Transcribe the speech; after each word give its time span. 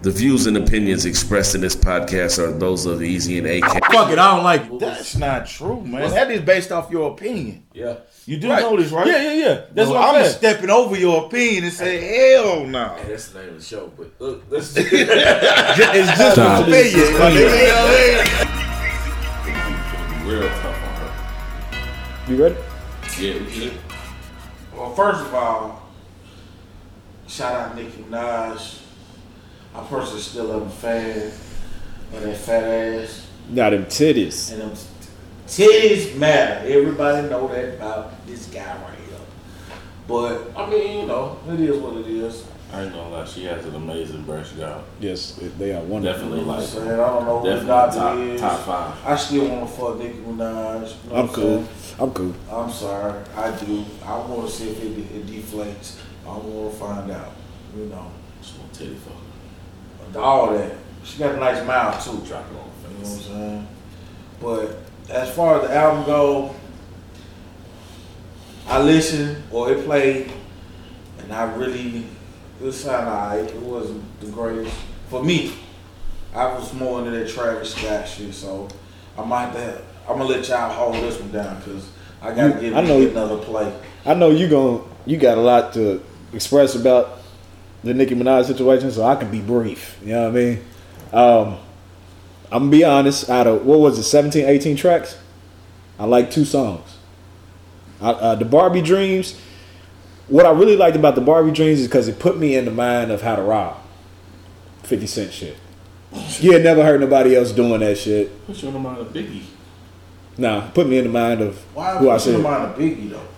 The 0.00 0.12
views 0.12 0.46
and 0.46 0.56
opinions 0.56 1.04
expressed 1.06 1.56
in 1.56 1.60
this 1.60 1.74
podcast 1.74 2.38
are 2.38 2.52
those 2.52 2.86
of 2.86 3.02
Easy 3.02 3.38
and 3.38 3.46
AK. 3.48 3.64
Fuck 3.92 4.10
it, 4.12 4.18
I 4.18 4.34
don't 4.36 4.44
like 4.44 4.62
it. 4.66 4.78
That's 4.78 5.16
not 5.16 5.46
true, 5.48 5.80
man. 5.82 6.08
That 6.10 6.30
is 6.30 6.40
based 6.42 6.70
off 6.70 6.88
your 6.90 7.10
opinion. 7.12 7.64
Yeah. 7.72 7.96
You 8.24 8.36
do 8.38 8.48
Right. 8.48 8.62
know 8.62 8.76
this, 8.76 8.92
right? 8.92 9.06
Yeah, 9.08 9.22
yeah, 9.22 9.32
yeah. 9.32 9.60
That's 9.72 9.90
Well, 9.90 10.00
what 10.00 10.14
I'm 10.14 10.22
I'm 10.24 10.30
stepping 10.30 10.70
over 10.70 10.94
your 10.96 11.26
opinion 11.26 11.64
and 11.64 11.72
say, 11.72 12.32
hell 12.32 12.64
no. 12.64 12.94
That's 13.08 13.28
the 13.30 13.40
name 13.40 13.48
of 13.50 13.56
the 13.56 13.62
show, 13.64 13.90
but 13.96 14.10
look, 14.20 14.44
let's 14.50 14.72
it's 14.76 14.88
just 14.90 16.32
Stop. 16.32 16.66
an 16.68 16.72
opinion. 16.72 17.18
my 17.18 17.30
nigga, 17.30 17.40
you 17.40 17.66
know 17.66 17.82
what 17.82 17.90
I 19.46 20.22
mean? 20.22 20.28
real 20.28 20.48
tough 20.48 20.64
on 20.66 20.94
her. 20.94 21.10
You 22.30 22.36
ready? 22.42 22.56
Yeah, 23.18 23.34
we 23.34 23.58
good. 23.58 23.72
Well, 24.76 24.94
first 24.94 25.22
of 25.22 25.34
all, 25.34 25.82
shout 27.26 27.52
out 27.54 27.74
Nicki 27.74 28.02
Minaj. 28.02 28.82
I 29.78 29.84
personally 29.86 30.20
still 30.20 30.52
am 30.52 30.62
a 30.62 30.70
fan 30.70 31.26
of 32.12 32.22
that 32.22 32.36
fat 32.36 32.64
ass. 32.64 33.26
Now 33.48 33.70
them 33.70 33.84
titties. 33.86 34.52
And 34.52 34.62
them 34.62 34.72
titties 35.46 36.16
matter. 36.16 36.66
Everybody 36.68 37.28
know 37.28 37.46
that 37.48 37.74
about 37.74 38.26
this 38.26 38.46
guy 38.46 38.66
right 38.82 38.98
here. 39.08 39.18
But 40.08 40.50
I 40.56 40.68
mean, 40.68 41.00
you 41.02 41.06
know, 41.06 41.38
it 41.48 41.60
is 41.60 41.76
what 41.78 41.96
it 41.96 42.06
is. 42.08 42.44
I 42.72 42.82
ain't 42.82 42.92
gonna 42.92 43.08
lie, 43.08 43.24
she 43.24 43.44
has 43.44 43.64
an 43.64 43.74
amazing 43.76 44.24
breast 44.24 44.54
job. 44.56 44.84
Yes, 45.00 45.40
they 45.58 45.72
are 45.72 45.80
wonderful. 45.82 46.28
Definitely 46.28 46.40
You 46.40 46.44
know 46.44 46.52
what 46.52 46.56
I'm 46.56 46.60
like 46.60 46.68
saying? 46.68 46.90
I 46.90 46.96
don't 46.96 47.24
know 47.24 47.38
who 47.38 47.48
the 47.48 47.54
definitely 47.54 47.98
top 47.98 48.18
is. 48.18 48.40
top 48.42 48.60
five. 48.66 49.06
I 49.06 49.16
still 49.16 49.48
want 49.48 49.70
to 49.70 49.74
fuck 49.76 49.98
Nicki 49.98 50.18
Minaj. 50.18 51.04
You 51.04 51.10
know 51.10 51.16
I'm 51.16 51.28
cool. 51.28 51.44
saying? 51.44 51.68
I'm 52.00 52.10
cool. 52.12 52.34
I'm 52.52 52.70
sorry. 52.70 53.24
I 53.36 53.56
do. 53.56 53.84
I 54.04 54.18
want 54.18 54.48
to 54.50 54.54
see 54.54 54.68
if 54.70 54.82
it, 54.82 54.98
it 54.98 55.26
deflates. 55.26 55.98
I 56.26 56.36
want 56.36 56.72
to 56.74 56.78
find 56.78 57.10
out. 57.10 57.32
You 57.74 57.86
know, 57.86 58.10
Just 58.42 58.58
want 58.58 58.72
titty 58.74 58.96
fuck. 58.96 59.14
All 60.16 60.52
that. 60.52 60.72
She 61.04 61.18
got 61.18 61.34
a 61.34 61.38
nice 61.38 61.64
mouth 61.66 62.04
too. 62.04 62.18
Drop 62.26 62.44
it 62.50 62.56
on 62.56 62.92
You 62.92 62.98
know 62.98 63.08
what 63.08 63.08
I'm 63.08 63.20
saying? 63.20 63.68
But 64.40 64.78
as 65.10 65.34
far 65.34 65.60
as 65.60 65.68
the 65.68 65.74
album 65.74 66.04
go, 66.04 66.54
I 68.66 68.80
listened 68.82 69.42
or 69.50 69.72
it 69.72 69.84
played, 69.84 70.30
and 71.20 71.32
I 71.32 71.54
really 71.54 72.04
it 72.62 72.72
sounded 72.72 73.10
alright. 73.10 73.44
It 73.48 73.56
wasn't 73.62 74.20
the 74.20 74.26
greatest 74.26 74.74
for 75.08 75.22
me. 75.24 75.54
I 76.34 76.52
was 76.52 76.72
more 76.74 76.98
into 76.98 77.12
that 77.12 77.28
Travis 77.28 77.74
Scott 77.74 78.06
shit, 78.06 78.34
so 78.34 78.68
I 79.16 79.24
might 79.24 79.46
have 79.46 79.54
to, 79.54 79.82
I'm 80.08 80.18
gonna 80.18 80.24
let 80.24 80.46
y'all 80.48 80.70
hold 80.70 80.94
this 80.96 81.18
one 81.18 81.32
down 81.32 81.58
because 81.58 81.88
I 82.20 82.32
gotta 82.34 82.54
You- 82.56 82.60
give 82.60 82.76
I 82.76 82.80
know- 82.82 83.00
another 83.00 83.38
play. 83.38 83.72
I 84.04 84.14
know 84.14 84.30
you 84.30 84.48
gon' 84.48 84.86
you 85.06 85.16
got 85.16 85.38
a 85.38 85.40
lot 85.40 85.72
to 85.74 86.02
express 86.34 86.74
about 86.74 87.17
the 87.84 87.94
Nicki 87.94 88.14
Minaj 88.14 88.44
situation, 88.46 88.90
so 88.90 89.04
I 89.04 89.16
can 89.16 89.30
be 89.30 89.40
brief. 89.40 89.98
You 90.02 90.12
know 90.12 90.22
what 90.24 90.28
I 90.30 90.32
mean? 90.44 90.64
Um, 91.12 91.58
I'm 92.50 92.58
gonna 92.64 92.70
be 92.70 92.84
honest. 92.84 93.28
Out 93.30 93.46
of 93.46 93.64
what 93.64 93.78
was 93.80 93.98
it, 93.98 94.04
17, 94.04 94.44
18 94.46 94.76
tracks? 94.76 95.16
I 95.98 96.04
like 96.04 96.30
two 96.30 96.44
songs. 96.44 96.96
I, 98.00 98.10
uh, 98.10 98.34
the 98.36 98.44
Barbie 98.44 98.82
Dreams. 98.82 99.38
What 100.28 100.44
I 100.46 100.50
really 100.50 100.76
liked 100.76 100.96
about 100.96 101.14
the 101.14 101.20
Barbie 101.20 101.52
Dreams 101.52 101.80
is 101.80 101.86
because 101.88 102.06
it 102.08 102.18
put 102.18 102.38
me 102.38 102.54
in 102.54 102.64
the 102.66 102.70
mind 102.70 103.10
of 103.10 103.22
how 103.22 103.36
to 103.36 103.42
rob. 103.42 103.76
Fifty 104.82 105.06
Cent 105.06 105.32
shit. 105.32 105.56
You 106.40 106.52
had 106.52 106.62
never 106.62 106.82
heard 106.84 107.00
nobody 107.00 107.36
else 107.36 107.52
doing 107.52 107.80
that 107.80 107.98
shit. 107.98 108.46
Put 108.46 108.62
you 108.62 108.68
in 108.68 108.74
the 108.74 108.80
mind 108.80 108.98
of 108.98 109.08
Biggie. 109.12 109.42
Nah, 110.38 110.68
put 110.70 110.86
me 110.86 110.98
in 110.98 111.04
the 111.04 111.10
mind 111.10 111.40
of 111.42 111.56
Why 111.74 111.96
who 111.98 112.08
I 112.10 112.16
said. 112.18 112.36
put 112.36 112.40
you 112.42 112.46
in 112.48 112.52
said. 112.54 112.60
mind 112.60 112.72
of 112.72 112.78
Biggie 112.78 113.10
though? 113.10 113.28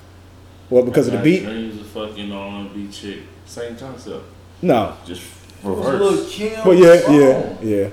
Well, 0.71 0.85
because 0.85 1.07
of 1.09 1.13
the 1.13 1.19
Got 1.19 1.25
beat. 1.25 1.45
Dreams 1.45 1.81
of 1.81 1.87
fucking 1.89 2.31
R&B 2.33 2.89
chick. 2.93 3.19
Same 3.45 3.77
concept. 3.77 4.25
No, 4.63 4.97
Just 5.05 5.23
It 5.63 5.67
was 5.67 5.79
a 5.79 5.91
little 5.91 6.11
reverse. 6.11 6.35
Kim 6.35 6.65
but 6.65 6.79
yeah, 6.79 7.01
song. 7.01 7.15
yeah, 7.15 7.57
yeah. 7.63 7.91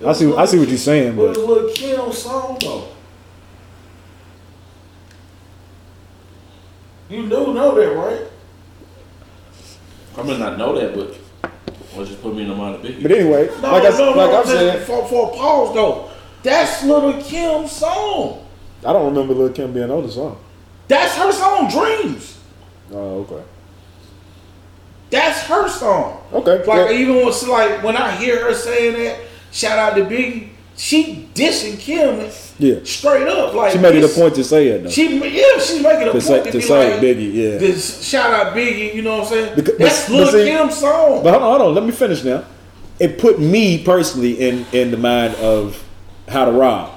I 0.00 0.04
was 0.06 0.18
see. 0.18 0.30
a 0.30 0.36
I 0.36 0.44
see 0.46 0.58
what 0.58 0.68
you're 0.68 0.78
saying, 0.78 1.08
It 1.08 1.16
was 1.16 1.36
but 1.36 1.44
a 1.44 1.46
little 1.46 1.70
Kim 1.70 2.12
song 2.12 2.56
though. 2.60 2.88
You 7.10 7.22
do 7.28 7.52
know 7.52 7.74
that, 7.74 7.94
right? 7.94 8.22
I 10.16 10.22
may 10.22 10.38
not 10.38 10.56
know 10.58 10.78
that, 10.78 10.94
but 10.94 11.16
well, 11.94 12.06
just 12.06 12.22
put 12.22 12.34
me 12.34 12.42
in 12.42 12.48
the 12.48 12.54
mind 12.54 12.76
of 12.76 12.82
Biggie. 12.82 13.02
but 13.02 13.12
anyway, 13.12 13.46
No, 13.60 13.72
like 13.72 13.84
I 13.84 13.88
no, 13.98 14.12
no. 14.12 14.16
like 14.16 14.30
I'm 14.30 14.36
I'm 14.40 14.46
saying, 14.46 14.84
for, 14.84 15.06
for 15.08 15.30
a 15.32 15.36
pause 15.36 15.74
though. 15.74 16.10
That's 16.42 16.82
Lil 16.84 17.20
Kim's 17.22 17.72
song. 17.72 18.46
I 18.84 18.92
don't 18.92 19.06
remember 19.06 19.34
Lil 19.34 19.50
Kim 19.52 19.72
being 19.72 19.90
on 19.90 20.02
the 20.06 20.12
song. 20.12 20.38
That's 20.88 21.16
her 21.16 21.32
song, 21.32 21.70
Dreams. 21.70 22.38
Oh, 22.92 23.20
okay, 23.20 23.42
That's 25.10 25.40
her 25.42 25.68
song. 25.68 26.22
okay. 26.32 26.58
Like 26.58 26.66
well, 26.66 26.92
even 26.92 27.16
when 27.16 27.48
like 27.48 27.82
when 27.82 27.96
I 27.96 28.10
hear 28.16 28.44
her 28.44 28.54
saying 28.54 28.94
that, 29.02 29.20
shout 29.52 29.78
out 29.78 29.96
to 29.96 30.04
Biggie, 30.04 30.50
she 30.76 31.28
dissing 31.34 31.78
Kim 31.78 32.30
yeah, 32.58 32.80
straight 32.84 33.26
up. 33.26 33.54
Like 33.54 33.72
she 33.72 33.78
made 33.78 33.94
it 33.96 34.04
a 34.04 34.08
point 34.14 34.34
to 34.36 34.44
say 34.44 34.68
it 34.68 34.84
though. 34.84 34.90
She 34.90 35.16
yeah, 35.18 35.58
she's 35.58 35.82
making 35.82 36.02
a 36.02 36.04
to 36.06 36.10
point 36.12 36.22
say 36.24 36.42
to, 36.44 36.50
to 36.52 36.58
be 36.58 36.62
say 36.62 36.92
like, 36.92 37.00
Biggie, 37.02 37.32
yeah. 37.34 37.58
This 37.58 38.06
shout 38.06 38.32
out 38.32 38.54
Biggie, 38.54 38.94
you 38.94 39.02
know 39.02 39.18
what 39.18 39.22
I'm 39.28 39.28
saying? 39.32 39.56
Because- 39.56 39.78
That's 39.78 40.08
but- 40.08 40.14
Lil 40.14 40.32
see- 40.32 40.44
Kim's 40.44 40.76
song. 40.78 41.22
But 41.22 41.30
hold 41.30 41.42
on, 41.42 41.60
hold 41.60 41.62
on. 41.62 41.74
Let 41.74 41.84
me 41.84 41.92
finish 41.92 42.22
now. 42.22 42.44
It 43.00 43.18
put 43.18 43.40
me 43.40 43.82
personally 43.82 44.34
in 44.40 44.66
in 44.72 44.90
the 44.90 44.96
mind 44.96 45.34
of 45.36 45.82
how 46.28 46.44
to 46.44 46.52
rob 46.52 46.92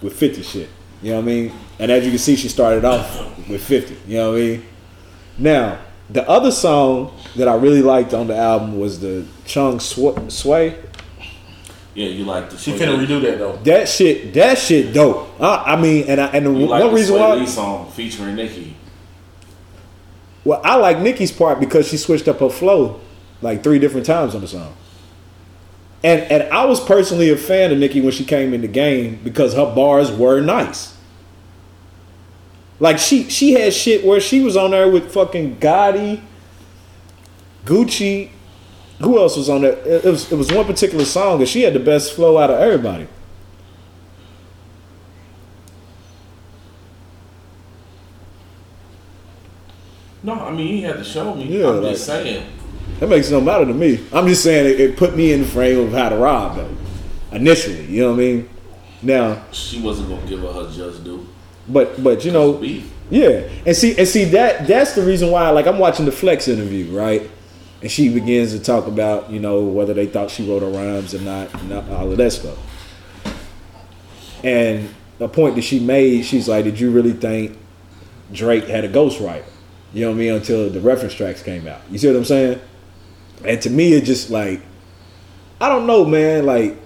with 0.00 0.14
fifty 0.14 0.42
shit. 0.42 0.68
You 1.02 1.10
know 1.10 1.16
what 1.16 1.22
I 1.22 1.26
mean? 1.26 1.52
And 1.78 1.90
as 1.90 2.04
you 2.04 2.10
can 2.10 2.18
see, 2.18 2.36
she 2.36 2.48
started 2.48 2.84
off 2.84 3.48
with 3.48 3.62
fifty. 3.64 3.96
You 4.06 4.18
know 4.18 4.30
what 4.32 4.38
I 4.38 4.40
mean? 4.42 4.64
Now, 5.38 5.78
the 6.10 6.28
other 6.28 6.50
song 6.50 7.16
that 7.36 7.48
I 7.48 7.54
really 7.54 7.82
liked 7.82 8.12
on 8.14 8.26
the 8.26 8.36
album 8.36 8.78
was 8.78 9.00
the 9.00 9.24
Chun 9.46 9.80
Sw- 9.80 10.18
Swae. 10.28 10.76
yeah, 11.94 12.06
you 12.08 12.24
like 12.24 12.50
the 12.50 12.58
she 12.58 12.76
couldn't 12.76 13.00
redo 13.00 13.20
that 13.22 13.38
though. 13.38 13.56
That 13.64 13.88
shit, 13.88 14.32
that 14.34 14.58
shit, 14.58 14.92
dope. 14.92 15.28
I, 15.40 15.72
I 15.74 15.80
mean, 15.80 16.04
and 16.08 16.20
I, 16.20 16.26
and 16.28 16.46
the 16.46 16.50
You 16.52 16.66
like 16.66 16.82
one 16.82 16.90
the 16.90 16.96
reason 16.96 17.16
Swae 17.16 17.18
why, 17.20 17.34
Lee 17.34 17.46
song 17.46 17.90
featuring 17.90 18.36
Nicki. 18.36 18.76
well, 20.44 20.60
I 20.64 20.76
like 20.76 20.98
Nicki's 20.98 21.32
part 21.32 21.58
because 21.60 21.88
she 21.88 21.96
switched 21.96 22.28
up 22.28 22.40
her 22.40 22.50
flow 22.50 23.00
like 23.40 23.62
three 23.64 23.78
different 23.78 24.06
times 24.06 24.34
on 24.34 24.40
the 24.42 24.48
song. 24.48 24.74
And 26.04 26.20
and 26.30 26.42
I 26.52 26.64
was 26.66 26.78
personally 26.80 27.30
a 27.30 27.36
fan 27.36 27.72
of 27.72 27.78
Nicki 27.78 28.00
when 28.00 28.12
she 28.12 28.24
came 28.24 28.52
in 28.52 28.60
the 28.60 28.68
game 28.68 29.18
because 29.24 29.54
her 29.54 29.72
bars 29.74 30.10
were 30.12 30.40
nice. 30.40 30.96
Like 32.80 32.98
she 32.98 33.28
she 33.30 33.52
had 33.52 33.72
shit 33.72 34.04
where 34.04 34.20
she 34.20 34.40
was 34.40 34.56
on 34.56 34.72
there 34.72 34.88
with 34.90 35.12
fucking 35.12 35.56
Gotti, 35.58 36.20
Gucci. 37.64 38.30
Who 39.00 39.18
else 39.18 39.36
was 39.36 39.48
on 39.48 39.62
there? 39.62 39.72
It 39.86 40.04
was 40.04 40.30
it 40.32 40.36
was 40.36 40.52
one 40.52 40.64
particular 40.66 41.04
song 41.04 41.40
and 41.40 41.48
she 41.48 41.62
had 41.62 41.74
the 41.74 41.80
best 41.80 42.14
flow 42.14 42.38
out 42.38 42.50
of 42.50 42.58
everybody. 42.60 43.06
No, 50.22 50.34
I 50.34 50.50
mean 50.52 50.68
he 50.68 50.82
had 50.82 50.96
to 50.96 51.04
show 51.04 51.34
me. 51.34 51.44
Yeah, 51.58 51.68
I'm 51.70 51.82
like- 51.82 51.92
just 51.92 52.06
saying. 52.06 52.46
That 53.00 53.08
makes 53.08 53.30
no 53.30 53.40
matter 53.40 53.64
to 53.64 53.74
me. 53.74 54.04
I'm 54.12 54.26
just 54.28 54.44
saying 54.44 54.66
it, 54.74 54.80
it 54.80 54.96
put 54.96 55.16
me 55.16 55.32
in 55.32 55.40
the 55.40 55.46
frame 55.46 55.78
of 55.80 55.92
how 55.92 56.08
to 56.08 56.16
rob 56.16 56.56
though. 56.56 56.70
Initially, 57.32 57.84
you 57.86 58.02
know 58.02 58.10
what 58.10 58.14
I 58.20 58.24
mean? 58.24 58.48
Now, 59.02 59.42
She 59.50 59.80
wasn't 59.80 60.10
gonna 60.10 60.26
give 60.26 60.40
her 60.40 60.52
her 60.52 60.70
just 60.70 61.02
due. 61.02 61.26
But 61.68 62.02
but 62.02 62.24
you 62.24 62.32
know, 62.32 62.62
yeah. 63.10 63.48
And 63.66 63.76
see 63.76 63.96
and 63.96 64.08
see 64.08 64.24
that 64.26 64.66
that's 64.66 64.94
the 64.94 65.02
reason 65.02 65.30
why 65.30 65.50
like 65.50 65.66
I'm 65.66 65.78
watching 65.78 66.06
the 66.06 66.12
Flex 66.12 66.48
interview, 66.48 66.96
right? 66.96 67.30
And 67.80 67.90
she 67.90 68.08
begins 68.08 68.52
to 68.52 68.60
talk 68.60 68.86
about, 68.86 69.30
you 69.30 69.40
know, 69.40 69.62
whether 69.62 69.92
they 69.92 70.06
thought 70.06 70.30
she 70.30 70.48
wrote 70.48 70.62
her 70.62 70.68
rhymes 70.68 71.14
or 71.14 71.20
not, 71.20 71.52
and 71.54 71.68
not 71.68 71.88
all 71.90 72.10
of 72.10 72.16
that 72.16 72.30
stuff. 72.30 72.56
And 74.44 74.88
the 75.18 75.28
point 75.28 75.56
that 75.56 75.62
she 75.62 75.80
made, 75.80 76.24
she's 76.24 76.48
like, 76.48 76.64
Did 76.64 76.78
you 76.78 76.90
really 76.90 77.12
think 77.12 77.58
Drake 78.32 78.68
had 78.68 78.84
a 78.84 78.88
ghostwriter? 78.88 79.44
You 79.92 80.02
know 80.02 80.10
what 80.10 80.16
I 80.16 80.18
mean? 80.18 80.32
Until 80.34 80.70
the 80.70 80.80
reference 80.80 81.14
tracks 81.14 81.42
came 81.42 81.66
out. 81.66 81.80
You 81.90 81.98
see 81.98 82.06
what 82.06 82.16
I'm 82.16 82.24
saying? 82.24 82.60
And 83.44 83.60
to 83.62 83.70
me, 83.70 83.92
it 83.92 84.04
just 84.04 84.30
like, 84.30 84.62
I 85.60 85.68
don't 85.68 85.86
know, 85.86 86.04
man. 86.04 86.46
Like, 86.46 86.76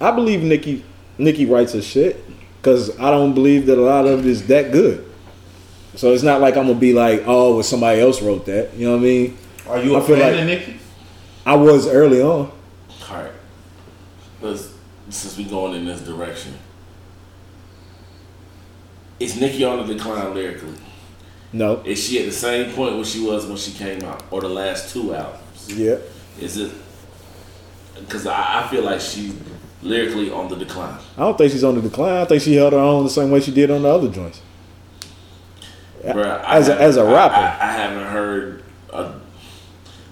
I 0.00 0.10
believe 0.10 0.42
Nicki 0.42 0.84
Nicki 1.18 1.46
writes 1.46 1.74
her 1.74 1.82
shit 1.82 2.24
because 2.60 2.98
I 2.98 3.10
don't 3.10 3.34
believe 3.34 3.66
that 3.66 3.78
a 3.78 3.82
lot 3.82 4.06
of 4.06 4.20
it 4.20 4.26
is 4.26 4.46
that 4.48 4.72
good. 4.72 5.06
So 5.96 6.12
it's 6.12 6.22
not 6.22 6.40
like 6.40 6.56
I'm 6.56 6.66
gonna 6.66 6.78
be 6.78 6.92
like, 6.92 7.24
oh, 7.26 7.54
well, 7.54 7.62
somebody 7.62 8.00
else 8.00 8.22
wrote 8.22 8.46
that. 8.46 8.74
You 8.74 8.86
know 8.86 8.92
what 8.92 9.00
I 9.00 9.04
mean? 9.04 9.38
Are 9.68 9.82
you 9.82 9.96
a 9.96 10.02
I 10.02 10.06
feel 10.06 10.16
fan 10.16 10.32
like- 10.32 10.40
of 10.40 10.46
Nicki? 10.46 10.76
I 11.46 11.54
was 11.56 11.86
early 11.88 12.20
on. 12.22 12.50
All 13.10 13.16
right. 13.16 13.32
Let's 14.42 14.72
since 15.08 15.36
we 15.36 15.44
going 15.44 15.74
in 15.74 15.86
this 15.86 16.00
direction. 16.02 16.54
Is 19.18 19.38
Nicki 19.40 19.64
on 19.64 19.86
the 19.86 19.94
decline 19.94 20.34
lyrically? 20.34 20.74
No. 21.52 21.82
Is 21.84 22.02
she 22.02 22.20
at 22.20 22.26
the 22.26 22.32
same 22.32 22.72
point 22.72 22.94
where 22.94 23.04
she 23.04 23.20
was 23.24 23.46
when 23.46 23.56
she 23.56 23.72
came 23.72 24.02
out, 24.04 24.22
or 24.30 24.40
the 24.40 24.48
last 24.48 24.92
two 24.92 25.14
albums? 25.14 25.72
Yeah. 25.72 25.96
Is 26.38 26.56
it? 26.58 26.72
Because 27.98 28.26
I, 28.26 28.62
I 28.64 28.68
feel 28.68 28.82
like 28.82 29.00
she's 29.00 29.34
lyrically 29.82 30.30
on 30.30 30.48
the 30.48 30.56
decline. 30.56 30.98
I 31.16 31.20
don't 31.20 31.38
think 31.38 31.52
she's 31.52 31.64
on 31.64 31.74
the 31.76 31.82
decline. 31.82 32.22
I 32.22 32.24
think 32.24 32.42
she 32.42 32.54
held 32.56 32.72
her 32.72 32.78
own 32.78 33.04
the 33.04 33.10
same 33.10 33.30
way 33.30 33.40
she 33.40 33.52
did 33.52 33.70
on 33.70 33.82
the 33.82 33.88
other 33.88 34.08
joints. 34.08 34.40
Bruh, 36.04 36.42
As 36.46 36.68
a- 36.68 36.80
as 36.80 36.96
a 36.96 37.02
I- 37.02 37.12
rapper. 37.12 37.34
I, 37.34 37.68
I 37.68 37.72
haven't 37.72 38.06
heard. 38.06 38.62
A, 38.92 39.12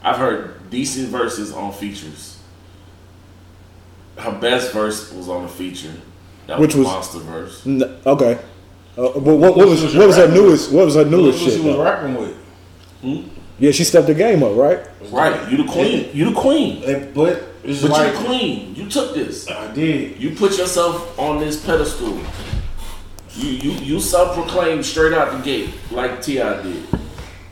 I've 0.02 0.16
heard 0.16 0.70
decent 0.70 1.08
verses 1.08 1.52
on 1.52 1.72
features, 1.72 2.38
her 4.18 4.32
best 4.32 4.72
verse 4.72 5.12
was 5.12 5.28
on 5.28 5.42
the 5.42 5.48
feature. 5.48 5.92
That 6.46 6.60
Which 6.60 6.74
was, 6.74 6.84
was- 6.86 6.94
monster 6.94 7.18
verse. 7.20 7.66
N- 7.66 7.96
okay. 8.06 8.38
Uh, 8.96 9.12
but 9.20 9.36
what, 9.36 9.56
what 9.56 9.68
was 9.68 9.94
what 9.94 10.06
was 10.08 10.16
her 10.16 10.28
newest? 10.28 10.72
What 10.72 10.84
was 10.86 10.94
her 10.96 11.04
newest 11.04 11.38
Look 11.38 11.46
who 11.46 11.50
shit? 11.52 11.60
she 11.60 11.66
was 11.66 11.76
though? 11.76 11.84
rapping 11.84 12.14
with. 12.16 13.30
Yeah, 13.60 13.70
she 13.70 13.84
stepped 13.84 14.08
the 14.08 14.14
game 14.14 14.42
up, 14.42 14.56
right? 14.56 14.80
Right, 15.10 15.50
you 15.50 15.56
the 15.58 15.70
queen. 15.70 16.10
You 16.12 16.30
the 16.30 16.34
queen. 16.40 16.80
But 17.14 17.57
it's 17.64 17.82
But 17.82 17.90
like 17.90 18.12
you 18.12 18.18
queen. 18.20 18.74
You 18.74 18.88
took 18.88 19.14
this. 19.14 19.48
I 19.48 19.72
did. 19.72 20.20
You 20.20 20.34
put 20.34 20.56
yourself 20.58 21.18
on 21.18 21.38
this 21.40 21.64
pedestal. 21.64 22.20
You 23.34 23.50
you 23.50 23.70
you 23.72 24.00
self-proclaimed 24.00 24.84
straight 24.84 25.12
out 25.12 25.32
the 25.32 25.38
gate, 25.38 25.74
like 25.90 26.22
T.I. 26.22 26.62
did. 26.62 26.84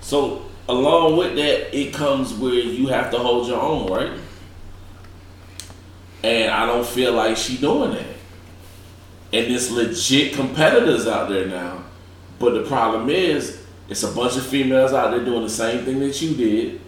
So 0.01 0.47
along 0.69 1.17
with 1.17 1.37
that, 1.37 1.77
it 1.77 1.93
comes 1.93 2.35
where 2.35 2.55
you 2.55 2.89
have 2.89 3.11
to 3.13 3.19
hold 3.19 3.47
your 3.49 3.61
own, 3.61 3.91
right? 3.91 4.13
And 6.23 6.51
I 6.51 6.67
don't 6.67 6.87
feel 6.87 7.13
like 7.13 7.37
she 7.37 7.57
doing 7.57 7.93
that. 7.93 8.17
And 9.33 9.51
there's 9.51 9.71
legit 9.71 10.35
competitors 10.35 11.07
out 11.07 11.29
there 11.29 11.47
now. 11.47 11.85
But 12.39 12.55
the 12.55 12.63
problem 12.63 13.11
is, 13.11 13.63
it's 13.89 14.03
a 14.03 14.11
bunch 14.11 14.37
of 14.37 14.45
females 14.45 14.93
out 14.93 15.11
there 15.11 15.25
doing 15.25 15.43
the 15.43 15.51
same 15.51 15.85
thing 15.85 16.01
that 16.01 16.21
you 16.21 16.35
did, 16.35 16.81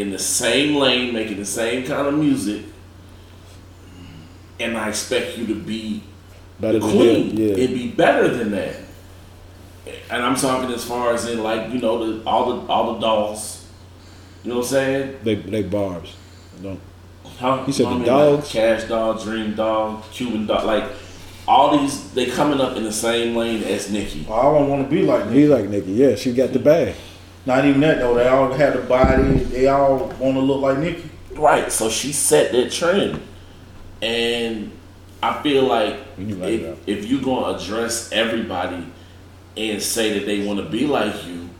in 0.00 0.10
the 0.10 0.18
same 0.18 0.76
lane, 0.76 1.12
making 1.12 1.36
the 1.36 1.44
same 1.44 1.84
kind 1.86 2.06
of 2.06 2.14
music. 2.14 2.64
And 4.58 4.76
I 4.76 4.88
expect 4.88 5.38
you 5.38 5.46
to 5.46 5.54
be 5.54 6.02
Better 6.58 6.78
the 6.78 6.86
than 6.86 6.96
queen. 6.96 7.36
yeah. 7.36 7.48
It'd 7.54 7.74
be 7.74 7.88
better 7.88 8.28
than 8.28 8.50
that. 8.50 8.76
And 10.10 10.22
I'm 10.22 10.36
talking 10.36 10.70
as 10.74 10.84
far 10.84 11.14
as 11.14 11.26
in 11.28 11.42
like, 11.42 11.70
you 11.72 11.80
know, 11.80 12.12
the 12.18 12.24
all 12.28 12.52
the 12.60 12.66
all 12.72 12.94
the 12.94 13.00
dolls. 13.00 13.66
You 14.44 14.50
know 14.50 14.56
what 14.58 14.64
I'm 14.66 14.70
saying? 14.70 15.18
They 15.22 15.34
they 15.36 15.62
barbs. 15.62 16.14
Don't. 16.62 16.80
Huh? 17.38 17.64
You 17.66 17.72
said 17.72 17.84
know 17.84 17.98
the 17.98 18.04
what 18.04 18.10
I 18.10 18.26
mean? 18.26 18.34
Like? 18.36 18.44
Kash 18.44 18.84
Doll, 18.84 19.14
Dream 19.22 19.54
Dog, 19.54 20.04
Cuban 20.12 20.46
Doll, 20.46 20.66
like 20.66 20.84
all 21.48 21.78
these 21.78 22.12
they 22.12 22.26
coming 22.26 22.60
up 22.60 22.76
in 22.76 22.84
the 22.84 22.92
same 22.92 23.34
lane 23.34 23.62
as 23.64 23.90
Nicki. 23.90 24.26
I 24.30 24.42
don't 24.42 24.68
want 24.68 24.84
to 24.84 24.90
be 24.94 25.02
like 25.02 25.24
He 25.28 25.30
Nicki. 25.34 25.48
like 25.48 25.68
Nicki. 25.68 25.92
Yeah, 25.92 26.14
she 26.16 26.32
got 26.34 26.52
the 26.52 26.58
bag. 26.58 26.94
Not 27.46 27.64
even 27.64 27.80
that 27.80 27.98
though. 27.98 28.14
They 28.14 28.28
all 28.28 28.52
have 28.52 28.74
the 28.74 28.82
body. 28.82 29.38
They 29.44 29.68
all 29.68 30.08
want 30.18 30.34
to 30.34 30.40
look 30.40 30.60
like 30.60 30.78
Nicki. 30.78 31.08
Right. 31.34 31.70
So 31.72 31.88
she 31.88 32.12
set 32.12 32.52
that 32.52 32.70
trend. 32.70 33.20
And 34.02 34.72
I 35.22 35.42
feel 35.42 35.64
like 35.64 35.96
You 36.18 36.36
like 36.36 36.50
if, 36.52 36.88
if 36.88 37.06
you're 37.06 37.22
gonna 37.22 37.56
address 37.56 38.10
everybody 38.12 38.86
and 39.56 39.82
say 39.82 40.18
that 40.18 40.26
they 40.26 40.46
want 40.46 40.60
to 40.60 40.66
be 40.68 40.86
like 40.86 41.26
you 41.26 41.50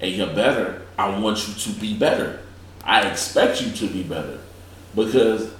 and 0.00 0.12
you're 0.12 0.34
better, 0.34 0.82
I 0.98 1.18
want 1.18 1.46
you 1.48 1.54
to 1.54 1.80
be 1.80 1.96
better. 1.96 2.40
I 2.84 3.08
expect 3.08 3.62
you 3.62 3.70
to 3.72 3.86
be 3.86 4.02
better 4.02 4.38
because 4.94 5.52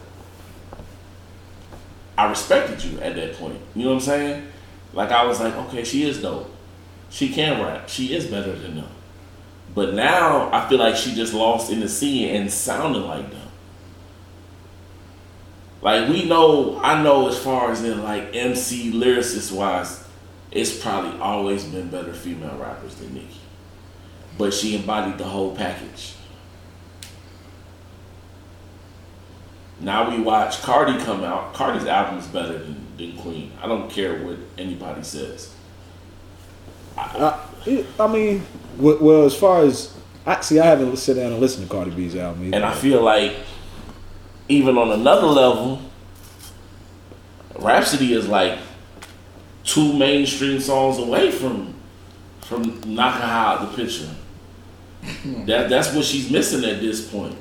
I 2.16 2.28
respected 2.28 2.82
you 2.82 2.98
at 3.00 3.14
that 3.16 3.34
point. 3.34 3.60
You 3.74 3.84
know 3.84 3.90
what 3.90 3.94
I'm 3.96 4.00
saying? 4.00 4.48
Like 4.92 5.10
I 5.10 5.24
was 5.24 5.40
like, 5.40 5.54
okay, 5.54 5.84
she 5.84 6.02
is 6.02 6.20
dope. 6.20 6.52
She 7.10 7.32
can 7.32 7.62
rap. 7.62 7.88
She 7.88 8.14
is 8.14 8.26
better 8.26 8.52
than 8.52 8.76
them. 8.76 8.88
But 9.74 9.94
now 9.94 10.50
I 10.52 10.68
feel 10.68 10.78
like 10.78 10.96
she 10.96 11.14
just 11.14 11.34
lost 11.34 11.70
in 11.70 11.80
the 11.80 11.88
sea 11.88 12.30
and 12.30 12.52
sounded 12.52 13.00
like 13.00 13.30
them. 13.30 13.48
Like 15.80 16.08
we 16.08 16.24
know, 16.24 16.80
I 16.82 17.02
know 17.02 17.28
as 17.28 17.38
far 17.38 17.70
as 17.70 17.84
in 17.84 18.02
like 18.02 18.34
MC 18.34 18.92
lyricist 18.92 19.52
wise, 19.52 20.04
it's 20.50 20.76
probably 20.80 21.18
always 21.20 21.64
been 21.64 21.88
better 21.88 22.12
female 22.12 22.56
rappers 22.56 22.96
than 22.96 23.14
Nicki. 23.14 23.40
But 24.36 24.54
she 24.54 24.76
embodied 24.76 25.18
the 25.18 25.24
whole 25.24 25.54
package. 25.54 26.14
Now 29.80 30.10
we 30.10 30.20
watch 30.20 30.60
Cardi 30.62 30.98
come 31.04 31.22
out. 31.22 31.54
Cardi's 31.54 31.86
album 31.86 32.18
is 32.18 32.26
better 32.26 32.58
than, 32.58 32.84
than 32.96 33.16
Queen. 33.16 33.52
I 33.62 33.68
don't 33.68 33.88
care 33.90 34.24
what 34.24 34.36
anybody 34.56 35.04
says. 35.04 35.54
I, 36.96 37.38
I 38.00 38.06
mean, 38.12 38.42
w- 38.42 38.42
well, 38.78 39.24
as 39.24 39.34
far 39.34 39.62
as 39.62 39.94
I 40.26 40.40
see, 40.40 40.60
I 40.60 40.66
haven't 40.66 40.96
sit 40.96 41.14
down 41.14 41.32
and 41.32 41.40
listened 41.40 41.68
to 41.68 41.74
Cardi 41.74 41.90
B's 41.90 42.14
album. 42.14 42.44
Either. 42.44 42.56
And 42.56 42.64
I 42.64 42.74
feel 42.74 43.02
like 43.02 43.36
even 44.48 44.76
on 44.78 44.90
another 44.90 45.26
level, 45.26 45.80
Rapsody 47.58 48.12
is 48.12 48.28
like 48.28 48.58
two 49.64 49.96
mainstream 49.96 50.60
songs 50.60 50.98
away 50.98 51.30
from 51.30 51.74
from 52.42 52.80
knocking 52.86 53.20
her 53.22 53.26
out 53.26 53.70
the 53.70 53.76
picture. 53.76 54.08
Hmm. 55.02 55.44
that 55.46 55.68
that's 55.70 55.94
what 55.94 56.04
she's 56.04 56.30
missing 56.30 56.64
at 56.64 56.80
this 56.80 57.08
point. 57.08 57.36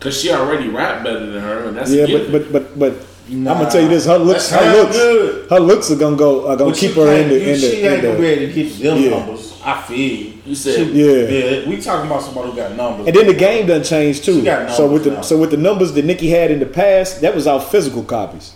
Cause 0.00 0.20
she 0.20 0.30
already 0.30 0.68
rap 0.68 1.02
better 1.02 1.26
than 1.26 1.42
her, 1.42 1.64
and 1.68 1.76
that's 1.76 1.90
yeah, 1.90 2.04
a 2.04 2.06
but 2.06 2.30
given. 2.30 2.52
but 2.52 2.78
but 2.78 3.07
but 3.28 3.34
I'm 3.36 3.44
gonna 3.44 3.70
tell 3.70 3.82
you 3.82 3.88
this: 3.88 4.06
her 4.06 4.18
looks, 4.18 4.50
her 4.50 4.72
looks, 4.72 4.96
good. 4.96 5.50
her 5.50 5.60
looks 5.60 5.90
are 5.90 5.96
gonna 5.96 6.16
go, 6.16 6.48
are 6.48 6.56
gonna 6.56 6.70
But 6.70 6.78
keep 6.78 6.92
her 6.92 7.02
in 7.12 7.16
can't- 7.16 7.28
the 7.30 7.38
you- 7.40 7.46
in 7.52 7.58
She 7.58 7.66
ain't 7.66 7.76
in 7.76 8.02
gonna 8.02 8.18
be 8.18 8.22
the 8.22 8.28
able 8.32 8.46
to 8.46 8.62
get 8.62 8.78
them 8.82 8.98
Yeah. 9.02 9.10
numbers. 9.10 9.52
I 9.64 9.82
feel 9.82 9.96
you. 9.98 10.32
you 10.46 10.54
said 10.54 10.88
yeah. 10.88 11.06
Yeah, 11.28 11.68
we 11.68 11.76
talking 11.80 12.10
about 12.10 12.22
somebody 12.22 12.50
who 12.50 12.56
got 12.56 12.74
numbers. 12.76 13.06
And 13.06 13.14
then 13.16 13.26
the 13.26 13.34
game 13.34 13.66
done 13.66 13.82
changed 13.82 14.24
too. 14.24 14.36
She 14.40 14.42
got 14.42 14.70
So 14.70 14.86
with 14.86 15.04
the 15.04 15.10
numbers 15.10 15.30
now. 15.30 15.36
so 15.36 15.36
with 15.36 15.50
the 15.50 15.56
numbers 15.58 15.92
that 15.92 16.04
Nicki 16.04 16.30
had 16.30 16.50
in 16.50 16.58
the 16.58 16.66
past, 16.66 17.20
that 17.20 17.34
was 17.34 17.46
our 17.46 17.60
physical 17.60 18.02
copies. 18.02 18.52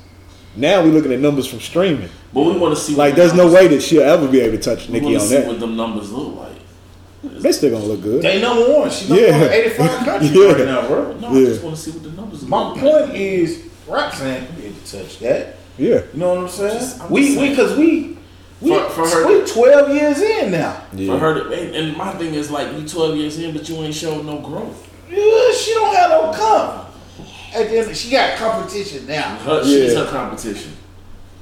Now 0.56 0.82
we're 0.82 0.92
looking 0.92 1.12
at 1.12 1.20
numbers 1.20 1.46
from 1.46 1.60
streaming. 1.60 2.08
but 2.32 2.42
we 2.42 2.52
want 2.56 2.74
to 2.74 2.80
see. 2.80 2.94
Like 2.94 3.10
what 3.12 3.16
there's 3.16 3.34
no 3.34 3.52
way 3.52 3.68
that 3.68 3.82
she'll 3.82 4.02
ever 4.02 4.26
be 4.28 4.40
able 4.40 4.56
to 4.56 4.62
touch 4.62 4.86
We 4.88 4.94
Nicki 4.94 5.04
want 5.06 5.16
on 5.18 5.22
see 5.28 5.34
that. 5.36 5.46
what 5.48 5.60
them 5.60 5.76
numbers 5.76 6.10
look 6.12 6.36
like. 6.38 6.48
They 7.42 7.52
still 7.52 7.70
gonna 7.70 7.84
look 7.84 8.02
good. 8.02 8.22
They 8.22 8.40
number 8.40 8.62
one. 8.72 8.90
She 8.90 9.08
number 9.08 9.22
Yeah. 9.24 9.32
one 9.32 9.42
in 9.48 9.52
85 9.52 9.90
countries 10.06 10.32
Yeah. 10.32 10.52
right 10.52 10.66
now, 10.66 10.86
bro. 10.88 11.14
No, 11.20 11.32
Yeah. 11.32 11.40
I 11.40 11.50
just 11.50 11.62
want 11.62 11.76
to 11.76 11.82
see 11.82 11.90
what 11.90 12.02
the 12.04 12.10
numbers 12.20 12.42
My 12.42 12.58
look 12.68 12.76
like. 12.82 12.84
point 13.06 13.16
is, 13.16 13.58
Roxanne 13.86 14.46
can 14.92 15.00
be 15.00 15.04
able 15.06 15.08
to 15.08 15.08
touch 15.10 15.18
that. 15.20 15.56
Yeah. 15.78 15.88
You 16.12 16.20
know 16.20 16.28
what 16.34 16.38
I'm 16.44 16.48
saying? 16.48 16.78
Just- 16.78 17.00
I'm 17.00 17.10
we 17.10 17.26
just 17.26 17.40
we 17.40 17.48
because 17.50 17.76
we 17.78 18.18
we 18.60 18.70
For- 18.70 18.90
for 18.90 19.08
her- 19.08 19.26
we 19.40 19.44
12 19.46 19.94
years 19.94 20.20
in 20.20 20.52
now. 20.52 20.82
Yeah. 20.92 21.12
For 21.14 21.18
her 21.18 21.34
to, 21.44 21.52
and, 21.52 21.74
and 21.74 21.96
my 21.96 22.12
thing 22.12 22.34
is 22.34 22.50
like 22.50 22.72
we 22.76 22.84
12 22.86 23.16
years 23.16 23.38
in, 23.38 23.52
but 23.56 23.68
you 23.68 23.76
ain't 23.76 23.94
showed 23.94 24.24
no 24.24 24.38
growth. 24.38 24.88
Yeah, 25.10 25.52
she 25.52 25.74
don't 25.74 25.94
have 25.96 26.10
no 26.10 26.32
comp. 26.32 26.88
At 27.54 27.68
the 27.68 27.78
end, 27.80 27.96
she 27.96 28.10
got 28.10 28.38
competition 28.38 29.06
now. 29.06 29.36
Her, 29.38 29.62
She's 29.64 29.92
Yeah. 29.92 30.04
her 30.04 30.10
competition. 30.10 30.72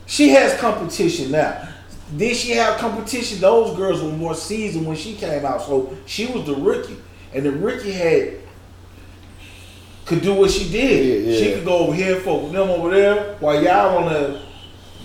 She 0.06 0.30
has 0.30 0.58
competition 0.58 1.30
now. 1.30 1.68
Did 2.16 2.34
she 2.34 2.50
have 2.52 2.78
competition? 2.78 3.38
Those 3.40 3.76
girls 3.76 4.02
were 4.02 4.10
more 4.10 4.34
seasoned 4.34 4.86
when 4.86 4.96
she 4.96 5.14
came 5.14 5.44
out, 5.44 5.62
so 5.62 5.96
she 6.06 6.26
was 6.26 6.44
the 6.46 6.54
rookie, 6.56 6.96
and 7.32 7.44
the 7.46 7.52
rookie 7.52 7.92
had 7.92 8.39
could 10.06 10.22
do 10.22 10.34
what 10.34 10.50
she 10.50 10.68
did. 10.70 11.24
Yeah, 11.24 11.30
yeah. 11.32 11.38
She 11.38 11.52
could 11.54 11.64
go 11.64 11.78
over 11.78 11.94
here, 11.94 12.16
fuck 12.16 12.42
with 12.42 12.52
them 12.52 12.68
over 12.70 12.90
there, 12.90 13.36
while 13.40 13.62
y'all 13.62 13.94
wanna 14.02 14.42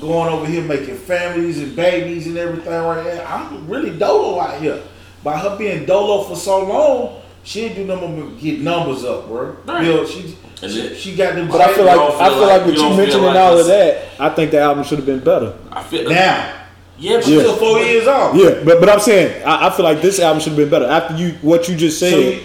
going 0.01 0.31
over 0.33 0.45
here 0.45 0.61
making 0.63 0.95
families 0.97 1.57
and 1.59 1.75
babies 1.75 2.27
and 2.27 2.37
everything 2.37 2.71
right 2.73 3.03
there. 3.03 3.25
I'm 3.27 3.67
really 3.67 3.97
dolo 3.97 4.39
out 4.39 4.59
here. 4.61 4.81
By 5.23 5.37
her 5.37 5.57
being 5.57 5.85
dolo 5.85 6.23
for 6.23 6.35
so 6.35 6.63
long, 6.65 7.21
she 7.43 7.61
didn't 7.61 7.77
do 7.87 7.93
nothing 7.95 8.19
but 8.29 8.39
get 8.39 8.61
numbers 8.61 9.03
up, 9.05 9.27
bro. 9.27 9.55
Right. 9.65 9.83
Bill, 9.83 10.05
she, 10.05 10.35
And 10.61 10.71
she, 10.71 10.81
then- 10.81 10.95
she 10.95 11.15
got 11.15 11.35
them. 11.35 11.47
But 11.47 11.61
I 11.61 11.73
feel 11.73 11.85
like 11.85 11.95
don't 11.95 12.21
I 12.21 12.27
feel 12.29 12.37
feel 12.37 12.47
like- 12.47 12.57
like 12.57 12.65
with 12.65 12.75
you 12.77 12.83
you 12.89 12.97
mentioning 12.97 13.25
like 13.25 13.35
all 13.37 13.57
of 13.57 13.67
that, 13.67 14.03
I 14.19 14.29
think 14.29 14.51
the 14.51 14.59
album 14.59 14.83
should 14.83 14.97
have 14.99 15.05
been 15.05 15.19
better. 15.23 15.53
I 15.71 15.83
feel 15.83 16.09
now. 16.09 16.53
Yeah, 16.97 17.17
but 17.17 17.25
She's 17.25 17.39
still 17.41 17.55
four 17.57 17.79
years 17.79 18.07
off. 18.07 18.35
Yeah, 18.35 18.61
but 18.63 18.79
but 18.79 18.89
I'm 18.89 18.99
saying 19.01 19.43
I, 19.45 19.67
I 19.67 19.69
feel 19.69 19.83
like 19.83 20.01
this 20.01 20.19
album 20.19 20.39
should 20.41 20.51
have 20.53 20.57
been 20.57 20.69
better 20.69 20.85
after 20.85 21.15
you 21.15 21.33
what 21.41 21.67
you 21.67 21.75
just 21.75 21.99
said. 21.99 22.11
So 22.11 22.19
you- 22.19 22.41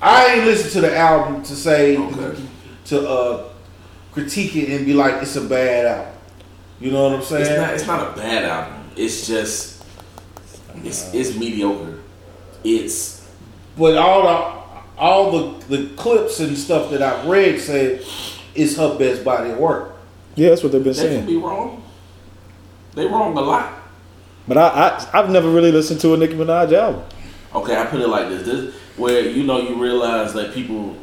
I 0.00 0.34
ain't 0.34 0.44
listen 0.44 0.70
to 0.72 0.80
the 0.82 0.96
album 0.96 1.42
to 1.44 1.56
say 1.56 1.96
Okay. 1.96 2.40
to 2.86 3.08
uh, 3.08 3.44
critique 4.12 4.54
it 4.56 4.68
and 4.70 4.86
be 4.86 4.92
like 4.94 5.22
it's 5.22 5.36
a 5.36 5.40
bad 5.42 5.86
album. 5.86 6.12
You 6.80 6.90
know 6.92 7.04
what 7.08 7.14
I'm 7.18 7.22
saying? 7.24 7.42
It's 7.46 7.56
not. 7.60 7.74
It's 7.74 7.86
not 7.86 8.12
a 8.12 8.16
bad 8.20 8.44
album. 8.44 8.84
It's 8.96 9.26
just. 9.26 9.82
It's 10.84 11.12
it's 11.14 11.36
mediocre. 11.38 11.98
It's 12.62 13.26
but 13.78 13.96
all 13.96 14.22
the 14.22 15.00
all 15.00 15.30
the 15.30 15.76
the 15.76 15.94
clips 15.96 16.40
and 16.40 16.56
stuff 16.56 16.90
that 16.90 17.00
I've 17.02 17.26
read 17.26 17.58
said 17.60 18.04
it's 18.54 18.76
her 18.76 18.98
best 18.98 19.24
body 19.24 19.50
of 19.50 19.58
work. 19.58 19.96
yeah, 20.34 20.50
that's 20.50 20.62
what 20.62 20.72
they've 20.72 20.84
been 20.84 20.94
saying. 20.94 21.10
they 21.12 21.16
can 21.18 21.26
be 21.26 21.36
wrong. 21.36 21.82
They 22.94 23.06
wrong 23.06 23.36
a 23.36 23.40
lot. 23.40 23.72
But 24.48 24.58
I, 24.58 24.68
I 24.68 25.08
I've 25.18 25.30
never 25.30 25.50
really 25.50 25.72
listened 25.72 26.00
to 26.00 26.12
a 26.14 26.16
Nicki 26.16 26.34
Minaj 26.34 26.72
album. 26.72 27.02
Okay, 27.54 27.76
I 27.76 27.86
put 27.86 28.00
it 28.00 28.08
like 28.08 28.28
this: 28.28 28.42
this 28.46 28.74
where 28.96 29.28
you 29.28 29.42
know 29.44 29.60
you 29.60 29.80
realize 29.82 30.32
that 30.34 30.54
people 30.54 30.96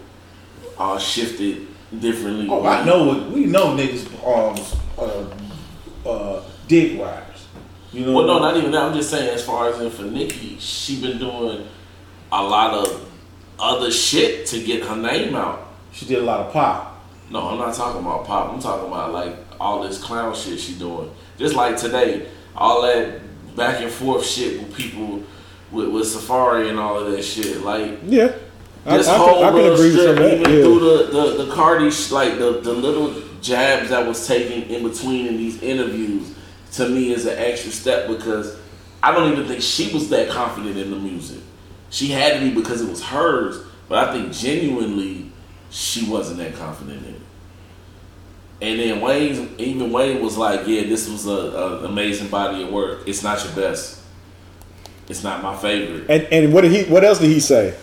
are 0.78 1.00
shifted 1.00 1.68
differently. 2.00 2.48
Oh, 2.50 2.66
I 2.66 2.84
know 2.84 3.06
what 3.06 3.30
we 3.32 3.46
know 3.46 3.76
niggas 3.76 4.08
um 4.26 4.56
uh, 4.98 6.10
uh, 6.10 6.44
dick 6.68 7.00
riders. 7.00 7.48
You 7.92 8.06
know. 8.06 8.14
Well, 8.14 8.28
no, 8.28 8.40
not 8.40 8.58
even 8.58 8.72
that. 8.72 8.84
I'm 8.84 8.94
just 8.94 9.10
saying, 9.10 9.30
as 9.30 9.46
far 9.46 9.70
as 9.70 9.80
in 9.80 9.92
for 9.92 10.04
Nicki, 10.04 10.58
she 10.60 11.00
been 11.02 11.20
doing 11.20 11.68
a 12.32 12.44
lot 12.44 12.74
of 12.74 13.10
other 13.60 13.92
shit 13.92 14.48
to 14.48 14.64
get 14.64 14.84
her 14.84 14.96
name 14.96 15.36
out. 15.36 15.68
she 15.92 16.06
did 16.06 16.18
a 16.20 16.24
lot 16.24 16.48
of 16.48 16.54
pop. 16.54 17.06
No, 17.30 17.50
I'm 17.50 17.60
not 17.60 17.76
talking 17.76 18.02
about 18.02 18.26
pop. 18.26 18.52
I'm 18.52 18.60
talking 18.60 18.88
about 18.88 19.14
like 19.14 19.36
all 19.60 19.84
this 19.84 20.02
clown 20.02 20.36
shit 20.36 20.60
she 20.60 20.74
doing. 20.76 21.12
Just 21.38 21.56
like 21.56 21.78
today, 21.78 22.28
all 22.56 22.82
that 22.82 23.22
back 23.56 23.82
and 23.82 23.92
forth 23.92 24.26
shit 24.26 24.60
with 24.60 24.76
people 24.76 25.24
with, 25.74 25.90
with 25.90 26.06
Safaree 26.06 26.70
and 26.70 26.80
all 26.80 27.00
of 27.00 27.12
that 27.12 27.24
shit. 27.24 27.62
Like 27.62 28.00
Yeah, 28.06 28.34
I- 28.86 28.98
This 28.98 29.08
I 29.08 29.18
can- 29.18 29.28
whole 29.28 29.44
I 29.44 29.48
can 29.48 29.56
little 29.56 29.78
strip, 29.78 29.94
some 29.94 30.10
of 30.10 30.16
that, 30.18 30.34
even 30.40 30.52
yeah. 30.52 30.62
through 30.64 30.80
the, 30.80 31.04
the, 31.38 31.44
the 31.46 31.52
Cardi, 31.54 31.92
sh- 31.92 32.12
like 32.12 32.38
the, 32.38 32.60
the 32.62 32.74
little 32.74 33.14
jabs 33.42 33.90
that 33.90 34.06
was 34.08 34.26
taken 34.28 34.64
in 34.64 34.88
between 34.88 35.28
in 35.28 35.38
these 35.38 35.62
interviews, 35.62 36.34
to 36.74 36.88
me 36.90 37.12
is 37.12 37.26
an 37.26 37.38
extra 37.38 37.72
step 37.72 38.08
because 38.08 38.58
I 39.02 39.12
don't 39.12 39.32
even 39.32 39.46
think 39.48 39.62
she 39.62 39.94
was 39.94 40.10
that 40.10 40.30
confident 40.30 40.78
in 40.78 40.92
the 40.92 40.98
music. 40.98 41.42
She 41.90 42.08
had 42.08 42.34
to 42.34 42.40
be 42.40 42.52
because 42.56 42.82
it 42.82 42.90
was 42.90 43.04
hers, 43.04 43.64
but 43.90 44.08
I 44.08 44.14
think 44.14 44.32
genuinely 44.34 45.30
she 45.70 46.10
wasn't 46.10 46.38
that 46.40 46.56
confident 46.56 47.06
in 47.06 47.16
it. 47.16 47.22
And 48.62 48.80
then 48.80 49.02
Wayne, 49.02 49.54
even 49.58 49.92
Wayne 49.92 50.22
was 50.24 50.38
like, 50.38 50.62
"Yeah, 50.68 50.84
this 50.84 51.10
was 51.10 51.28
a, 51.28 51.32
a 51.32 51.86
amazing 51.86 52.30
body 52.30 52.64
of 52.64 52.72
work. 52.72 53.02
It's 53.08 53.22
not 53.22 53.44
your 53.44 53.54
best. 53.54 54.00
It's 55.10 55.24
not 55.24 55.44
my 55.44 55.56
favorite. 55.56 56.06
And 56.10 56.24
and 56.32 56.54
what 56.54 56.62
did 56.62 56.72
he? 56.72 56.84
What 56.92 57.04
else 57.04 57.20
did 57.20 57.30
he 57.30 57.40
say? 57.40 57.74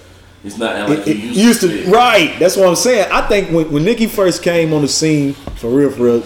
It's 0.42 0.56
not 0.56 0.88
like 0.88 1.00
It- 1.06 1.16
you 1.18 1.30
it 1.30 1.36
used, 1.36 1.60
to, 1.60 1.68
be. 1.68 1.84
right. 1.90 2.34
That's 2.38 2.56
what 2.56 2.66
I'm 2.66 2.74
saying. 2.74 3.08
I 3.12 3.20
think 3.28 3.50
when, 3.50 3.70
when 3.70 3.84
Nicki 3.84 4.06
first 4.06 4.42
came 4.42 4.72
on 4.72 4.80
the 4.80 4.88
scene, 4.88 5.34
for 5.56 5.68
real, 5.68 5.90
for 5.90 6.02
real, 6.04 6.22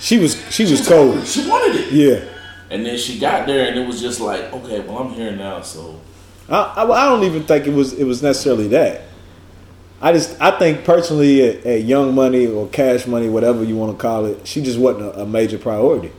she 0.00 0.18
was 0.18 0.34
she 0.52 0.64
was 0.64 0.86
cold. 0.86 1.24
She 1.26 1.48
wanted 1.48 1.76
it. 1.76 1.92
Yeah. 1.92 2.24
And 2.68 2.84
then 2.84 2.98
she 2.98 3.20
got 3.20 3.46
there, 3.46 3.68
and 3.68 3.78
it 3.78 3.86
was 3.86 4.00
just 4.00 4.20
like, 4.20 4.52
okay, 4.52 4.80
well, 4.80 4.98
I'm 4.98 5.10
here 5.12 5.30
now, 5.30 5.60
so 5.60 6.00
I, 6.48 6.56
I, 6.56 6.82
I 6.82 7.04
don't 7.08 7.22
even 7.22 7.44
think 7.44 7.68
it 7.68 7.72
was 7.74 7.92
it 7.92 8.02
was 8.04 8.22
necessarily 8.24 8.66
that. 8.68 9.02
I 10.02 10.12
just 10.12 10.36
I 10.40 10.58
think 10.58 10.84
personally 10.84 11.48
at, 11.48 11.64
at 11.64 11.84
Young 11.84 12.12
Money 12.12 12.48
or 12.48 12.66
Cash 12.68 13.06
Money, 13.06 13.28
whatever 13.28 13.62
you 13.62 13.76
want 13.76 13.96
to 13.96 14.02
call 14.02 14.26
it, 14.26 14.46
she 14.48 14.60
just 14.62 14.78
wasn't 14.80 15.04
a, 15.14 15.20
a 15.22 15.26
major 15.26 15.58
priority. 15.58 16.10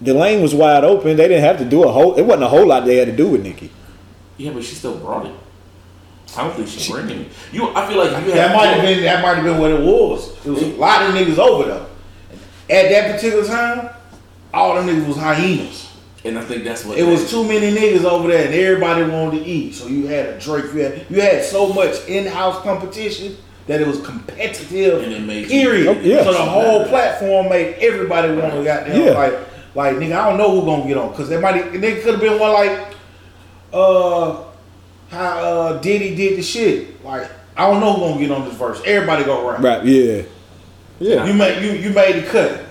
The 0.00 0.14
lane 0.14 0.40
was 0.42 0.54
wide 0.54 0.84
open. 0.84 1.16
They 1.16 1.28
didn't 1.28 1.44
have 1.44 1.58
to 1.58 1.64
do 1.64 1.84
a 1.84 1.92
whole. 1.92 2.14
It 2.16 2.22
wasn't 2.22 2.44
a 2.44 2.48
whole 2.48 2.66
lot 2.66 2.84
they 2.86 2.96
had 2.96 3.06
to 3.08 3.16
do 3.16 3.28
with 3.28 3.42
Nicki. 3.42 3.70
yeah, 4.38 4.50
but 4.52 4.64
she 4.64 4.74
still 4.74 4.96
brought 4.96 5.26
it. 5.26 5.34
I 6.36 6.44
don't 6.44 6.54
think 6.54 6.68
she's 6.68 6.88
bringing 6.88 7.22
it. 7.22 7.28
You, 7.52 7.68
I 7.74 7.88
feel 7.88 7.98
like 7.98 8.24
you 8.24 8.32
That 8.32 8.54
might 8.54 8.66
have 8.66 8.82
been 8.82 9.02
that 9.02 9.20
might 9.22 9.34
have 9.34 9.44
been 9.44 9.58
what 9.58 9.70
it 9.72 9.80
was. 9.80 10.30
It 10.46 10.50
was 10.50 10.62
a 10.62 10.66
lot 10.76 11.02
of 11.02 11.14
niggas 11.14 11.38
over 11.38 11.68
though. 11.68 11.86
At 12.70 12.88
that 12.90 13.14
particular 13.16 13.44
time, 13.44 13.90
all 14.54 14.76
them 14.76 14.86
niggas 14.86 15.08
was 15.08 15.16
hyenas. 15.16 15.90
and 16.24 16.38
I 16.38 16.42
think 16.42 16.62
that's 16.62 16.84
what 16.84 16.96
It 16.98 17.02
was 17.02 17.20
It 17.20 17.22
was 17.24 17.30
too 17.30 17.44
many 17.44 17.76
niggas 17.76 18.04
over 18.04 18.28
there, 18.28 18.46
and 18.46 18.54
everybody 18.54 19.10
wanted 19.10 19.40
to 19.40 19.44
eat. 19.44 19.74
So 19.74 19.88
you 19.88 20.06
had 20.06 20.26
a 20.26 20.38
Drake. 20.40 20.66
You 20.72 20.80
had 20.82 21.06
you 21.10 21.20
had 21.20 21.44
so 21.44 21.72
much 21.72 22.06
in-house 22.06 22.62
competition 22.62 23.36
that 23.66 23.80
it 23.80 23.86
was 23.88 24.00
competitive. 24.00 25.02
And 25.02 25.12
it 25.12 25.22
made 25.22 25.48
period. 25.48 25.88
Oh, 25.88 26.00
yeah. 26.00 26.22
So 26.22 26.32
the 26.32 26.38
whole 26.38 26.84
platform 26.86 27.48
made 27.48 27.74
everybody 27.80 28.32
want 28.34 28.52
to 28.54 28.62
goddamn 28.64 29.04
Yeah. 29.04 29.10
like 29.12 29.34
like 29.74 29.96
nigga. 29.96 30.12
I 30.18 30.28
don't 30.28 30.38
know 30.38 30.60
who 30.60 30.66
gonna 30.66 30.86
get 30.88 30.96
on 30.96 31.10
because 31.10 31.28
they 31.28 31.40
might 31.40 31.64
nigga 31.72 32.02
could 32.02 32.12
have 32.14 32.20
been 32.20 32.38
one 32.38 32.52
like 32.52 32.94
uh 33.72 34.42
how 35.10 35.38
uh 35.38 35.80
Diddy 35.80 36.14
did 36.14 36.38
the 36.38 36.42
shit. 36.42 37.04
Like 37.04 37.30
I 37.56 37.70
don't 37.70 37.80
know 37.80 37.92
who 37.94 38.00
gonna 38.00 38.20
get 38.20 38.30
on 38.30 38.44
this 38.48 38.56
verse. 38.56 38.80
Everybody 38.84 39.24
go 39.24 39.46
around. 39.48 39.62
Right? 39.62 39.84
Yeah. 39.84 40.22
Yeah. 40.98 41.24
You 41.26 41.34
made 41.34 41.62
you 41.62 41.72
you 41.72 41.90
made 41.90 42.22
the 42.24 42.26
cut. 42.28 42.64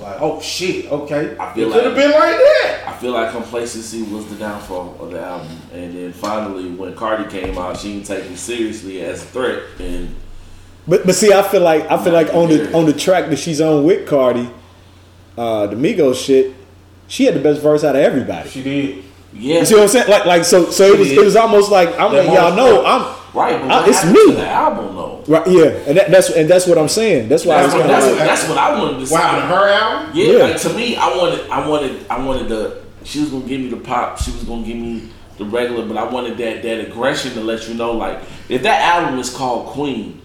Like 0.00 0.20
oh 0.20 0.40
shit, 0.40 0.90
okay. 0.90 1.36
I 1.38 1.50
It 1.52 1.54
feel 1.54 1.72
could 1.72 1.84
have 1.84 1.92
like- 1.92 2.02
been 2.02 2.10
like 2.10 2.36
that. 2.36 2.84
I 2.88 2.92
feel 2.94 3.12
like 3.12 3.30
complacency 3.32 4.02
was 4.02 4.26
the 4.26 4.34
downfall 4.36 4.96
of 5.00 5.10
the 5.12 5.20
album, 5.20 5.48
and 5.72 5.96
then 5.96 6.12
finally, 6.12 6.70
when 6.70 6.94
Cardi 6.94 7.28
came 7.30 7.56
out, 7.58 7.76
she 7.76 7.92
didn't 7.94 8.06
take 8.06 8.28
me 8.28 8.34
seriously 8.36 9.00
as 9.02 9.22
a 9.22 9.26
threat, 9.26 9.62
and 9.80 10.14
But 10.88 11.06
but 11.06 11.14
see, 11.14 11.32
I 11.32 11.42
feel 11.42 11.62
like 11.62 11.88
I 11.90 12.02
feel 12.02 12.12
like 12.12 12.34
on 12.34 12.48
the 12.48 12.72
on 12.74 12.86
the 12.86 12.92
track 12.92 13.28
that 13.30 13.38
she's 13.38 13.60
on 13.60 13.84
with 13.84 14.06
Cardi, 14.08 14.50
uh, 15.36 15.66
the 15.66 15.76
Migos 15.76 16.24
shit, 16.24 16.54
she 17.08 17.24
had 17.24 17.34
the 17.34 17.40
best 17.40 17.60
verse 17.62 17.84
out 17.84 17.96
of 17.96 18.02
everybody. 18.02 18.48
She 18.48 18.62
did. 18.62 19.04
yeah, 19.32 19.60
You 19.60 19.64
see 19.66 19.74
what 19.74 19.82
I'm 19.84 19.88
saying? 19.88 20.08
Like 20.08 20.24
like 20.26 20.44
so 20.44 20.70
so 20.70 20.84
it 20.84 20.98
was 20.98 21.10
it 21.10 21.24
was 21.24 21.36
almost 21.36 21.70
like 21.70 21.88
I'm 21.98 22.12
That 22.12 22.26
letting 22.26 22.32
y'all 22.32 22.54
most- 22.54 22.56
know 22.56 22.84
I'm 22.84 23.16
right. 23.34 23.60
But 23.60 23.70
I- 23.70 23.88
it's 23.88 24.04
me. 24.04 24.26
to 24.26 24.32
the 24.32 24.46
album 24.48 24.94
though? 24.96 25.24
right 25.28 25.46
yeah 25.46 25.62
and 25.86 25.96
that, 25.96 26.10
that's 26.10 26.30
and 26.30 26.48
that's 26.50 26.66
what 26.66 26.76
I'm 26.78 26.88
saying. 26.88 27.28
That's 27.28 27.44
why 27.46 27.56
I 27.56 27.62
was 27.64 27.72
That's 27.72 27.74
what, 27.74 27.86
kind 27.86 27.90
that's, 27.90 28.04
of 28.06 28.10
what, 28.12 28.18
like 28.18 28.28
that's 28.28 28.48
what 28.48 28.58
I 28.58 28.78
wanted 28.82 28.98
to 29.00 29.06
see. 29.06 29.12
What 29.14 29.22
happened 29.22 29.42
to 29.42 29.56
her 29.56 29.68
album? 29.68 30.10
Yeah, 30.14 30.24
Yeah. 30.26 30.44
like 30.44 30.60
to 30.62 30.72
me, 30.74 30.96
I 30.96 31.16
wanted, 31.16 31.48
I 31.50 31.68
wanted, 31.68 32.06
I 32.10 32.24
wanted 32.24 32.48
the. 32.48 32.82
She 33.04 33.20
was 33.20 33.30
gonna 33.30 33.44
give 33.46 33.60
me 33.60 33.68
the 33.68 33.76
pop. 33.78 34.18
She 34.18 34.30
was 34.32 34.44
gonna 34.44 34.66
give 34.66 34.76
me 34.76 35.08
the 35.38 35.44
regular, 35.44 35.86
but 35.86 35.96
I 35.96 36.04
wanted 36.04 36.36
that 36.38 36.62
that 36.62 36.80
aggression 36.88 37.32
to 37.34 37.40
let 37.40 37.68
you 37.68 37.74
know, 37.74 37.92
like, 37.92 38.20
if 38.48 38.62
that 38.64 38.82
album 38.82 39.18
is 39.18 39.30
called 39.30 39.66
Queen, 39.68 40.20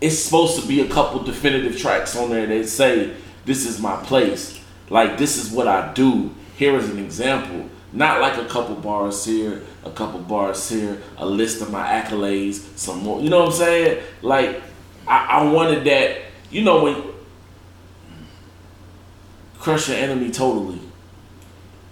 it's 0.00 0.18
supposed 0.18 0.60
to 0.60 0.66
be 0.68 0.80
a 0.82 0.88
couple 0.88 1.22
definitive 1.22 1.78
tracks 1.78 2.16
on 2.16 2.30
there 2.30 2.46
that 2.46 2.68
say, 2.68 3.12
"This 3.44 3.66
is 3.66 3.80
my 3.80 3.96
place." 4.04 4.58
Like, 4.90 5.16
this 5.16 5.42
is 5.42 5.50
what 5.50 5.68
I 5.68 5.92
do. 5.94 6.34
Here 6.56 6.76
is 6.76 6.90
an 6.90 6.98
example. 6.98 7.68
Not 7.94 8.20
like 8.20 8.36
a 8.36 8.46
couple 8.46 8.74
bars 8.74 9.24
here, 9.24 9.62
a 9.84 9.90
couple 9.90 10.20
bars 10.20 10.68
here, 10.68 11.00
a 11.18 11.26
list 11.26 11.62
of 11.62 11.70
my 11.70 11.86
accolades, 11.86 12.62
some 12.76 13.02
more. 13.02 13.20
You 13.20 13.30
know 13.30 13.40
what 13.40 13.48
I'm 13.48 13.54
saying? 13.54 14.02
Like, 14.22 14.62
I, 15.06 15.26
I 15.26 15.44
wanted 15.50 15.84
that. 15.84 16.18
You 16.50 16.62
know 16.62 16.84
when 16.84 17.12
crush 19.58 19.88
your 19.88 19.96
enemy 19.96 20.30
totally. 20.30 20.80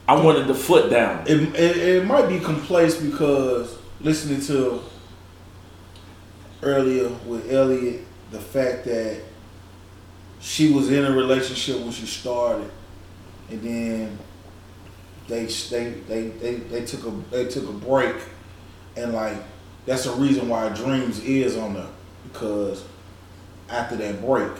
I 0.08 0.20
wanted 0.20 0.48
the 0.48 0.54
foot 0.54 0.90
down. 0.90 1.24
It, 1.26 1.54
it, 1.54 1.76
it 1.76 2.04
might 2.04 2.28
be 2.28 2.40
complacent 2.40 3.12
because 3.12 3.78
listening 4.00 4.40
to 4.42 4.82
earlier 6.62 7.08
with 7.26 7.50
Elliot, 7.50 8.04
the 8.32 8.40
fact 8.40 8.84
that 8.86 9.22
she 10.40 10.72
was 10.72 10.90
in 10.90 11.04
a 11.04 11.12
relationship 11.12 11.80
when 11.80 11.92
she 11.92 12.06
started, 12.06 12.70
and 13.50 13.62
then 13.62 14.18
they 15.28 15.44
they 15.44 15.90
they 16.08 16.28
they, 16.28 16.54
they 16.54 16.84
took 16.84 17.06
a 17.06 17.10
they 17.30 17.46
took 17.46 17.68
a 17.68 17.72
break, 17.72 18.16
and 18.96 19.12
like 19.12 19.36
that's 19.86 20.04
the 20.04 20.12
reason 20.12 20.48
why 20.48 20.68
Dreams 20.70 21.20
is 21.20 21.56
on 21.56 21.74
there 21.74 21.86
because 22.24 22.84
after 23.68 23.96
that 23.96 24.24
break, 24.24 24.52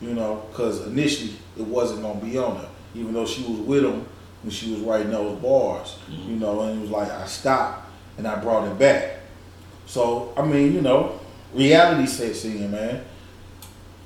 you 0.00 0.14
know, 0.14 0.46
because 0.50 0.86
initially 0.86 1.34
it 1.56 1.64
wasn't 1.64 2.02
gonna 2.02 2.20
be 2.20 2.38
on 2.38 2.58
there, 2.58 2.68
even 2.94 3.12
though 3.12 3.26
she 3.26 3.42
was 3.42 3.60
with 3.60 3.84
him 3.84 4.06
when 4.42 4.50
she 4.50 4.70
was 4.72 4.80
writing 4.80 5.10
those 5.10 5.38
bars, 5.40 5.98
mm-hmm. 6.08 6.30
you 6.30 6.36
know, 6.36 6.62
and 6.62 6.78
it 6.78 6.82
was 6.82 6.90
like 6.90 7.10
I 7.10 7.26
stopped 7.26 7.88
and 8.16 8.26
I 8.26 8.40
brought 8.40 8.66
it 8.68 8.78
back. 8.78 9.20
So 9.86 10.32
I 10.36 10.42
mean, 10.42 10.72
you 10.72 10.82
know, 10.82 11.18
reality 11.52 12.06
sets 12.06 12.44
in, 12.44 12.70
man. 12.70 13.04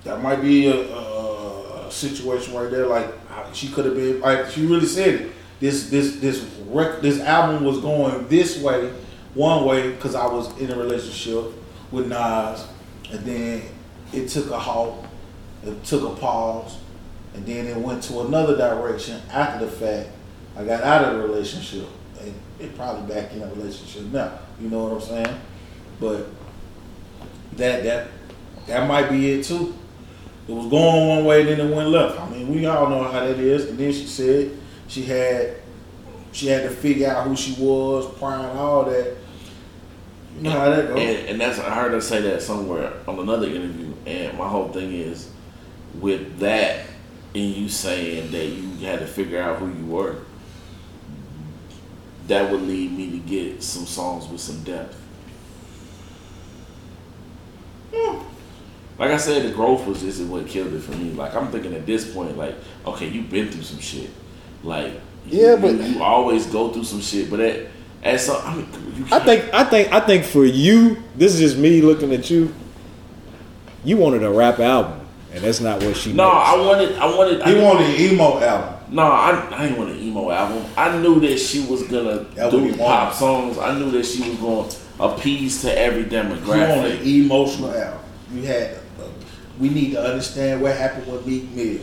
That 0.05 0.23
might 0.23 0.41
be 0.41 0.67
a, 0.69 0.97
a, 0.97 1.91
situation 1.91 2.55
right 2.55 2.71
there. 2.71 2.87
Like 2.87 3.13
she 3.53 3.69
could 3.69 3.85
have 3.85 3.95
been, 3.95 4.21
like 4.21 4.51
she 4.51 4.67
really 4.67 4.87
said 4.87 5.21
it. 5.21 5.33
This 5.59 5.91
this 5.91 6.17
this 6.17 6.41
rec- 6.69 7.03
this 7.03 7.21
album 7.21 7.65
was 7.65 7.79
going 7.81 8.27
this 8.29 8.63
way, 8.63 8.93
one 9.35 9.65
way, 9.65 9.91
because 9.91 10.15
I 10.15 10.27
was 10.27 10.57
in 10.59 10.71
a 10.71 10.77
relationship 10.77 11.53
with 11.91 12.07
Nas, 12.07 12.67
and 13.11 13.21
then 13.27 13.63
it 14.13 14.29
took 14.29 14.51
a 14.51 14.59
halt, 14.59 15.05
it 15.65 15.85
took 15.85 16.03
a 16.03 16.19
pause, 16.19 16.79
and 17.35 17.45
then 17.45 17.67
it 17.67 17.77
went 17.77 18.03
to 18.05 18.21
another 18.21 18.57
direction 18.57 19.21
after 19.31 19.67
the 19.67 19.71
fact. 19.71 20.09
I 20.57 20.65
got 20.65 20.83
out 20.83 21.05
of 21.05 21.17
the 21.17 21.29
relationship, 21.29 21.87
and 22.21 22.35
it 22.59 22.75
probably 22.77 23.15
back 23.15 23.33
in 23.33 23.43
a 23.43 23.47
relationship 23.49 24.05
now. 24.07 24.39
You 24.61 24.69
know 24.69 24.85
what 24.85 24.93
I'm 24.95 25.01
saying? 25.01 25.41
But 25.99 26.27
that 27.57 27.83
that 27.85 28.09
that 28.67 28.89
might 28.89 29.11
be 29.11 29.33
it 29.33 29.45
too. 29.45 29.75
It 30.51 30.55
was 30.55 30.67
going 30.67 31.09
one 31.09 31.25
way, 31.27 31.45
then 31.45 31.61
it 31.61 31.75
went 31.75 31.91
left. 31.91 32.19
I 32.19 32.29
mean, 32.29 32.53
we 32.53 32.67
all 32.67 32.91
know 32.91 33.05
how 33.05 33.21
that 33.21 33.39
is. 33.39 33.67
And 33.67 33.79
then 33.79 33.93
she 33.93 34.05
said 34.05 34.51
she 34.89 35.03
had 35.05 35.55
she 36.33 36.49
had 36.49 36.65
to 36.65 36.71
figure 36.71 37.09
out 37.09 37.27
who 37.29 37.37
she 37.37 37.53
was, 37.53 38.13
prior 38.19 38.49
all 38.51 38.85
that. 38.85 39.17
You 40.37 40.43
know 40.43 40.51
how 40.51 40.71
that 40.71 40.89
goes. 40.89 40.99
And, 40.99 41.29
and 41.29 41.41
that's 41.41 41.61
I 41.61 41.73
heard 41.73 41.93
her 41.93 42.01
say 42.01 42.21
that 42.23 42.43
somewhere 42.43 42.93
on 43.07 43.21
another 43.21 43.47
interview. 43.47 43.93
And 44.07 44.37
my 44.37 44.49
whole 44.49 44.71
thing 44.71 44.93
is 44.93 45.31
with 46.01 46.41
that 46.41 46.87
and 47.33 47.45
you 47.55 47.69
saying 47.69 48.33
that 48.33 48.47
you 48.47 48.87
had 48.87 48.99
to 48.99 49.07
figure 49.07 49.41
out 49.41 49.59
who 49.59 49.69
you 49.69 49.87
were, 49.87 50.17
that 52.27 52.51
would 52.51 52.63
lead 52.63 52.91
me 52.91 53.11
to 53.13 53.19
get 53.19 53.63
some 53.63 53.87
songs 53.87 54.27
with 54.27 54.41
some 54.41 54.65
depth. 54.65 54.97
Like 59.01 59.11
I 59.13 59.17
said, 59.17 59.43
the 59.45 59.51
growth 59.55 59.87
was 59.87 60.03
just 60.03 60.23
what 60.25 60.47
killed 60.47 60.73
it 60.75 60.81
for 60.81 60.93
me. 60.93 61.11
Like 61.13 61.35
I'm 61.35 61.49
thinking 61.49 61.75
at 61.75 61.87
this 61.87 62.13
point, 62.13 62.37
like, 62.37 62.55
okay, 62.87 63.09
you've 63.09 63.31
been 63.31 63.49
through 63.51 63.63
some 63.63 63.81
shit. 63.81 64.11
Like, 64.63 64.93
you- 65.27 65.41
Yeah, 65.41 65.57
but- 65.57 65.73
you, 65.75 65.83
you 65.83 66.03
always 66.03 66.45
go 66.47 66.71
through 66.71 66.85
some 66.85 67.01
shit. 67.01 67.31
But 67.31 67.41
at 67.41 67.67
at 68.03 68.21
some, 68.21 68.37
I 68.45 68.55
mean, 68.57 68.69
you 68.97 69.07
I 69.11 69.19
think 69.21 69.53
I 69.55 69.65
think 69.65 69.91
I 69.93 70.01
think 70.01 70.25
for 70.25 70.45
you, 70.45 70.99
this 71.17 71.33
is 71.35 71.41
just 71.41 71.57
me 71.59 71.81
looking 71.83 72.13
at 72.13 72.31
you. 72.31 72.53
You 73.85 73.97
wanted 73.97 74.23
a 74.23 74.31
rap 74.31 74.59
album, 74.61 75.01
and 75.33 75.43
that's 75.43 75.61
not 75.61 75.83
what 75.83 75.97
she. 75.97 76.13
No, 76.13 76.27
makes. 76.35 76.49
I 76.49 76.57
wanted, 76.67 76.93
I 76.99 77.17
wanted, 77.17 77.43
he 77.47 77.59
I, 77.59 77.63
wanted 77.65 77.87
an 77.89 78.01
emo 78.13 78.39
album. 78.41 78.75
no, 78.95 79.03
I, 79.03 79.49
I 79.57 79.63
didn't 79.63 79.79
want 79.79 79.91
an 79.93 79.99
emo 79.99 80.31
album. 80.31 80.65
I 80.77 80.99
knew 80.99 81.21
that 81.21 81.39
she 81.39 81.65
was 81.65 81.83
gonna 81.85 82.19
That 82.35 82.51
do 82.51 82.71
pop 82.73 82.79
wild. 82.79 83.15
songs. 83.15 83.57
I 83.59 83.79
knew 83.79 83.91
that 83.93 84.05
she 84.05 84.29
was 84.29 84.39
going 84.39 84.69
to 84.69 84.77
appease 85.03 85.63
to 85.63 85.79
every 85.79 86.05
He 86.05 86.15
wanted 86.17 86.43
demographic. 86.43 87.01
an 87.01 87.07
emotional 87.07 87.75
album. 87.75 88.01
You 88.35 88.43
had. 88.43 88.77
We 89.61 89.69
need 89.69 89.93
to 89.93 90.03
understand 90.03 90.63
what 90.63 90.77
happened 90.77 91.07
with 91.13 91.27
Meek 91.27 91.51
Mill. 91.51 91.81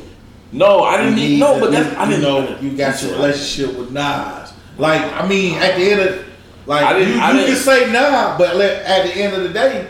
No, 0.52 0.84
I 0.84 0.98
didn't 0.98 1.18
You 1.18 1.28
need 1.30 1.40
no, 1.40 1.56
to- 1.56 1.60
but 1.62 1.72
that's 1.72 1.96
I 1.96 2.06
didn't 2.10 2.22
know 2.24 2.58
you 2.60 2.76
got 2.76 3.02
your 3.04 3.12
relationship 3.14 3.78
with 3.78 3.92
Nas. 3.92 4.54
Like 4.78 5.02
I 5.14 5.28
mean, 5.28 5.56
at 5.56 5.76
the 5.78 5.92
end 5.92 6.02
of 6.02 6.26
Like 6.66 6.84
I 6.86 6.98
you, 6.98 7.20
I 7.20 7.32
you 7.40 7.46
can 7.48 7.56
say 7.56 7.92
nah, 7.92 8.38
but 8.38 8.56
let, 8.56 8.84
at 8.84 9.06
the 9.06 9.16
end 9.16 9.36
of 9.36 9.44
the 9.44 9.50
day, 9.50 9.88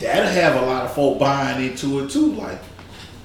that'll 0.00 0.30
have 0.30 0.62
a 0.62 0.66
lot 0.66 0.84
of 0.84 0.94
folk 0.94 1.18
buying 1.18 1.64
into 1.70 2.00
it 2.04 2.10
too. 2.10 2.32
Like 2.34 2.58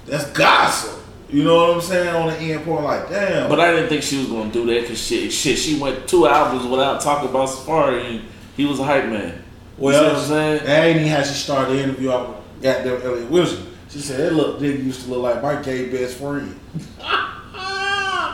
that's 0.05 0.25
gossip. 0.31 0.99
You 1.29 1.43
know 1.43 1.55
what 1.67 1.75
I'm 1.75 1.81
saying? 1.81 2.15
On 2.15 2.27
the 2.27 2.37
end 2.37 2.63
point, 2.63 2.83
like 2.83 3.09
damn. 3.09 3.49
But 3.49 3.59
I 3.59 3.71
didn't 3.71 3.89
think 3.89 4.03
she 4.03 4.19
was 4.19 4.27
gonna 4.27 4.51
do 4.51 4.65
that 4.67 4.81
because 4.81 5.01
shit, 5.01 5.33
shit, 5.33 5.57
she 5.57 5.79
went 5.79 6.07
two 6.07 6.27
albums 6.27 6.67
without 6.67 7.01
talking 7.01 7.29
about 7.29 7.49
Safaree, 7.49 8.05
and 8.17 8.21
he 8.55 8.65
was 8.65 8.79
a 8.79 8.83
hype 8.83 9.05
man. 9.07 9.43
well, 9.77 9.93
you 9.93 9.99
see 9.99 10.13
what 10.13 10.21
I'm 10.21 10.27
saying? 10.27 10.65
that 10.65 10.83
ain't 10.85 10.99
even 10.99 11.11
how 11.11 11.23
she 11.23 11.33
started 11.33 11.75
the 11.77 11.83
interview 11.83 12.11
out 12.11 12.29
with 12.29 12.61
goddamn 12.61 13.01
Elliot 13.01 13.31
Wilson. 13.31 13.67
She 13.93 13.99
said 13.99 14.19
that 14.21 14.33
look 14.33 14.59
nigga 14.59 14.83
used 14.83 15.03
to 15.03 15.11
look 15.11 15.21
like 15.21 15.43
my 15.43 15.61
gay 15.61 15.89
best 15.89 16.17
friend. 16.17 16.59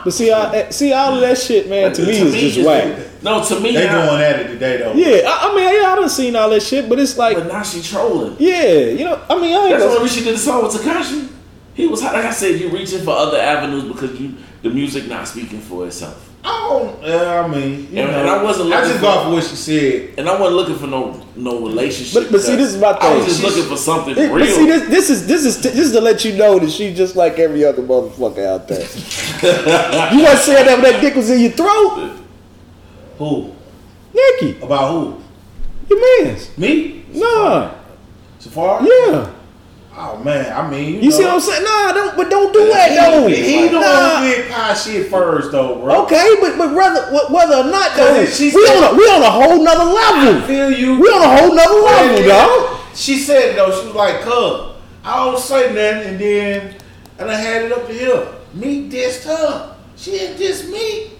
But 0.02 0.14
see, 0.14 0.32
I, 0.32 0.54
eh, 0.54 0.70
see 0.70 0.94
all 0.94 1.14
of 1.16 1.20
that 1.20 1.36
shit, 1.36 1.68
man. 1.68 1.92
To 1.92 2.06
me, 2.06 2.12
is 2.12 2.32
just 2.34 2.56
it's- 2.58 2.66
whack. 2.66 3.22
No, 3.22 3.44
to 3.44 3.60
me, 3.60 3.72
They 3.74 3.84
now- 3.84 4.06
going 4.06 4.22
at 4.22 4.40
it 4.40 4.48
today 4.48 4.78
though. 4.78 4.94
Yeah, 4.94 5.28
I, 5.28 5.50
I 5.50 5.54
mean, 5.54 5.64
yeah, 5.64 5.88
I 5.92 5.96
done 5.96 6.08
seen 6.08 6.34
all 6.36 6.48
that 6.48 6.62
shit, 6.62 6.88
but 6.88 6.98
it's 6.98 7.18
like, 7.18 7.36
but 7.36 7.48
now 7.48 7.62
she 7.62 7.82
trolling. 7.82 8.34
yeah, 8.38 8.62
you 8.86 9.04
know, 9.04 9.22
I 9.28 9.38
mean, 9.38 9.54
I 9.54 9.58
ain't 9.58 9.70
That's 9.72 9.82
the 9.82 9.88
gonna, 9.88 9.90
only 9.90 10.02
reason 10.04 10.18
she 10.20 10.24
did 10.24 10.34
the 10.36 10.38
song 10.38 10.62
with 10.62 10.72
Tekashi. 10.72 11.28
He 11.74 11.86
was 11.86 12.02
like 12.02 12.14
I 12.14 12.30
said, 12.30 12.58
you 12.58 12.70
reaching 12.70 13.02
for 13.02 13.10
other 13.10 13.38
avenues 13.38 13.84
because 13.84 14.18
you 14.18 14.36
the 14.62 14.70
music 14.70 15.06
not 15.06 15.28
speaking 15.28 15.60
for 15.60 15.86
itself. 15.86 16.30
I 16.70 16.78
don't. 16.78 17.02
Yeah, 17.02 17.42
I 17.44 17.48
mean, 17.48 17.88
you 17.92 17.98
And- 18.02 18.10
know, 18.12 18.18
and 18.20 18.28
I 18.30 18.42
wasn't 18.42 18.72
I 18.72 18.76
looking 18.76 18.88
just 18.90 18.94
for- 19.00 19.02
go 19.02 19.08
off 19.08 19.32
what 19.32 19.44
she 19.44 19.56
said. 19.56 20.10
And 20.18 20.28
I 20.28 20.38
wasn't 20.38 20.56
looking 20.56 20.76
for 20.78 20.86
no 20.86 21.20
no 21.36 21.58
relationship. 21.60 22.22
But- 22.22 22.32
but 22.32 22.40
see, 22.42 22.56
this 22.56 22.70
is 22.74 22.80
my 22.80 22.92
thing. 22.92 23.02
I 23.10 23.16
was 23.16 23.24
just 23.26 23.40
She's- 23.40 23.50
looking 23.56 23.68
for 23.70 23.76
something 23.76 24.16
It- 24.16 24.30
real. 24.32 24.46
but 24.46 24.54
see, 24.54 24.66
this, 24.66 24.88
this 24.88 25.10
is 25.10 25.26
this 25.26 25.44
is 25.44 25.60
this 25.62 25.74
is 25.78 25.92
to 25.92 26.00
let 26.00 26.24
you 26.24 26.32
know 26.34 26.58
that 26.58 26.70
she 26.70 26.92
just 26.94 27.16
like 27.16 27.38
every 27.38 27.64
other 27.64 27.82
motherfucker 27.82 28.46
out 28.46 28.68
there. 28.68 28.80
you 30.14 30.22
wasn't 30.22 30.38
saying 30.40 30.66
that 30.66 30.80
when 30.80 30.92
that 30.92 31.00
dick 31.00 31.14
was 31.16 31.30
in 31.30 31.40
your 31.40 31.50
throat, 31.52 32.12
Who 33.18 33.50
Nicki, 34.14 34.56
about 34.62 34.90
who? 34.90 35.14
your 35.88 36.24
man's. 36.24 36.50
Me? 36.56 37.04
Nah, 37.12 37.70
Safaree? 38.40 38.86
yeah. 38.86 39.30
Oh 40.02 40.16
man, 40.24 40.50
I 40.52 40.68
mean, 40.70 40.94
you, 40.94 41.00
You 41.00 41.10
know, 41.10 41.16
see 41.16 41.24
what 41.24 41.34
I'm 41.34 41.40
saying? 41.40 41.64
Nah, 41.64 41.92
don't 41.92 42.16
but 42.16 42.30
don't 42.30 42.52
do 42.54 42.66
that 42.68 42.88
though. 43.12 43.26
He, 43.28 43.34
he 43.36 43.68
the 43.68 43.80
Nah. 43.80 44.14
one 44.14 44.22
who 44.22 44.28
did 44.34 44.50
pie 44.50 44.74
shit 44.74 45.10
first, 45.10 45.52
though, 45.52 45.78
bro. 45.80 46.04
Okay, 46.04 46.36
but 46.40 46.56
but 46.56 46.74
whether 46.74 47.02
whether 47.28 47.56
or 47.56 47.64
not 47.70 47.94
though, 47.96 48.24
Cause 48.24 48.40
we 48.40 48.50
said- 48.50 48.76
on 48.82 48.94
a 48.94 48.96
we 48.96 49.04
on 49.04 49.22
a 49.22 49.30
whole 49.30 49.62
nother 49.62 49.84
I 49.84 50.24
level. 50.24 50.46
feel 50.46 50.70
you. 50.70 50.98
We 51.00 51.06
on 51.08 51.20
a 51.22 51.36
whole 51.38 51.54
nother 51.54 51.80
level, 51.80 52.28
dog. 52.28 52.80
She 52.94 53.18
said 53.18 53.50
it 53.50 53.56
though. 53.56 53.70
She 53.78 53.86
was 53.88 53.94
like, 53.94 54.22
"Cub, 54.22 54.76
I 55.04 55.16
don't 55.24 55.38
say 55.38 55.68
nothing," 55.74 56.08
and 56.14 56.18
then 56.18 56.74
and 57.18 57.30
I 57.30 57.34
had 57.34 57.62
it 57.64 57.72
up 57.72 57.86
to 57.86 57.92
here. 57.92 58.26
Me 58.54 58.88
dissed 58.88 59.24
her. 59.24 59.76
She 59.96 60.12
didn't 60.12 60.38
diss 60.38 60.66
me. 60.70 61.10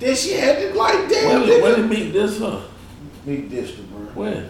Then 0.00 0.14
she 0.14 0.34
had 0.34 0.58
to 0.60 0.74
like, 0.78 1.08
damn, 1.08 1.40
when, 1.40 1.46
did, 1.48 1.62
when 1.62 1.72
nigga. 1.72 1.76
did 1.76 1.90
meet 1.90 2.12
this 2.12 2.38
huh? 2.38 2.60
Me 3.24 3.38
dissed 3.48 3.76
her, 3.78 3.82
bro. 3.84 4.00
When? 4.14 4.48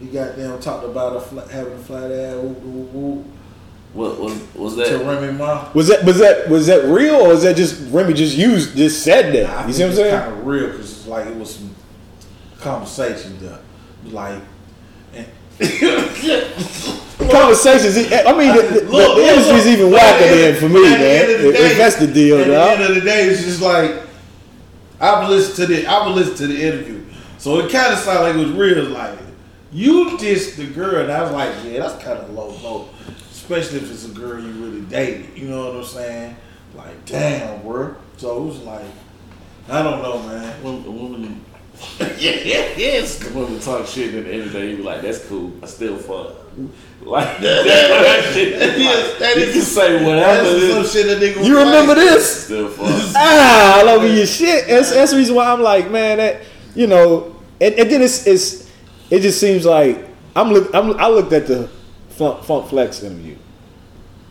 He 0.00 0.06
got 0.06 0.36
down 0.36 0.58
talked 0.60 0.84
about 0.84 1.12
her 1.12 1.20
flat, 1.20 1.48
having 1.50 1.74
a 1.74 1.78
flat 1.78 2.10
ass. 2.10 2.34
Ooh, 2.36 2.56
ooh, 2.64 2.98
ooh, 2.98 3.24
What 3.92 4.18
was 4.18 4.54
was 4.54 4.74
to 4.88 4.96
that? 4.98 5.04
Remy 5.04 5.36
Ma. 5.36 5.68
Was 5.74 5.88
that 5.88 6.04
was 6.04 6.18
that 6.20 6.48
was 6.48 6.66
that 6.68 6.84
real 6.86 7.16
or 7.16 7.32
is 7.34 7.42
that 7.42 7.54
just 7.56 7.92
Remy 7.92 8.14
just 8.14 8.36
used 8.36 8.76
just 8.76 9.02
said 9.04 9.34
that? 9.34 9.66
You 9.66 9.72
see 9.74 9.82
what 9.82 9.90
I'm 9.90 9.96
saying? 9.96 10.20
Kind 10.20 10.32
of 10.38 10.46
real 10.46 10.66
because 10.68 10.90
it's 10.90 11.06
like 11.06 11.26
it 11.26 11.36
was 11.36 11.54
some 11.56 11.74
conversation 12.60 13.38
there, 13.40 13.58
like. 14.06 14.40
And 15.14 15.26
Conversations. 17.30 17.96
I 18.12 18.32
mean, 18.36 18.54
the, 18.56 18.62
the, 18.80 18.90
Look, 18.90 19.16
the 19.16 19.22
industry's 19.28 19.66
look. 19.66 19.74
even 19.74 19.90
But 19.90 20.00
whacker 20.00 20.24
at 20.24 20.34
than 20.34 20.54
for 20.56 20.68
me, 20.70 20.86
at 20.86 20.96
the 20.96 20.98
man. 20.98 21.26
the 21.42 21.48
If- 21.50 21.54
day- 21.56 21.70
if 21.72 21.76
that's 21.76 21.96
the 21.96 22.06
deal, 22.06 22.38
At 22.38 22.46
the 22.46 22.52
dog. 22.54 22.80
end 22.80 22.82
of 22.88 22.94
the 22.94 23.00
day, 23.02 23.24
it's 23.26 23.44
just 23.44 23.60
like 23.60 24.02
I 25.00 25.20
would 25.20 25.28
listen 25.30 25.54
to 25.56 25.66
the 25.66 25.86
I 25.86 26.06
would 26.06 26.16
listen 26.16 26.34
to 26.36 26.46
the 26.46 26.60
interview, 26.62 27.04
so 27.38 27.58
it 27.60 27.70
kind 27.70 27.92
of 27.92 27.98
sounded 27.98 28.22
like 28.22 28.34
it 28.36 28.38
was 28.38 28.50
real. 28.52 28.84
Like 28.86 29.18
you 29.72 30.16
dissed 30.18 30.56
the 30.56 30.66
girl, 30.66 31.02
and 31.02 31.12
I 31.12 31.22
was 31.22 31.32
like, 31.32 31.54
yeah, 31.64 31.80
that's 31.80 32.02
kind 32.02 32.18
of 32.18 32.30
low 32.30 32.48
low, 32.62 32.88
especially 33.30 33.78
if 33.78 33.90
it's 33.90 34.04
a 34.04 34.10
girl 34.10 34.40
you 34.42 34.52
really 34.52 34.80
dated. 34.82 35.36
You 35.36 35.48
know 35.48 35.66
what 35.68 35.76
I'm 35.76 35.84
saying? 35.84 36.36
Like, 36.74 37.04
damn, 37.04 37.62
bro. 37.62 37.94
So 38.16 38.42
it 38.42 38.46
was 38.46 38.58
like, 38.60 38.84
I 39.68 39.82
don't 39.82 40.02
know, 40.02 40.22
man. 40.22 40.62
When, 40.62 40.84
when, 40.84 41.44
yeah, 42.18 42.32
yeah, 42.32 42.68
yes. 42.76 43.22
when 43.24 43.34
women 43.34 43.60
talk 43.60 43.86
shit 43.86 44.14
at 44.14 44.24
the 44.24 44.32
end 44.32 44.42
of 44.42 44.52
the 44.52 44.58
day, 44.58 44.70
you 44.70 44.76
be 44.78 44.82
like, 44.82 45.00
"That's 45.00 45.24
cool. 45.26 45.52
I 45.62 45.66
still 45.66 45.96
fuck." 45.96 46.36
Like 47.02 47.38
that 47.40 48.30
shit. 48.34 48.58
Yes, 48.78 49.18
that 49.18 49.36
you 49.36 49.42
is- 49.44 49.54
can 49.54 49.62
say 49.62 50.04
whatever. 50.04 50.58
That's 50.58 50.90
some 50.92 51.02
shit 51.02 51.06
that 51.06 51.26
nigga. 51.26 51.44
You 51.44 51.58
remember 51.58 51.94
like. 51.94 52.04
this? 52.04 52.44
Still 52.44 52.68
fuck. 52.68 52.86
ah, 53.16 53.80
I 53.80 53.82
love 53.82 54.04
your 54.04 54.26
shit. 54.26 54.66
That's, 54.66 54.92
that's 54.92 55.12
the 55.12 55.16
reason 55.16 55.34
why 55.34 55.46
I'm 55.50 55.62
like, 55.62 55.90
man, 55.90 56.18
that 56.18 56.42
you 56.74 56.86
know, 56.86 57.34
and, 57.60 57.74
and 57.74 57.90
then 57.90 58.02
it's 58.02 58.26
it's 58.26 58.69
it 59.10 59.20
just 59.20 59.40
seems 59.40 59.64
like 59.66 59.98
I'm 60.36 60.52
look 60.52 60.74
I'm 60.74 60.98
I 60.98 61.08
looked 61.08 61.32
at 61.32 61.46
the 61.46 61.68
Funk, 62.10 62.44
Funk 62.44 62.68
Flex 62.68 63.02
interview. 63.02 63.36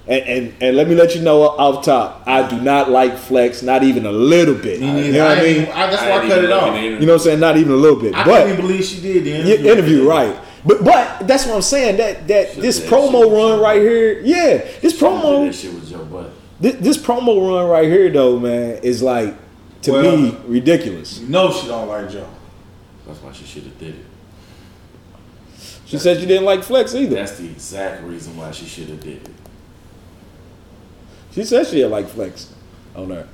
And, 0.07 0.23
and 0.23 0.53
and 0.63 0.75
let 0.77 0.87
me 0.89 0.95
let 0.95 1.13
you 1.15 1.21
know 1.21 1.43
off 1.43 1.85
top, 1.85 2.23
I 2.25 2.47
do 2.49 2.59
not 2.59 2.89
like 2.89 3.15
Flex, 3.17 3.61
not 3.61 3.83
even 3.83 4.07
a 4.07 4.11
little 4.11 4.55
bit. 4.55 4.79
Me 4.81 5.05
You 5.07 5.13
know 5.13 5.27
what 5.27 5.37
I 5.37 5.41
mean? 5.41 5.55
even- 5.61 5.67
I- 5.71 5.87
that's 5.87 6.01
why 6.01 6.09
I 6.09 6.21
ain't 6.21 6.29
cut 6.31 6.43
it 6.43 6.51
off. 6.51 6.75
You 6.81 6.91
know 6.91 7.05
what 7.05 7.13
I'm 7.13 7.19
saying? 7.19 7.39
Not 7.39 7.57
even 7.57 7.71
a 7.73 7.75
little 7.75 7.99
bit. 7.99 8.15
I 8.15 8.23
but 8.25 8.45
can't 8.47 8.57
believe 8.59 8.83
she 8.83 9.01
did 9.01 9.23
the 9.23 9.29
Yeah, 9.29 9.37
interview. 9.55 9.71
interview, 9.71 10.07
right? 10.09 10.35
But 10.65 10.83
but 10.83 11.27
that's 11.27 11.45
what 11.45 11.55
I'm 11.55 11.61
saying. 11.61 11.97
That 11.97 12.27
that 12.27 12.55
this 12.55 12.79
that 12.79 12.89
promo 12.89 13.31
run 13.31 13.59
right 13.61 13.81
here, 13.81 14.19
yeah, 14.21 14.57
this 14.81 14.99
That 14.99 15.05
promo, 15.05 15.53
shit 15.53 15.73
with 15.75 15.87
Joe 15.89 16.03
Budden. 16.05 16.31
this, 16.59 16.75
this 16.79 16.97
promo 16.97 17.47
run 17.47 17.69
right 17.69 17.85
here, 17.87 18.09
though, 18.09 18.39
man, 18.39 18.79
is 18.81 19.03
like 19.03 19.35
to 19.83 19.91
Well- 19.91 20.17
me 20.17 20.35
ridiculous. 20.47 21.19
You 21.19 21.27
know 21.29 21.51
she 21.51 21.67
don't 21.67 21.87
like 21.87 22.09
Joe. 22.11 22.25
That's 23.05 23.21
why 23.21 23.31
she 23.31 23.45
should 23.45 23.63
have 23.63 23.77
did 23.77 23.89
it. 23.89 24.05
She 25.89 25.97
said 25.97 26.19
she 26.19 26.27
didn't 26.27 26.45
like 26.45 26.63
Flex 26.63 26.93
either. 26.93 27.15
That's 27.15 27.37
the 27.39 27.47
exact 27.49 28.03
reason 28.03 28.37
why 28.37 28.51
she 28.51 28.65
should 28.65 28.89
have 28.89 28.99
did 28.99 29.27
it. 29.27 29.29
She 31.31 31.43
said 31.43 31.65
she 31.65 31.77
didn't 31.77 31.89
like 31.91 32.07
Flex 32.07 32.53
on 32.95 33.09
her. 33.09 33.27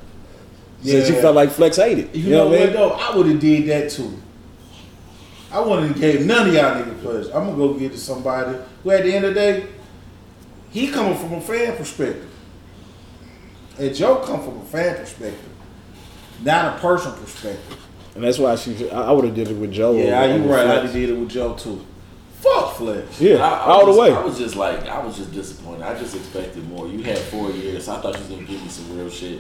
She 0.82 0.92
said 0.92 1.06
she 1.08 1.14
felt 1.20 1.36
like 1.36 1.52
Flex 1.52 1.76
hated. 1.76 2.16
You, 2.16 2.24
You, 2.24 2.30
know, 2.32 2.38
know, 2.46 2.50
what 2.52 2.62
I 2.62 2.64
mean? 2.66 2.74
though? 2.74 2.90
I 2.92 3.16
would 3.18 3.26
have 3.28 3.40
did 3.42 3.68
that 3.68 3.92
too. 3.92 4.18
I 5.52 5.60
wouldn't 5.60 5.90
have 5.90 6.00
gave 6.00 6.26
none 6.26 6.48
of 6.48 6.54
y'all 6.54 6.76
niggas 6.82 7.02
pleasure. 7.02 7.32
I'm 7.34 7.46
gonna 7.46 7.58
go 7.58 7.74
get 7.74 7.92
to 7.92 7.98
somebody 7.98 8.58
who, 8.84 8.92
at 8.92 9.04
the 9.04 9.14
end 9.14 9.26
of 9.26 9.34
the 9.34 9.40
day, 9.40 9.68
he 10.70 10.88
coming 10.92 11.18
from 11.18 11.34
a 11.34 11.42
fan 11.42 11.76
perspective, 11.76 12.30
and 13.78 13.94
Joe 13.94 14.18
come 14.26 14.42
from 14.42 14.60
a 14.60 14.66
fan 14.66 14.96
perspective, 14.96 15.50
not 16.42 16.78
a 16.78 16.80
personal 16.80 17.18
perspective. 17.18 17.80
And 18.16 18.24
that's 18.24 18.40
why 18.40 18.56
she. 18.56 18.90
I 18.92 19.12
would 19.12 19.26
have 19.26 19.36
did 19.36 19.50
it 19.50 19.56
with 19.58 19.74
Joe. 19.74 19.94
Yeah, 19.94 20.24
you 20.36 20.44
right. 20.50 20.66
I 20.68 20.80
Flex. 20.80 20.94
did 20.94 21.10
it 21.10 21.18
with 21.18 21.30
Joe 21.30 21.54
too. 21.54 21.86
Fuck 22.54 22.76
Flex. 22.76 23.20
Yeah, 23.22 23.38
I, 23.38 23.50
I 23.50 23.60
all 23.72 23.86
was 23.88 23.96
the 23.96 24.02
way. 24.02 24.10
just- 24.10 24.22
I 24.22 24.26
was 24.26 24.38
just 24.38 24.56
like, 24.56 24.80
I 24.88 25.04
was 25.06 25.18
just 25.18 25.34
disappointed. 25.34 25.82
I 25.84 25.98
just 25.98 26.16
expected 26.16 26.68
more. 26.70 26.88
You 26.88 27.02
had 27.04 27.18
four 27.18 27.50
years. 27.52 27.88
I 27.90 28.00
thought 28.02 28.14
you 28.14 28.20
was 28.20 28.30
gonna 28.30 28.44
give 28.44 28.62
me 28.62 28.68
some 28.70 28.96
real 28.98 29.10
shit, 29.10 29.40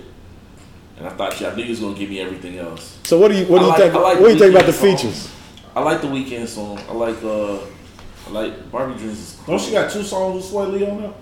and 0.97 1.07
I 1.07 1.11
thought 1.11 1.39
you, 1.39 1.47
I 1.47 1.55
knew 1.55 1.63
you 1.63 1.69
was 1.69 1.79
gonna 1.79 1.95
give 1.97 2.09
me 2.09 2.19
everything 2.19 2.57
else. 2.57 2.97
So 3.03 3.19
what 3.19 3.29
do 3.31 3.37
you 3.37 3.45
what 3.45 3.59
do 3.59 3.65
you 3.65 3.69
like- 3.71 3.79
think? 3.79 3.93
Like 3.93 4.19
what 4.19 4.27
do 4.27 4.33
you 4.33 4.39
think 4.39 4.55
about 4.55 4.65
the 4.65 4.71
Weeknd 4.71 4.75
song. 4.97 4.97
features? 4.97 5.31
I 5.75 5.81
like 5.81 6.01
the 6.01 6.07
Weeknd 6.07 6.47
song. 6.47 6.79
I 6.89 6.93
like 6.93 7.21
uh, 7.23 7.57
I 8.27 8.29
like 8.31 8.71
Barbie 8.71 8.97
Dreams. 8.97 9.19
Is 9.19 9.39
cool. 9.45 9.57
Don't 9.57 9.65
she 9.65 9.71
got 9.73 9.91
two 9.91 10.03
songs 10.03 10.35
with 10.43 10.51
Swae 10.51 10.71
Lee 10.71 10.87
on 10.89 11.01
there? 11.01 11.13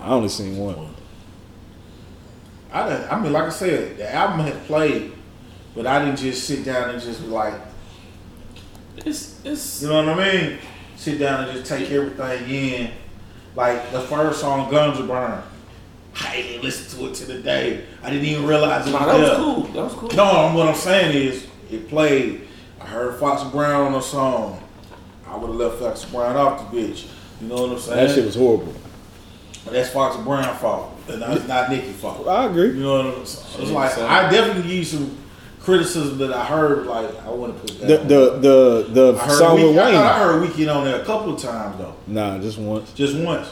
I 0.00 0.08
only 0.10 0.28
seen 0.30 0.56
one. 0.56 0.94
I 2.72 3.08
I 3.08 3.20
mean, 3.20 3.32
like 3.32 3.44
I 3.44 3.48
said, 3.50 3.98
the 3.98 4.14
album 4.14 4.40
had 4.46 4.64
played, 4.66 5.12
but 5.74 5.86
I 5.86 6.02
didn't 6.04 6.18
just 6.18 6.46
sit 6.46 6.64
down 6.64 6.90
and 6.90 7.02
just 7.02 7.20
be 7.20 7.26
like, 7.28 7.54
It's 8.98 9.40
it's 9.44 9.82
You 9.82 9.88
know 9.88 10.04
what 10.04 10.18
I 10.20 10.32
mean? 10.32 10.58
Sit 10.96 11.18
down 11.18 11.44
and 11.44 11.52
just 11.52 11.66
take 11.66 11.90
everything 11.90 12.48
in. 12.48 12.90
Like 13.54 13.90
the 13.92 14.00
first 14.00 14.40
song, 14.40 14.70
Ganja 14.70 15.06
Burn. 15.06 15.42
I 16.20 16.36
didn't 16.36 16.62
listen 16.62 16.98
to 16.98 17.06
it 17.10 17.14
to 17.16 17.24
the 17.26 17.40
day. 17.40 17.84
I 18.02 18.10
didn't 18.10 18.26
even 18.26 18.46
realize 18.46 18.86
it 18.86 18.92
was 18.92 19.00
nah, 19.00 19.06
that 19.06 19.20
was 19.20 19.36
cool. 19.36 19.62
That 19.62 19.84
was 19.84 19.94
cool. 19.94 20.08
No, 20.10 20.52
what 20.54 20.68
I'm 20.68 20.74
saying 20.74 21.16
is, 21.16 21.46
it 21.70 21.88
played. 21.88 22.48
I 22.80 22.86
heard 22.86 23.18
Fox 23.18 23.44
Brown 23.50 23.92
on 23.92 23.94
a 23.94 24.02
song. 24.02 24.62
I 25.26 25.36
would 25.36 25.48
have 25.48 25.56
left 25.56 25.78
Fox 25.78 26.04
Brown 26.04 26.36
off 26.36 26.70
the 26.70 26.76
bitch. 26.76 27.08
You 27.40 27.48
know 27.48 27.62
what 27.62 27.72
I'm 27.72 27.78
saying? 27.78 28.06
That 28.06 28.14
shit 28.14 28.24
was 28.26 28.34
horrible. 28.34 28.74
But 29.64 29.74
that's 29.74 29.90
Fox 29.90 30.16
Brown 30.22 30.56
fault, 30.56 30.92
and 31.08 31.22
that's 31.22 31.46
not 31.46 31.70
Nicki 31.70 31.92
fault. 31.92 32.26
I 32.26 32.46
agree. 32.46 32.68
You 32.68 32.82
know 32.82 33.08
what 33.08 33.18
I'm 33.18 33.26
saying? 33.26 33.62
It's 33.62 33.72
like 33.72 33.98
I 33.98 34.30
definitely 34.30 34.62
give 34.62 34.72
you 34.72 34.84
some 34.84 35.16
criticism 35.62 36.18
that 36.18 36.32
I 36.32 36.44
heard. 36.44 36.86
Like 36.86 37.08
I 37.24 37.30
want 37.30 37.54
to 37.54 37.60
put 37.60 37.80
that. 37.80 38.08
The 38.08 38.38
the 38.38 38.38
the 38.40 39.12
the 39.12 39.18
I 39.20 39.28
song 39.28 39.54
with 39.54 39.70
Week- 39.70 39.78
I, 39.78 39.86
Wayne. 39.86 39.94
I 39.96 40.18
heard 40.18 40.48
Weeknd 40.48 40.74
on 40.74 40.84
there 40.84 41.00
a 41.00 41.04
couple 41.04 41.34
of 41.34 41.40
times 41.40 41.78
though, 41.78 41.94
Nah, 42.06 42.38
just 42.38 42.58
once. 42.58 42.92
just 42.92 43.16
once. 43.16 43.48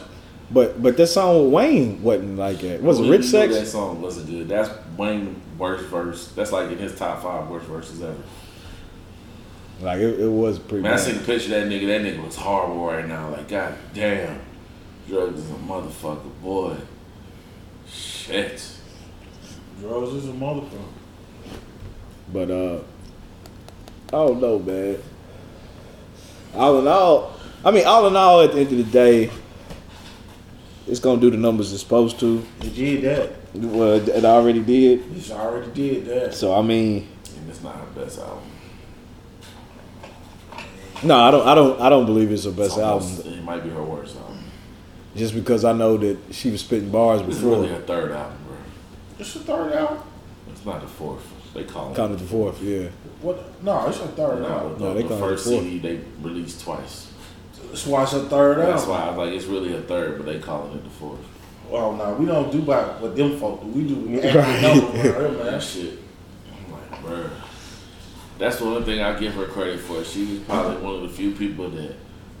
But 0.51 0.81
but 0.81 0.97
that 0.97 1.07
song 1.07 1.45
with 1.45 1.53
Wayne 1.53 2.03
wasn't 2.03 2.37
like 2.37 2.59
that. 2.59 2.81
Was 2.83 2.99
it 2.99 3.09
Rich 3.09 3.25
Sex? 3.25 3.53
That 3.55 3.65
song 3.67 4.01
wasn't 4.01 4.27
good. 4.29 4.49
That's 4.49 4.69
Wayne 4.97 5.41
worst 5.57 5.85
verse. 5.85 6.27
That's 6.29 6.51
like 6.51 6.69
in 6.71 6.77
his 6.77 6.93
top 6.97 7.23
five 7.23 7.47
worst 7.49 7.67
verses 7.67 8.01
ever. 8.01 8.15
Like 9.81 9.99
it, 9.99 10.19
it 10.19 10.27
was 10.29 10.59
pretty 10.59 10.83
Man, 10.83 10.93
I 10.93 10.95
bad. 10.97 11.03
seen 11.05 11.15
the 11.17 11.23
picture 11.23 11.55
of 11.55 11.61
that 11.61 11.67
nigga. 11.67 11.87
That 11.87 12.01
nigga 12.01 12.23
was 12.25 12.35
horrible 12.35 12.85
right 12.85 13.07
now. 13.07 13.29
Like, 13.29 13.47
god 13.47 13.75
damn. 13.93 14.39
Drugs 15.07 15.39
is 15.39 15.49
a 15.49 15.53
motherfucker, 15.55 16.29
boy. 16.43 16.75
Shit. 17.91 18.61
Drugs 19.79 20.13
is 20.13 20.29
a 20.29 20.33
motherfucker. 20.33 20.67
But 22.33 22.49
uh, 22.51 22.79
I 24.09 24.11
don't 24.11 24.41
know, 24.41 24.59
man. 24.59 24.97
All 26.53 26.79
in 26.79 26.87
all, 26.87 27.33
I 27.63 27.71
mean, 27.71 27.85
all 27.85 28.07
in 28.07 28.15
all, 28.15 28.41
at 28.41 28.51
the 28.53 28.59
end 28.59 28.71
of 28.71 28.77
the 28.77 28.83
day, 28.91 29.29
it's 30.87 30.99
gonna 30.99 31.21
do 31.21 31.29
the 31.29 31.37
numbers 31.37 31.71
it's 31.71 31.81
supposed 31.81 32.19
to. 32.19 32.45
It 32.61 32.75
did 32.75 33.01
that. 33.03 33.31
Well, 33.53 33.93
it 33.93 34.07
it 34.09 34.25
already 34.25 34.61
did. 34.61 35.03
It's 35.15 35.31
already 35.31 35.71
did 35.71 36.05
that. 36.07 36.33
So 36.33 36.53
I 36.55 36.61
mean, 36.61 37.07
And 37.37 37.49
it's 37.49 37.61
not 37.61 37.75
her 37.75 37.85
best 38.01 38.19
album. 38.19 38.43
no, 41.03 41.17
I 41.17 41.31
don't, 41.31 41.47
I 41.47 41.55
don't, 41.55 41.81
I 41.81 41.89
don't 41.89 42.05
believe 42.05 42.31
it's 42.31 42.45
her 42.45 42.51
best 42.51 42.71
It's 42.71 42.77
almost- 42.77 43.19
album. 43.25 43.33
It 43.39 43.43
might 43.43 43.63
be 43.63 43.69
her 43.69 43.83
worst 43.83 44.15
album. 44.17 44.37
Just 45.15 45.33
because 45.33 45.65
I 45.65 45.73
know 45.73 45.97
that 45.97 46.17
she 46.31 46.49
was 46.51 46.61
spitting 46.61 46.89
bars 46.91 47.21
This 47.23 47.35
is 47.35 47.41
before. 47.41 47.55
really 47.57 47.69
her 47.69 47.81
third 47.81 48.11
album, 48.11 48.37
bro. 48.47 48.55
It's 49.19 49.33
the 49.33 49.39
third 49.39 49.73
album. 49.73 49.99
It's 50.51 50.65
not 50.65 50.79
the 50.81 50.87
fourth. 50.87 51.30
They 51.53 51.63
call 51.65 51.91
it. 51.91 51.95
Counted 51.95 52.19
the 52.19 52.25
fourth, 52.25 52.61
yeah. 52.61 52.87
What? 53.21 53.61
No, 53.63 53.87
it's 53.87 53.99
her 53.99 54.07
third 54.07 54.41
No, 54.41 54.47
album. 54.47 54.79
the, 54.79 54.85
No, 54.85 54.93
they 54.93 55.01
the 55.03 55.07
call 55.09 55.17
it 55.17 55.21
the 55.31 55.37
fourth. 55.37 55.43
CD 55.63 55.79
they 55.79 55.99
released 56.21 56.61
twice. 56.63 57.11
That's 57.67 57.85
why 57.87 58.03
it's 58.03 58.11
her 58.13 58.19
third 58.27 58.59
album. 58.59 58.75
That's 58.75 58.87
why 58.87 59.01
I 59.03 59.09
was 59.09 59.17
like, 59.17 59.35
it's 59.35 59.45
really 59.45 59.73
a 59.75 59.81
third, 59.81 60.17
but 60.17 60.25
they 60.25 60.39
calling 60.39 60.73
it 60.77 60.83
the 60.83 60.89
fourth. 60.89 61.19
Well, 61.69 61.93
no, 61.93 62.13
we 62.15 62.25
don't 62.25 62.51
do 62.51 62.59
about 62.59 62.99
what 63.01 63.15
them 63.15 63.37
folk 63.39 63.61
do. 63.61 63.67
We 63.67 63.87
do 63.87 63.95
Right. 64.17 64.25
accurate 64.25 64.61
numbers 64.61 65.05
around 65.05 65.35
here, 65.35 65.43
That 65.51 65.63
shit. 65.63 65.99
I'm 66.65 66.71
like, 66.71 67.01
bruh. 67.03 67.29
That's 68.37 68.57
the 68.57 68.65
one 68.65 68.83
thing 68.83 69.01
I 69.01 69.17
give 69.19 69.33
her 69.35 69.45
credit 69.45 69.79
for. 69.79 70.03
She 70.03 70.25
was 70.25 70.39
probably 70.41 70.77
one 70.83 70.95
of 70.95 71.01
the 71.03 71.09
few 71.09 71.31
people 71.31 71.69
that 71.69 71.95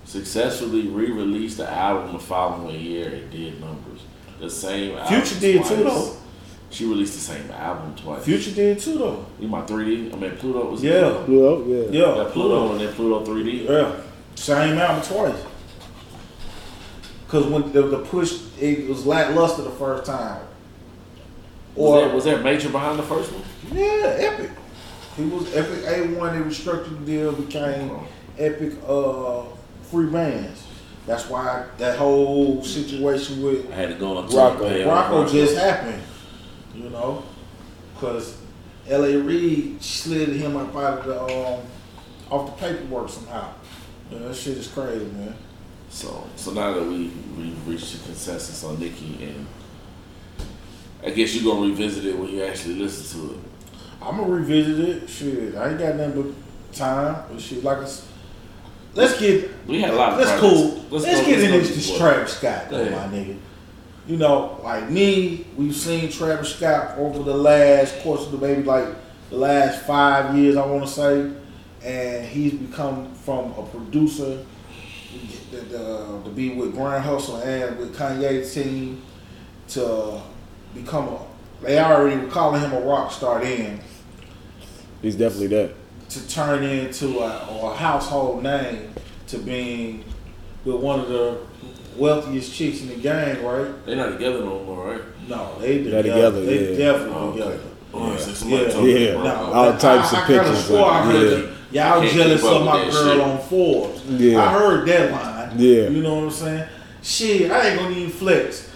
successfully 0.05 0.87
re-released 0.87 1.57
the 1.57 1.69
album 1.69 2.13
the 2.13 2.19
following 2.19 2.79
year 2.79 3.07
and 3.09 3.29
did 3.31 3.59
numbers. 3.61 4.01
The 4.39 4.49
same 4.49 4.97
album. 4.97 5.21
Future 5.21 5.39
did 5.39 5.65
too, 5.65 5.83
though. 5.83 6.17
She 6.71 6.85
released 6.85 7.13
the 7.15 7.19
same 7.19 7.51
album 7.51 7.93
twice. 7.95 8.23
Future 8.23 8.51
did 8.51 8.79
too, 8.79 8.97
though. 8.97 9.25
You 9.39 9.47
my 9.49 9.61
3D? 9.61 10.13
I 10.13 10.15
mean, 10.17 10.31
Pluto 10.37 10.71
was 10.71 10.81
Yeah. 10.83 11.21
Pluto. 11.25 11.65
yeah. 11.67 11.89
Yeah, 11.91 12.15
Yeah, 12.23 12.29
Pluto 12.31 12.71
and 12.71 12.79
then 12.81 12.93
Pluto 12.93 13.25
3D. 13.25 13.65
Yeah, 13.69 13.91
same 14.35 14.77
album 14.77 15.03
twice. 15.03 15.43
Cause 17.27 17.45
when 17.45 17.71
the, 17.71 17.81
the 17.83 17.99
push, 17.99 18.39
it 18.59 18.87
was 18.89 19.05
lackluster 19.05 19.61
the 19.63 19.69
first 19.71 20.05
time. 20.05 20.41
Was, 21.75 21.89
Or 21.89 22.05
there, 22.05 22.15
was 22.15 22.23
there 22.25 22.37
major 22.39 22.69
behind 22.69 22.99
the 22.99 23.03
first 23.03 23.31
one? 23.31 23.43
yeah, 23.73 24.15
Epic. 24.17 24.51
He 25.17 25.23
was 25.25 25.53
Epic 25.55 25.83
A 25.87 26.07
one. 26.17 26.37
They 26.37 26.45
restructured 26.49 26.99
the 26.99 27.05
deal, 27.05 27.31
became 27.33 27.99
Epic 28.37 28.73
uh, 28.87 29.43
Freebandz. 29.91 30.61
That's 31.05 31.27
why 31.29 31.65
that 31.77 31.97
whole 31.97 32.63
situation 32.63 33.41
with 33.43 33.69
I 33.71 33.75
had 33.75 33.89
to 33.89 33.95
go 33.95 34.17
on 34.17 34.27
Rocco. 34.29 34.67
pay 34.67 34.83
Rocco 34.85 35.27
just 35.27 35.57
happened. 35.57 36.01
You 36.75 36.89
know, 36.89 37.23
because 37.93 38.37
L.A. 38.87 39.17
Reid 39.17 39.81
slid 39.83 40.29
him 40.29 40.55
up 40.55 40.75
out 40.75 40.99
of 40.99 41.05
the 41.05 41.21
um, 41.21 41.59
off 42.29 42.45
the 42.59 42.65
paperwork 42.67 43.09
somehow. 43.09 43.53
Yeah, 44.09 44.19
that 44.19 44.35
shit 44.35 44.57
is 44.57 44.67
crazy, 44.67 45.05
man. 45.05 45.35
So, 45.89 46.25
so 46.37 46.51
now 46.51 46.73
that 46.73 46.83
we 46.83 47.11
we 47.37 47.49
reached 47.65 47.95
a 47.95 47.97
consensus 48.05 48.63
on 48.63 48.79
Nicki, 48.79 49.17
and 49.25 49.45
I 51.05 51.09
guess 51.11 51.35
you're 51.35 51.53
gonna 51.53 51.67
revisit 51.67 52.05
it 52.05 52.17
when 52.17 52.29
you 52.29 52.43
actually 52.43 52.75
listen 52.75 53.19
to 53.19 53.33
it. 53.33 53.39
I'm 54.01 54.17
gonna 54.17 54.31
revisit 54.31 54.79
it. 54.79 55.09
Shit, 55.09 55.55
I 55.55 55.69
ain't 55.71 55.79
got 55.79 55.95
nothing 55.97 56.21
but 56.21 56.73
time. 56.75 57.23
But 57.29 57.41
shit, 57.41 57.63
like 57.63 57.79
I 57.79 57.83
s- 57.83 58.07
let's 58.93 59.19
get 59.19 59.51
We 59.67 59.81
had 59.81 59.93
a 59.93 59.97
lot 59.97 60.13
of. 60.13 60.19
let's 60.19 60.31
projects. 60.39 60.53
cool. 60.61 60.85
Let's, 60.89 61.05
go- 61.05 61.25
get 61.25 61.39
let's 61.39 61.53
into 61.69 61.73
this 61.73 61.97
Travis 61.97 62.37
Scott, 62.37 62.69
Go 62.69 62.77
though, 62.83 62.91
my 62.91 63.07
nigga. 63.07 63.37
You 64.07 64.17
know, 64.17 64.59
like 64.63 64.89
me, 64.89 65.45
we've 65.55 65.75
seen 65.75 66.11
Travis 66.11 66.55
Scott 66.55 66.97
over 66.97 67.23
the 67.23 67.35
last 67.35 67.99
course 67.99 68.25
of 68.25 68.31
the 68.31 68.37
maybe 68.37 68.63
like 68.63 68.87
the 69.29 69.37
last 69.37 69.85
five 69.85 70.35
years, 70.35 70.57
I 70.57 70.65
want 70.65 70.85
to 70.85 70.91
say, 70.91 71.31
and 71.83 72.25
he's 72.25 72.53
become 72.53 73.13
from 73.15 73.51
a 73.53 73.63
producer 73.63 74.43
to 75.51 76.31
be 76.35 76.53
with 76.55 76.73
Grand 76.73 77.03
Hustle 77.03 77.37
and 77.37 77.77
with 77.77 77.95
Kanye's 77.95 78.53
team 78.53 79.01
to 79.69 80.21
become 80.73 81.07
a. 81.09 81.19
They 81.61 81.79
already 81.79 82.19
were 82.19 82.31
calling 82.31 82.59
him 82.59 82.73
a 82.73 82.81
rock 82.81 83.11
star 83.11 83.39
then 83.39 83.79
He's 85.03 85.15
definitely 85.15 85.47
that. 85.47 85.75
to 86.09 86.27
turn 86.27 86.63
into 86.63 87.19
a, 87.19 87.47
a 87.47 87.75
household 87.75 88.41
name 88.41 88.93
to 89.27 89.37
being 89.37 90.03
with 90.65 90.77
one 90.77 90.99
of 90.99 91.07
the 91.09 91.37
wealthiest 91.97 92.53
chicks 92.53 92.81
in 92.81 92.89
the 92.89 92.95
gang, 92.95 93.43
right? 93.43 93.85
They're 93.85 93.95
not 93.95 94.11
together 94.13 94.39
no 94.39 94.63
more, 94.63 94.91
right? 94.91 95.01
No, 95.27 95.57
they 95.59 95.79
They're 95.83 96.01
together. 96.03 96.41
together, 96.41 96.45
They 96.45 96.71
yeah. 96.71 96.91
definitely 96.91 97.15
Oh, 97.15 97.29
okay. 97.29 97.37
together. 97.39 97.59
Oh, 97.93 98.17
so 98.17 98.47
Yeah. 98.47 98.81
Yeah. 98.81 99.23
No, 99.23 99.35
All 99.53 99.71
types 99.77 100.13
I, 100.13 100.17
of 100.19 100.23
I 100.23 100.27
pictures, 100.27 100.65
swore 100.65 100.85
I 100.91 101.05
like, 101.05 101.15
heard 101.15 101.23
yeah. 101.31 101.37
that 101.37 101.49
y'all 101.71 102.01
Can't 102.01 102.13
jealous 102.13 102.43
of 102.43 102.65
my 102.65 102.89
girl 102.89 102.91
shit. 103.13 103.21
on 103.21 103.37
Forbes. 103.39 104.01
Yeah. 104.09 104.43
I 104.43 104.53
heard 104.53 104.87
that 104.87 105.11
line. 105.11 105.51
Yeah. 105.59 105.89
You 105.89 106.01
know 106.01 106.15
what 106.15 106.23
I'm 106.25 106.31
saying? 106.31 106.69
Shit, 107.03 107.51
I 107.51 107.69
ain't 107.69 107.79
gonna 107.79 107.95
even 107.95 108.09
flex. 108.11 108.69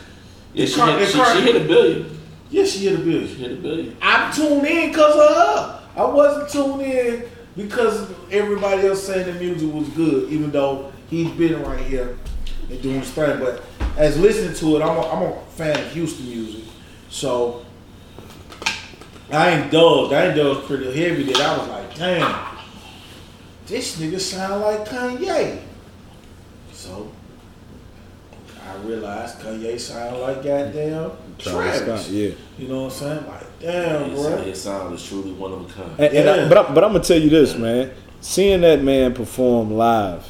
Yeah, 0.54 0.66
she, 0.66 0.76
Car- 0.76 0.98
hit, 0.98 1.10
she, 1.10 1.14
car- 1.18 1.36
she 1.36 1.42
hit 1.42 1.56
a 1.62 1.66
billion. 1.66 2.20
Yeah, 2.50 2.64
she 2.66 2.80
hit 2.88 3.00
a 3.00 3.04
bill. 3.04 3.28
She 3.28 3.36
hit 3.36 3.52
a 3.52 3.56
billion. 3.56 3.96
I 4.02 4.32
tuned 4.32 4.66
in 4.66 4.90
because 4.90 5.16
of 5.16 5.36
her. 5.36 5.82
I 5.98 6.06
wasn't 6.06 6.50
tuned 6.50 6.82
in 6.82 7.24
because 7.56 8.10
everybody 8.32 8.88
else 8.88 9.04
saying 9.04 9.26
the 9.34 9.40
music 9.40 9.74
was 9.74 9.88
good, 9.90 10.30
even 10.32 10.52
though 10.52 10.92
he's 11.10 11.30
been 11.32 11.62
right 11.64 11.80
here 11.84 12.18
and 12.70 12.82
doing 12.82 13.00
his 13.00 13.12
thing. 13.12 13.40
But 13.40 13.64
as 13.98 14.20
listening 14.20 14.56
to 14.56 14.78
it, 14.78 14.82
I'm 14.82 14.98
a, 14.98 15.10
I'm 15.10 15.24
a 15.24 15.42
fan 15.52 15.80
of 15.80 15.92
Houston 15.92 16.28
music, 16.28 16.64
so 17.10 17.66
I 19.32 19.52
indulged. 19.62 20.14
I 20.14 20.30
indulged 20.30 20.68
pretty 20.68 20.86
heavy. 20.98 21.24
That 21.24 21.42
I 21.42 21.58
was 21.58 21.68
like, 21.70 21.96
damn, 21.96 22.58
this 23.68 24.00
nigga 24.00 24.20
sound 24.20 24.62
like 24.62 24.86
Kanye. 24.88 25.62
So 26.72 27.12
I 28.68 28.76
realized 28.78 29.40
Kanye 29.40 29.80
sound 29.80 30.22
like 30.22 30.44
goddamn 30.44 31.12
Travis 31.38 31.82
Travis. 31.82 32.10
Yeah. 32.10 32.32
You 32.58 32.68
know 32.68 32.84
what 32.84 32.94
I'm 32.94 33.00
saying? 33.00 33.28
Like, 33.28 33.60
damn, 33.60 34.10
His, 34.10 34.20
bro. 34.22 34.38
his 34.44 34.62
sound 34.62 34.94
is 34.96 35.08
truly 35.08 35.32
one 35.34 35.54
of 35.54 35.70
a 35.70 35.74
kind. 35.74 36.00
And, 36.00 36.18
and 36.18 36.30
I, 36.30 36.50
but 36.50 36.58
I, 36.58 36.74
but 36.74 36.84
I'm 36.84 36.92
gonna 36.94 37.04
tell 37.04 37.20
you 37.20 37.30
this, 37.30 37.56
man. 37.58 37.92
Seeing 38.22 38.62
that 38.62 38.82
man 38.84 39.14
perform 39.14 39.72
live, 39.72 40.26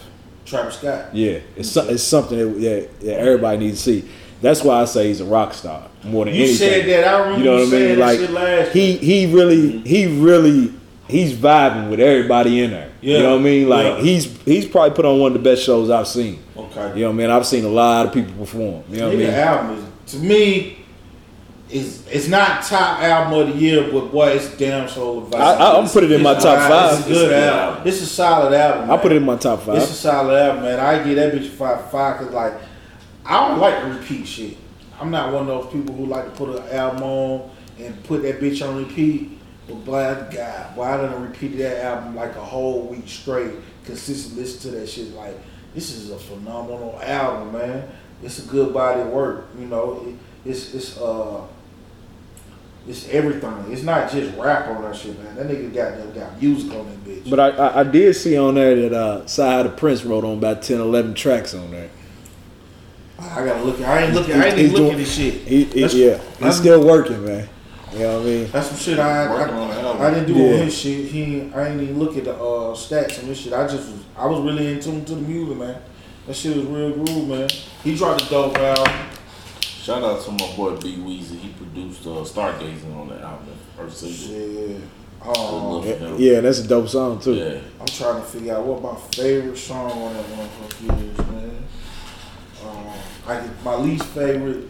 Travis 0.46 0.78
Scott. 0.78 1.14
yeah, 1.14 1.40
it's 1.56 1.70
so, 1.72 1.88
it's 1.88 2.04
something 2.04 2.38
that, 2.38 2.60
that, 2.62 3.00
that 3.02 3.20
everybody 3.20 3.58
needs 3.58 3.84
to 3.84 4.02
see. 4.02 4.10
That's 4.42 4.64
why 4.64 4.82
I 4.82 4.86
say 4.86 5.08
he's 5.08 5.22
a 5.22 5.26
rock 5.26 5.54
star 5.54 5.88
more 6.04 6.26
than 6.26 6.36
You 6.36 6.44
anything. 6.44 6.58
said 6.58 6.86
that. 6.88 7.08
I 7.08 7.20
remember 7.20 7.40
You 7.40 7.46
know 7.46 7.56
what 7.66 7.68
I 7.68 7.72
mean? 7.72 7.88
that 7.90 7.98
Like 7.98 8.20
shit 8.20 8.30
last 8.32 8.72
he 8.74 8.98
he 8.98 9.26
really 9.34 9.58
mm-hmm. 9.72 9.86
he 9.86 10.20
really 10.20 10.74
he's 11.08 11.34
vibing 11.34 11.90
with 11.90 12.00
everybody 12.00 12.62
in 12.62 12.72
there. 12.72 12.92
Yeah. 13.02 13.18
You 13.18 13.24
know 13.24 13.32
what 13.32 13.40
I 13.42 13.44
mean? 13.44 13.70
Like 13.70 13.86
Yeah. 13.98 14.02
he's 14.04 14.42
he's 14.44 14.68
probably 14.68 14.96
put 14.96 15.06
on 15.06 15.20
one 15.20 15.32
of 15.36 15.42
the 15.42 15.50
best 15.50 15.64
shows 15.64 15.90
I've 15.90 16.08
seen. 16.08 16.44
Okay. 16.56 16.90
You 16.96 17.02
know 17.06 17.08
what 17.08 17.14
I 17.14 17.18
mean? 17.18 17.30
I've 17.32 17.46
seen 17.48 17.66
a 17.66 17.70
lot 17.70 18.06
of 18.08 18.14
people 18.14 18.34
perform. 18.34 18.84
You 18.90 18.98
know 19.00 19.08
what 19.08 19.16
I 19.16 19.20
mean? 19.20 19.30
album 19.30 19.78
is 20.06 20.12
to 20.12 20.18
me 20.20 20.85
is 21.76 22.08
it's 22.08 22.28
not 22.28 22.64
top 22.64 23.00
album 23.02 23.40
of 23.50 23.54
the 23.54 23.60
year, 23.60 23.92
but 23.92 24.12
boy, 24.12 24.30
it's 24.30 24.56
damn 24.58 24.88
soul 24.88 25.24
of 25.26 25.34
I, 25.36 25.54
I, 25.56 25.78
I'm 25.80 25.88
put 25.90 26.04
it 26.04 26.12
in 26.12 26.22
my 26.24 26.34
It's 26.34 26.44
top 26.44 26.58
alright. 26.60 26.94
It's 26.94 27.00
a 27.00 27.04
five. 27.04 27.08
good 27.08 27.12
It's 27.16 27.22
a 27.22 27.28
good 27.28 27.34
album. 27.44 27.70
album. 27.76 27.88
It's 27.88 28.02
a 28.02 28.06
solid 28.06 28.54
album. 28.54 28.92
I 28.92 28.98
put 28.98 29.12
it 29.12 29.16
in 29.18 29.26
my 29.26 29.36
top 29.36 29.62
five. 29.64 29.76
It's 29.76 29.86
a 29.86 29.88
five. 29.88 29.96
solid 29.98 30.38
album, 30.40 30.64
man. 30.64 30.80
I 30.80 31.04
give 31.04 31.16
that 31.18 31.34
bitch 31.34 31.48
a 31.48 31.52
five 31.52 31.92
five 31.92 32.20
because 32.20 32.34
like 32.34 32.54
I 33.26 33.48
don't 33.50 33.60
like 33.60 33.84
repeat 34.00 34.26
shit. 34.26 34.58
I'm 35.00 35.12
not 35.12 35.34
one 35.34 35.42
of 35.42 35.48
those 35.48 35.74
people 35.74 35.94
who 35.96 36.06
like 36.06 36.26
to 36.26 36.32
put 36.32 36.50
an 36.58 36.70
album 36.70 37.04
on 37.04 37.52
and 37.80 38.04
put 38.06 38.22
that 38.22 38.40
bitch 38.40 38.66
on 38.68 38.78
repeat. 38.78 39.38
But 39.68 39.84
boy, 39.84 40.28
God, 40.32 40.78
why 40.78 40.96
didn't 40.98 41.14
I 41.14 41.22
repeat 41.26 41.58
that 41.58 41.84
album 41.84 42.16
like 42.16 42.36
a 42.36 42.44
whole 42.44 42.84
week 42.88 43.08
straight, 43.08 43.52
consistent 43.84 44.38
listen 44.38 44.72
to 44.72 44.78
that 44.80 44.88
shit? 44.88 45.10
Like 45.14 45.36
this 45.74 45.92
is 45.92 46.12
a 46.12 46.18
phenomenal 46.20 47.00
album, 47.04 47.52
man. 47.54 47.90
It's 48.24 48.40
a 48.40 48.48
good 48.48 48.74
body 48.74 49.02
of 49.02 49.08
work. 49.08 49.48
You 49.60 49.66
know, 49.66 50.06
it, 50.08 50.50
it's 50.50 50.74
it's 50.74 50.98
uh. 50.98 51.42
It's 52.88 53.10
everything. 53.10 53.66
It's 53.72 53.82
not 53.82 54.12
just 54.12 54.38
rap 54.38 54.68
on 54.68 54.84
that 54.84 54.96
shit, 54.96 55.18
man. 55.24 55.36
That 55.36 55.48
nigga 55.48 55.74
got 55.74 55.98
that 55.98 56.14
got 56.14 56.40
music 56.42 56.72
on 56.74 56.86
that 56.86 57.04
bitch. 57.04 57.30
But 57.30 57.40
I, 57.40 57.50
I, 57.50 57.80
I 57.80 57.84
did 57.84 58.16
see 58.16 58.38
on 58.38 58.56
there 58.56 58.76
that 58.76 58.94
uh, 58.94 59.26
Side 59.26 59.66
of 59.66 59.76
Prince 59.76 60.04
wrote 60.04 60.24
on 60.24 60.38
about 60.38 60.62
10, 60.62 60.80
11 60.80 61.16
tracks 61.16 61.54
on 61.56 61.72
there. 61.72 61.90
I 63.20 63.46
gotta 63.46 63.64
look. 63.64 63.80
I 63.82 64.04
ain't 64.04 64.14
looking. 64.14 64.36
I 64.36 64.46
ain't 64.48 64.60
even 64.60 64.72
looking 64.72 64.86
doing- 64.88 64.92
at 64.94 64.98
this 65.00 65.16
shit. 65.16 65.34
He, 65.34 65.64
he- 65.64 65.82
That's- 65.82 65.94
yeah, 65.94 66.10
that's- 66.10 66.40
he's 66.42 66.56
still 66.58 66.86
working, 66.86 67.26
man. 67.26 67.50
You 67.94 68.00
know 68.00 68.18
what 68.18 68.22
I 68.24 68.26
mean? 68.30 68.52
That's 68.52 68.68
some 68.68 68.78
shit 68.78 69.00
I 69.00 69.30
Working 69.32 69.56
on 69.56 69.70
the 69.70 69.76
I. 70.04 70.08
I 70.08 70.14
didn't 70.14 70.28
do 70.28 70.34
Yeah. 70.40 70.54
on 70.54 70.60
his 70.66 70.78
shit. 70.78 71.06
He 71.06 71.24
ain't- 71.24 71.56
I 71.56 71.70
ain't 71.70 71.82
even 71.82 71.98
look 71.98 72.18
at 72.18 72.26
the 72.26 72.34
uh, 72.36 72.76
stats 72.76 73.20
on 73.22 73.30
this 73.30 73.40
shit. 73.40 73.54
I 73.54 73.66
just 73.68 73.90
was 73.90 74.02
I 74.18 74.26
was 74.28 74.42
really 74.42 74.68
in 74.74 74.80
tune 74.82 75.06
to 75.06 75.16
the 75.16 75.22
music, 75.22 75.58
man. 75.58 75.78
That 76.28 76.36
shit 76.36 76.58
was 76.58 76.66
real 76.66 76.92
groove, 76.92 77.28
man. 77.30 77.48
He 77.84 77.96
dropped 77.96 78.24
a 78.24 78.30
dope 78.30 78.58
album. 78.58 78.92
Shout 79.86 80.02
out 80.02 80.20
to 80.24 80.32
my 80.32 80.56
boy 80.56 80.76
B 80.78 80.96
Weezy. 80.96 81.38
He 81.38 81.50
produced 81.50 82.08
uh, 82.08 82.26
Stargazing 82.26 83.00
on 83.00 83.08
the 83.08 83.22
album, 83.22 83.50
first 83.78 84.00
single. 84.00 84.18
Shit. 84.18 84.82
Um, 85.22 86.18
Yeah, 86.20 86.40
that's 86.40 86.58
a 86.58 86.68
dope 86.68 86.90
song 86.90 87.20
too. 87.20 87.36
Yeah. 87.36 87.60
I'm 87.80 87.86
trying 87.86 88.20
to 88.20 88.28
figure 88.28 88.56
out 88.56 88.66
what 88.66 88.82
my 88.82 89.00
favorite 89.12 89.56
song 89.56 89.92
on 89.92 90.14
that 90.16 90.26
motherfucker 90.26 91.12
is, 91.12 91.18
man. 91.28 91.64
Um, 92.66 92.88
I 93.28 93.36
get- 93.42 93.64
my 93.64 93.76
least 93.76 94.06
favorite, 94.06 94.66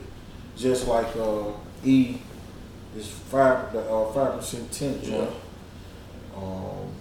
just 0.58 0.86
like 0.86 1.16
uh, 1.16 1.46
E, 1.86 2.18
is 2.98 3.08
five 3.08 3.72
the 3.72 3.90
uh, 3.90 4.12
five 4.12 4.38
percent 4.38 4.70
tint. 4.70 5.02
Yeah. 5.02 5.28
Um, 6.36 6.92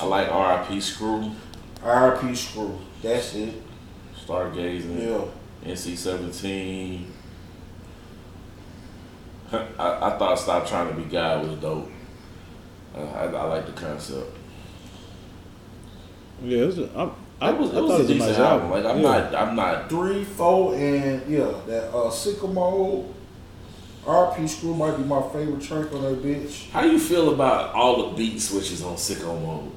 I 0.00 0.04
like 0.04 0.30
R.I.P. 0.30 0.80
Screw, 0.80 1.32
R.I.P. 1.82 2.32
Screw. 2.36 2.78
That's 3.02 3.34
it. 3.34 3.65
Stargazing, 4.26 5.00
Yeah. 5.64 5.70
NC 5.72 5.96
seventeen. 5.96 7.12
I, 9.52 9.58
I 9.78 10.18
thought 10.18 10.38
Stop 10.38 10.66
Trying 10.66 10.88
to 10.88 10.94
Be 10.94 11.04
God 11.04 11.46
was 11.46 11.58
dope. 11.60 11.88
Uh, 12.94 13.00
I, 13.00 13.24
I 13.26 13.42
like 13.44 13.66
the 13.66 13.72
concept. 13.72 14.36
Yeah, 16.42 16.62
it 16.62 16.66
was 16.66 16.78
a, 16.78 16.90
I'm, 16.98 17.12
I, 17.40 17.50
It 17.50 17.58
was, 17.58 17.72
I 17.72 17.78
it 17.78 17.82
was 17.82 17.90
thought 17.90 17.90
a 17.90 17.94
it 17.94 17.98
was 17.98 18.06
decent 18.08 18.30
nice 18.30 18.38
album. 18.38 18.72
album. 18.72 18.84
Like 18.84 18.84
I'm 18.96 19.02
Yeah. 19.02 19.30
not, 19.30 19.34
I'm 19.48 19.56
not. 19.56 19.88
Three, 19.88 20.24
four, 20.24 20.74
and 20.74 21.30
yeah, 21.30 21.52
that 21.66 21.88
uh 21.90 22.10
Sicko 22.10 22.52
Mode. 22.52 23.12
R.P. 24.06 24.46
Screw 24.46 24.72
might 24.72 24.96
be 24.96 25.02
my 25.02 25.20
favorite 25.32 25.60
track 25.60 25.92
on 25.92 26.02
that 26.02 26.22
bitch. 26.22 26.70
How 26.70 26.82
you 26.84 26.96
feel 26.96 27.34
about 27.34 27.74
all 27.74 28.08
the 28.10 28.16
beat 28.16 28.38
switches 28.40 28.80
on 28.84 28.94
Sicko 28.94 29.40
Mode? 29.42 29.72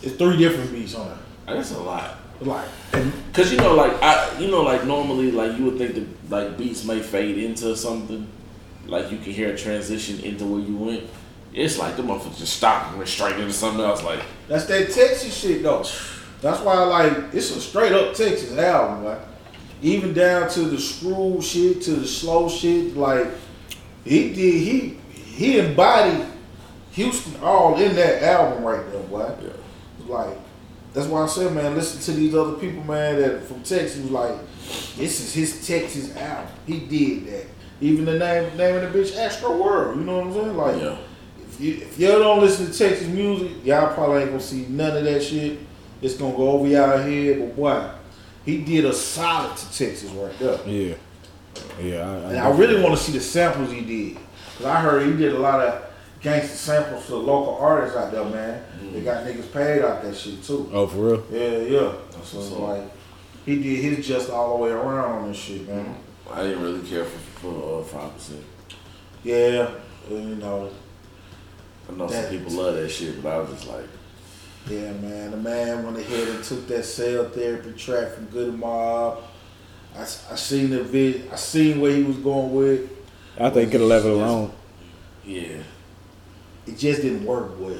It's 0.00 0.14
three 0.14 0.36
different 0.36 0.70
beats 0.72 0.94
on 0.94 1.08
it. 1.10 1.16
That's 1.46 1.72
a 1.72 1.78
lot. 1.80 2.16
Like, 2.40 2.68
Cause 3.32 3.50
you 3.50 3.58
know, 3.58 3.74
like 3.74 3.92
I, 4.02 4.38
you 4.38 4.48
know, 4.48 4.62
like 4.62 4.84
normally, 4.84 5.32
like 5.32 5.58
you 5.58 5.64
would 5.64 5.78
think 5.78 5.94
that 5.94 6.30
like 6.30 6.56
beats 6.56 6.84
may 6.84 7.00
fade 7.00 7.38
into 7.38 7.76
something, 7.76 8.28
like 8.86 9.10
you 9.10 9.18
can 9.18 9.32
hear 9.32 9.52
a 9.52 9.56
transition 9.56 10.20
into 10.20 10.44
where 10.44 10.60
you 10.60 10.76
went. 10.76 11.04
It's 11.52 11.78
like 11.78 11.96
the 11.96 12.02
motherfucker 12.02 12.38
just 12.38 12.56
stopped 12.56 12.90
and 12.90 12.98
went 12.98 13.08
straight 13.08 13.36
into 13.36 13.52
something 13.52 13.84
else. 13.84 14.02
Like 14.02 14.22
that's 14.48 14.66
that 14.66 14.90
Texas 14.90 15.36
shit 15.36 15.62
though. 15.62 15.84
That's 16.40 16.60
why 16.60 16.74
I 16.74 16.84
like 16.84 17.34
it's 17.34 17.50
a 17.50 17.60
straight 17.60 17.92
up 17.92 18.14
Texas 18.14 18.56
album, 18.56 19.04
like 19.04 19.20
even 19.82 20.12
down 20.12 20.48
to 20.50 20.60
the 20.60 20.78
screw 20.78 21.40
shit, 21.40 21.82
to 21.82 21.92
the 21.92 22.06
slow 22.06 22.48
shit. 22.48 22.96
Like 22.96 23.28
he 24.04 24.32
did, 24.32 24.36
he 24.36 24.98
he 25.12 25.58
embodied 25.58 26.26
Houston 26.92 27.42
all 27.42 27.80
in 27.80 27.96
that 27.96 28.22
album 28.22 28.64
right 28.64 28.90
there, 28.92 29.02
boy. 29.02 29.34
Yeah. 29.42 29.50
Like 30.06 30.38
that's 30.94 31.08
why 31.08 31.22
I 31.22 31.26
said, 31.26 31.52
man, 31.52 31.74
listen 31.74 32.00
to 32.02 32.12
these 32.18 32.34
other 32.36 32.54
people, 32.54 32.84
man, 32.84 33.20
that 33.20 33.42
from 33.42 33.62
Texas. 33.64 34.08
Like 34.08 34.36
this 34.96 35.20
is 35.20 35.34
his 35.34 35.66
Texas 35.66 36.16
album. 36.16 36.52
He 36.66 36.78
did 36.78 37.26
that. 37.26 37.46
Even 37.80 38.04
the 38.04 38.16
name 38.16 38.56
name 38.56 38.76
of 38.76 38.92
the 38.92 38.98
bitch, 38.98 39.16
Astro 39.16 39.60
World. 39.60 39.98
You 39.98 40.04
know 40.04 40.18
what 40.18 40.26
I'm 40.28 40.32
saying? 40.32 40.56
Like 40.56 40.80
yeah, 40.80 40.96
if 41.42 41.60
you 41.60 41.74
if 41.74 41.98
y'all 41.98 42.20
don't 42.20 42.40
listen 42.40 42.70
to 42.70 42.78
Texas 42.78 43.08
music, 43.08 43.64
y'all 43.64 43.92
probably 43.92 44.22
ain't 44.22 44.30
gonna 44.30 44.40
see 44.40 44.66
none 44.66 44.96
of 44.96 45.04
that 45.04 45.22
shit. 45.22 45.58
It's 46.00 46.14
gonna 46.14 46.36
go 46.36 46.50
over 46.50 46.68
y'all 46.68 46.98
head, 46.98 47.40
but 47.40 47.56
boy, 47.56 47.90
he 48.44 48.62
did 48.62 48.84
a 48.84 48.92
solid 48.92 49.56
to 49.56 49.66
Texas 49.76 50.10
right 50.12 50.38
there. 50.38 50.60
Yeah, 50.64 50.94
yeah. 51.82 52.08
I, 52.08 52.14
And 52.30 52.38
I 52.38 52.50
really 52.50 52.80
want 52.80 52.96
to 52.96 53.02
see 53.02 53.12
the 53.12 53.20
samples 53.20 53.72
he 53.72 53.80
did, 53.80 54.18
cause 54.58 54.66
I 54.66 54.80
heard 54.80 55.06
he 55.06 55.16
did 55.16 55.32
a 55.32 55.38
lot 55.40 55.60
of 55.60 55.93
gangster 56.24 56.56
samples 56.56 57.04
for 57.04 57.16
local 57.16 57.56
artists 57.58 57.96
out 57.96 58.10
there, 58.10 58.24
man. 58.24 58.64
They 58.92 59.02
got 59.02 59.24
niggas 59.24 59.52
paid 59.52 59.82
out 59.82 60.02
that 60.02 60.16
shit 60.16 60.42
too. 60.42 60.68
Oh, 60.72 60.86
for 60.88 60.96
real? 60.96 61.24
Yeah, 61.30 61.58
yeah. 61.58 61.92
So 62.22 62.38
what's 62.38 62.48
it's 62.48 62.50
like 62.50 62.82
he 63.46 63.62
did 63.62 63.84
his 63.96 64.06
just 64.06 64.30
all 64.30 64.56
the 64.56 64.64
way 64.64 64.70
around 64.70 65.22
on 65.22 65.28
this 65.28 65.36
shit, 65.36 65.68
man. 65.68 65.94
I 66.32 66.42
didn't 66.42 66.62
really 66.62 66.80
care 66.88 67.04
for 67.04 67.18
for 67.40 67.80
uh, 67.80 67.84
five 67.84 68.12
percent. 68.14 68.42
Yeah, 69.22 69.70
you 70.10 70.18
know, 70.36 70.70
I 71.88 71.92
know 71.92 72.06
That- 72.08 72.24
some 72.30 72.38
people 72.38 72.52
love 72.54 72.74
that 72.76 72.88
shit, 72.88 73.22
but 73.22 73.32
I 73.32 73.38
was 73.38 73.50
just 73.50 73.68
like, 73.68 73.86
Yeah, 74.68 74.92
man. 74.92 75.30
The 75.30 75.36
man 75.36 75.84
went 75.84 75.98
ahead 75.98 76.28
and 76.28 76.42
took 76.42 76.66
that 76.68 76.84
cell 76.84 77.28
therapy 77.28 77.72
track 77.72 78.12
from 78.14 78.26
Goodie 78.26 78.56
Mob. 78.56 79.22
I, 79.96 80.02
I 80.02 80.34
seen 80.36 80.70
the 80.70 80.82
vid. 80.82 81.30
I 81.30 81.36
seen 81.36 81.80
where 81.80 81.94
he 81.94 82.02
was 82.02 82.16
going 82.16 82.52
with. 82.54 82.90
I 83.38 83.50
think 83.50 83.70
could 83.70 83.80
have 83.80 83.88
left 83.90 84.06
it 84.06 84.12
alone. 84.12 84.52
yeah, 85.24 85.58
It 86.66 86.78
just 86.78 87.02
didn't 87.02 87.24
work 87.24 87.58
well. 87.60 87.76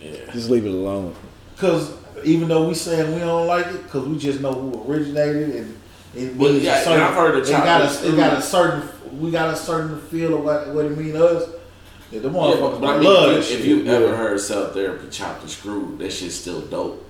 yeah, 0.00 0.30
Just 0.32 0.50
leave 0.50 0.64
it 0.66 0.70
alone. 0.70 1.14
Cause 1.56 1.92
even 2.24 2.48
though 2.48 2.68
we 2.68 2.74
saying 2.74 3.12
we 3.14 3.20
don't 3.20 3.46
like 3.46 3.66
it, 3.66 3.88
cause 3.88 4.06
we 4.06 4.18
just 4.18 4.40
know 4.40 4.52
who 4.52 4.90
originated 4.92 5.50
and 5.56 5.80
it 6.14 6.36
Well, 6.36 6.52
yeah, 6.52 6.76
a 6.80 6.84
certain. 6.84 6.92
and 6.94 7.02
I've 7.02 7.14
heard 7.14 7.34
the 7.44 7.48
it 7.48 7.50
got 7.52 7.80
a, 7.82 8.08
it 8.08 8.16
got 8.16 8.38
a 8.38 8.42
certain. 8.42 8.88
We 9.20 9.30
got 9.30 9.52
a 9.52 9.56
certain 9.56 10.00
feel 10.00 10.34
of 10.38 10.44
what, 10.44 10.68
what 10.74 10.84
it 10.86 10.96
mean 10.98 11.12
to 11.12 11.24
us. 11.26 11.50
Yeah, 12.10 12.20
the 12.20 12.28
Yeah, 12.28 12.34
motherfuckers 12.34 12.80
but 12.80 12.88
I 12.88 12.94
mean, 12.98 13.04
love 13.04 13.38
if, 13.38 13.50
if 13.50 13.64
you 13.64 13.76
Yeah. 13.82 13.92
ever 13.92 14.16
heard 14.16 14.40
Cell 14.40 14.72
Therapy 14.72 15.08
chopped 15.10 15.42
and 15.42 15.50
screwed, 15.50 15.98
that 15.98 16.12
shit's 16.12 16.34
still 16.36 16.60
dope. 16.62 17.04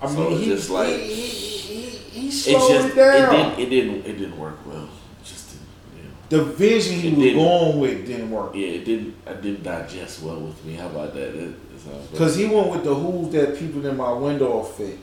I 0.00 0.06
mean, 0.06 0.14
so 0.16 0.30
it's 0.32 0.40
he, 0.40 0.46
just 0.46 0.70
like- 0.70 0.88
he, 0.96 1.14
he, 1.14 1.80
he, 1.80 2.20
he 2.20 2.28
It 2.28 2.32
slowed 2.32 2.70
just 2.70 2.88
it 2.88 2.94
down. 2.96 3.34
it 3.34 3.36
didn't 3.36 3.60
it 3.60 3.70
didn't 3.70 4.06
it 4.06 4.18
didn't 4.18 4.38
work 4.38 4.58
well. 4.66 4.84
It 5.20 5.24
just 5.24 5.50
didn't. 5.50 5.66
Yeah. 5.96 6.10
The 6.32 6.42
vision 6.44 6.98
he 6.98 7.08
It 7.08 7.36
was 7.36 7.44
going 7.44 7.78
with 7.78 8.06
didn't 8.06 8.30
work. 8.30 8.54
Yeah, 8.54 8.68
it 8.68 8.86
didn't. 8.86 9.16
I 9.26 9.34
didn't 9.34 9.62
digest 9.62 10.22
well 10.22 10.40
with 10.40 10.64
me. 10.64 10.72
How 10.72 10.86
about 10.86 11.12
that? 11.12 11.34
That, 11.34 11.70
that 11.72 11.78
sounds 11.78 12.08
good. 12.08 12.16
Cause 12.16 12.36
he 12.36 12.46
went 12.46 12.70
with 12.70 12.84
the 12.84 12.94
who's 12.94 13.30
that 13.34 13.58
people 13.58 13.84
in 13.84 13.98
my 13.98 14.10
window 14.12 14.60
effect 14.60 14.98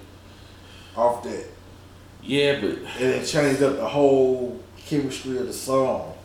off 0.98 1.22
that, 1.26 1.46
yeah, 2.24 2.60
but 2.60 2.72
and 2.72 3.14
it 3.14 3.28
changed 3.28 3.62
up 3.62 3.76
the 3.76 3.88
whole 3.88 4.60
chemistry 4.76 5.38
of 5.38 5.46
the 5.46 5.54
song. 5.54 6.16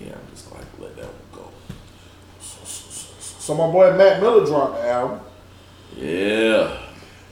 yeah, 0.00 0.14
I'm 0.14 0.30
just 0.30 0.50
like 0.50 0.64
let 0.78 0.96
that 0.96 1.04
one 1.04 1.44
go. 1.44 1.50
So 2.40 3.54
my 3.54 3.70
boy 3.70 3.94
Mac 3.98 4.22
Miller 4.22 4.46
dropped 4.46 4.80
the 4.80 4.88
album, 4.88 5.20
Yeah, 5.94 6.80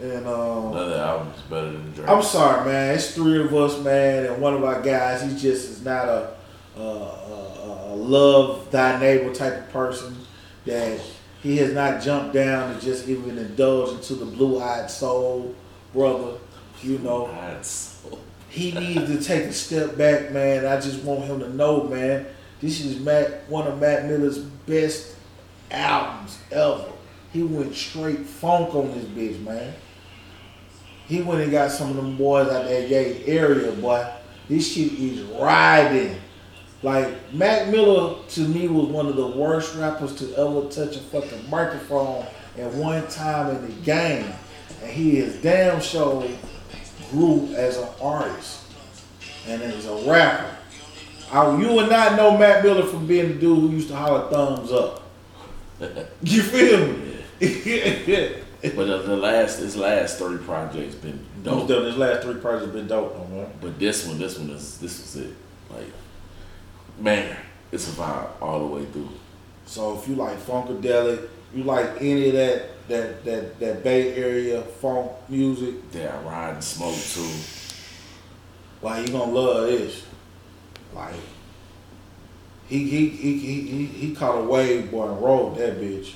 and 0.03 0.27
um, 0.27 0.73
another 0.73 0.97
album's 0.97 1.41
better 1.43 1.71
than 1.71 1.93
Drake. 1.93 2.09
I'm 2.09 2.23
sorry, 2.23 2.65
man. 2.67 2.95
It's 2.95 3.15
three 3.15 3.41
of 3.41 3.55
us, 3.55 3.79
man, 3.79 4.27
and 4.27 4.43
one 4.43 4.55
of 4.55 4.65
our 4.65 4.83
guys. 4.83 5.23
He 5.23 5.31
just 5.31 5.71
is 5.71 5.85
not 5.85 6.09
a, 6.09 6.35
a, 6.77 6.81
a, 6.81 7.93
a 7.93 7.95
love 7.95 8.71
thy 8.71 8.99
neighbor 8.99 9.33
type 9.33 9.59
of 9.59 9.71
person. 9.71 10.17
That 10.67 11.01
he 11.43 11.57
has 11.59 11.73
not 11.73 12.03
jumped 12.03 12.35
down 12.35 12.75
to 12.75 12.81
just 12.81 13.09
even 13.09 13.39
indulge 13.39 13.91
into 13.91 14.15
the 14.15 14.25
blue 14.25 14.61
eyed 14.61 14.91
soul, 14.91 15.55
brother. 15.93 16.39
You 16.83 16.99
know, 16.99 17.31
he 18.49 18.73
needs 18.73 19.07
to 19.07 19.23
take 19.23 19.45
a 19.45 19.53
step 19.53 19.97
back, 19.97 20.33
man. 20.33 20.67
I 20.67 20.81
just 20.81 21.05
want 21.05 21.25
him 21.25 21.39
to 21.41 21.49
know, 21.49 21.85
man. 21.85 22.27
This 22.61 22.85
is 22.85 22.99
Mac, 23.01 23.49
one 23.49 23.69
of 23.69 23.81
Mac 23.81 24.05
Miller's 24.05 24.39
best 24.39 25.17
albums 25.71 26.39
ever. 26.51 26.87
He 27.33 27.43
went 27.43 27.75
straight 27.75 28.21
funk 28.21 28.75
on 28.75 28.93
this 28.93 29.05
bitch, 29.05 29.43
man. 29.45 29.73
He 31.13 31.21
went 31.21 31.43
and 31.43 31.53
got 31.53 31.71
some 31.71 31.91
of 31.91 31.97
them 31.97 32.17
boys 32.17 32.49
out 32.49 32.65
that 32.65 32.89
gay 32.89 33.23
area, 33.27 33.71
boy. 33.73 34.11
This 34.49 34.73
shit 34.73 34.95
is 34.95 35.21
riding. 35.39 36.17
Like 36.83 37.35
Mac 37.35 37.69
Miller 37.69 38.17
to 38.31 38.41
me 38.49 38.67
was 38.67 38.87
one 38.87 39.07
of 39.07 39.17
the 39.17 39.27
worst 39.27 39.77
rappers 39.77 40.15
to 40.17 40.35
ever 40.39 40.63
touch 40.71 40.97
a 40.97 41.01
fucking 41.01 41.51
microphone 41.51 42.25
at 42.57 42.73
one 42.73 43.07
time 43.09 43.55
in 43.55 43.61
the 43.61 43.73
game, 43.83 44.25
and 44.81 44.91
he 44.91 45.19
is 45.19 45.35
damn 45.43 45.83
sure 45.83 46.27
grew 47.11 47.47
as 47.57 47.77
an 47.77 47.89
artist 48.01 48.63
and 49.47 49.61
as 49.61 49.85
a 49.85 50.11
rapper. 50.11 50.57
I, 51.31 51.61
you 51.61 51.75
would 51.75 51.91
not 51.91 52.17
know 52.17 52.39
Mac 52.39 52.65
Miller 52.65 52.87
from 52.87 53.07
being 53.07 53.29
the 53.29 53.35
dude 53.35 53.59
who 53.59 53.69
used 53.69 53.89
to 53.89 53.97
holler 53.97 54.31
thumbs 54.31 54.73
up. 54.73 55.03
You 56.23 56.41
feel 56.41 56.87
me? 56.87 58.37
but 58.77 58.87
the, 58.87 58.99
the 58.99 59.17
last 59.17 59.59
his 59.59 59.77
last 59.77 60.19
three 60.19 60.39
projects 60.39 60.95
been 60.95 61.19
dope. 61.43 61.69
done 61.69 61.85
his 61.85 61.97
last 61.97 62.23
three 62.23 62.35
projects 62.41 62.67
have 62.67 62.73
been 62.75 62.87
dope, 62.87 63.15
though, 63.15 63.35
man. 63.37 63.51
But 63.61 63.79
this 63.79 64.07
one, 64.07 64.19
this 64.19 64.39
one 64.39 64.51
is 64.51 64.79
this 64.79 64.99
was 65.01 65.17
it. 65.25 65.35
Like 65.71 65.91
man, 66.99 67.37
it's 67.73 67.89
a 67.89 67.93
vibe 67.93 68.29
all 68.41 68.61
the 68.61 68.67
way 68.67 68.85
through. 68.87 69.09
So 69.67 69.99
if 69.99 70.09
you 70.09 70.15
like 70.15 70.39
funkadelic, 70.39 71.29
you 71.55 71.65
like 71.65 72.01
any 72.01 72.29
of 72.29 72.35
that 72.35 72.89
that 72.89 73.25
that 73.25 73.61
that 73.61 73.83
Bay 73.85 74.15
Area 74.15 74.63
funk 74.63 75.11
music, 75.29 75.75
Yeah, 75.93 76.23
ride 76.25 76.55
and 76.55 76.65
smoke 76.65 76.95
too. 76.97 77.31
like 78.83 79.07
you 79.07 79.13
gonna 79.13 79.33
love 79.33 79.67
this. 79.69 80.05
Like 80.95 81.15
he 82.69 82.89
he 82.89 83.09
he 83.09 83.39
he 83.39 83.61
he, 83.63 83.87
he 83.87 84.15
caught 84.15 84.39
a 84.39 84.43
wave, 84.45 84.91
boy, 84.91 85.09
and 85.11 85.23
rode 85.23 85.57
that 85.57 85.79
bitch. 85.81 86.15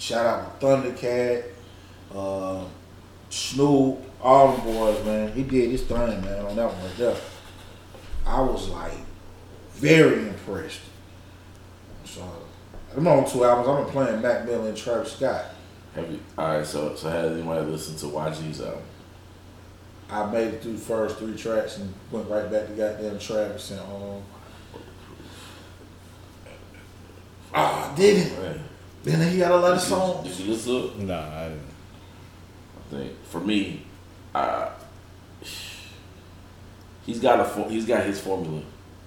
Shout 0.00 0.24
out 0.24 0.60
to 0.60 0.66
Thundercat, 0.66 1.44
uh, 2.14 2.64
Snoop, 3.28 3.98
all 4.22 4.56
the 4.56 4.62
boys, 4.62 5.04
man. 5.04 5.30
He 5.32 5.42
did 5.42 5.70
his 5.70 5.82
thing, 5.82 6.22
man, 6.22 6.46
on 6.46 6.56
that 6.56 6.72
one 6.72 6.82
right 6.82 6.96
there. 6.96 7.16
I 8.26 8.40
was 8.40 8.70
like 8.70 8.94
very 9.72 10.28
impressed. 10.28 10.80
So 12.06 12.22
I'm 12.96 13.06
on 13.06 13.28
two 13.28 13.44
albums. 13.44 13.68
I've 13.68 13.84
been 13.84 13.92
playing 13.92 14.22
Mac 14.22 14.46
Miller 14.46 14.70
and 14.70 14.76
Travis 14.76 15.12
Scott. 15.12 15.44
Have 15.94 16.10
you? 16.10 16.18
All 16.38 16.56
right. 16.56 16.66
So 16.66 16.94
so 16.96 17.10
has 17.10 17.32
anybody 17.32 17.70
listened 17.70 17.98
to 17.98 18.06
YG's 18.06 18.62
album? 18.62 18.82
I 20.08 20.24
made 20.32 20.54
it 20.54 20.62
through 20.62 20.72
the 20.72 20.78
first 20.78 21.18
three 21.18 21.36
tracks 21.36 21.76
and 21.76 21.92
went 22.10 22.28
right 22.30 22.50
back 22.50 22.68
to 22.68 22.72
goddamn 22.72 23.18
Travis 23.18 23.70
and 23.72 23.80
um. 23.80 24.22
Ah, 27.52 27.92
did 27.96 28.26
it? 28.26 28.38
Man, 28.40 28.60
Then 29.02 29.30
he 29.32 29.38
got 29.38 29.50
a 29.52 29.56
lot 29.56 29.72
of 29.72 29.78
did 29.78 29.84
you- 29.90 29.96
songs. 29.96 30.28
Did 30.36 30.46
you 30.46 30.52
listen 30.52 30.72
to 30.72 30.86
it? 30.88 30.98
Nah, 30.98 31.20
I 31.38 31.48
didn't. 31.48 31.62
I 32.76 32.94
think 32.96 33.24
for 33.24 33.40
me, 33.40 33.82
uh, 34.34 34.68
he's 37.06 37.20
got 37.20 37.40
a 37.40 37.68
he's 37.68 37.86
got 37.86 38.04
his 38.04 38.20
formula. 38.20 38.62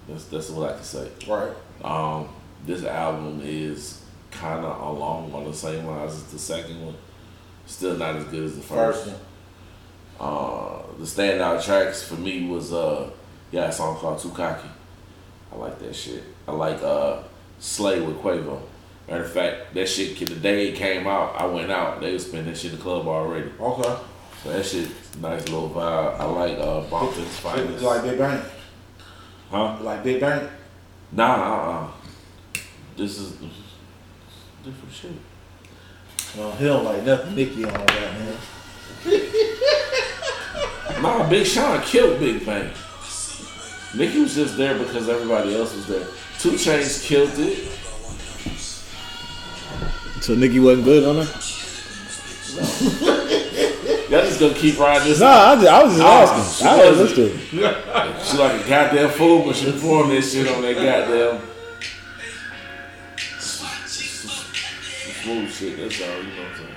That's 0.07 0.25
that's 0.25 0.49
what 0.49 0.69
I 0.71 0.73
can 0.75 0.83
say. 0.83 1.07
Right. 1.27 1.51
Um, 1.83 2.29
this 2.65 2.83
album 2.83 3.41
is 3.43 4.03
kind 4.31 4.65
of 4.65 4.79
along 4.81 5.31
on 5.33 5.45
the 5.45 5.53
same 5.53 5.85
lines 5.85 6.13
as 6.13 6.23
the 6.25 6.39
second 6.39 6.83
one. 6.85 6.95
Still 7.65 7.95
not 7.97 8.15
as 8.15 8.23
good 8.25 8.43
as 8.43 8.55
the 8.55 8.61
First 8.61 9.05
first. 9.05 9.15
one. 9.15 9.19
Uh, 10.19 10.81
the 10.97 11.05
standout 11.05 11.63
tracks 11.63 12.03
for 12.03 12.15
me 12.15 12.47
was 12.47 12.71
uh, 12.73 13.09
yeah, 13.51 13.65
a 13.65 13.71
song 13.71 13.97
called 13.97 14.19
Too 14.19 14.29
Cocky. 14.31 14.69
I 15.51 15.55
like 15.55 15.79
that 15.79 15.95
shit. 15.95 16.23
I 16.47 16.51
like 16.51 16.81
uh, 16.81 17.19
Slay 17.59 18.01
with 18.01 18.17
Quavo. 18.17 18.61
Matter 19.07 19.23
of 19.23 19.31
fact, 19.31 19.73
that 19.73 19.87
shit 19.89 20.17
the 20.17 20.35
day 20.35 20.69
it 20.69 20.75
came 20.75 21.07
out, 21.07 21.35
I 21.39 21.45
went 21.45 21.71
out. 21.71 21.99
They 21.99 22.13
was 22.13 22.25
spinning 22.25 22.45
that 22.45 22.57
shit 22.57 22.71
in 22.71 22.77
the 22.77 22.83
club 22.83 23.07
already. 23.07 23.51
Okay. 23.59 23.95
So 24.43 24.49
that 24.49 24.65
shit, 24.65 24.89
nice 25.19 25.47
little 25.49 25.69
vibe. 25.69 26.19
I 26.19 26.25
like 26.25 26.57
uh, 26.57 26.83
It's 27.21 27.39
Finest. 27.39 27.83
like 27.83 28.03
Big 28.03 28.17
Bank. 28.17 28.45
huh? 29.49 29.77
Like 29.81 30.03
Big 30.03 30.21
Bank. 30.21 30.49
Nah, 31.11 31.33
uh, 31.33 31.83
uh 31.85 31.91
This 32.97 33.19
is 33.19 33.33
different 34.63 34.93
shit. 34.93 35.11
Well, 36.37 36.51
he 36.53 36.65
don't 36.65 36.83
like 36.83 37.03
nothing 37.03 37.35
Nicki 37.35 37.65
on 37.65 37.73
that, 37.73 38.19
man. 38.19 38.37
Nah, 41.01 41.29
Big 41.29 41.45
Sean 41.45 41.81
killed 41.81 42.19
Big 42.19 42.45
Bank. 42.45 42.71
Nicki 43.95 44.21
was 44.21 44.33
just 44.35 44.57
there 44.57 44.77
because 44.77 45.09
everybody 45.09 45.55
else 45.55 45.75
was 45.75 45.87
there. 45.87 46.07
2 46.39 46.51
Chainz 46.51 47.03
killed 47.03 47.37
it. 47.37 47.67
So 50.23 50.35
Nicki 50.35 50.59
wasn't 50.59 50.85
good 50.85 51.03
on 51.03 51.15
her. 51.17 51.23
Y'all 54.09 54.21
just 54.21 54.39
gonna 54.39 54.53
keep 54.53 54.79
riding 54.79 55.07
this. 55.09 55.19
Nah, 55.19 55.27
I, 55.27 55.55
just, 55.55 55.67
I 55.67 55.83
was 55.83 55.93
just 55.97 56.03
Ah, 56.05 56.21
asking. 56.21 56.65
she 56.65 56.65
I 56.71 56.77
wasn't. 56.77 56.97
listen 56.97 57.15
to 57.15 57.23
it. 57.25 57.39
She 58.23 58.37
like 58.37 58.65
a 58.65 58.69
goddamn 58.69 59.09
fool 59.09 59.43
when 59.45 59.53
she 59.53 59.65
performed 59.71 60.11
that 60.11 60.21
shit 60.21 60.47
on 60.47 60.61
that 60.61 60.75
goddamn 60.75 61.41
smooth 65.23 65.51
shit. 65.51 65.77
That's 65.77 66.01
all 66.01 66.07
you 66.07 66.23
know 66.23 66.43
what 66.43 66.51
I'm 66.51 66.57
saying. 66.57 66.75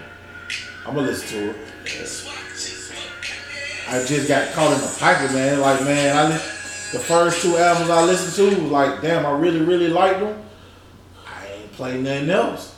I'm 0.87 0.95
gonna 0.95 1.07
listen 1.07 1.29
to 1.29 1.51
it. 1.51 1.57
I 3.89 4.05
just 4.05 4.27
got 4.29 4.53
caught 4.53 4.73
in 4.73 4.81
the 4.81 4.97
pocket, 4.99 5.33
man. 5.33 5.61
Like, 5.61 5.83
man, 5.85 6.17
I 6.17 6.25
li- 6.29 6.35
the 6.93 6.99
first 6.99 7.43
two 7.43 7.57
albums 7.57 7.91
I 7.91 8.03
listened 8.05 8.35
to 8.57 8.61
was 8.63 8.73
like, 8.73 9.01
damn, 9.03 9.25
I 9.25 9.31
really, 9.39 9.61
really 9.61 9.89
liked 9.89 10.19
them. 10.21 10.37
I 11.29 11.47
ain't 11.47 11.73
played 11.73 12.03
nothing 12.03 12.31
else. 12.31 12.76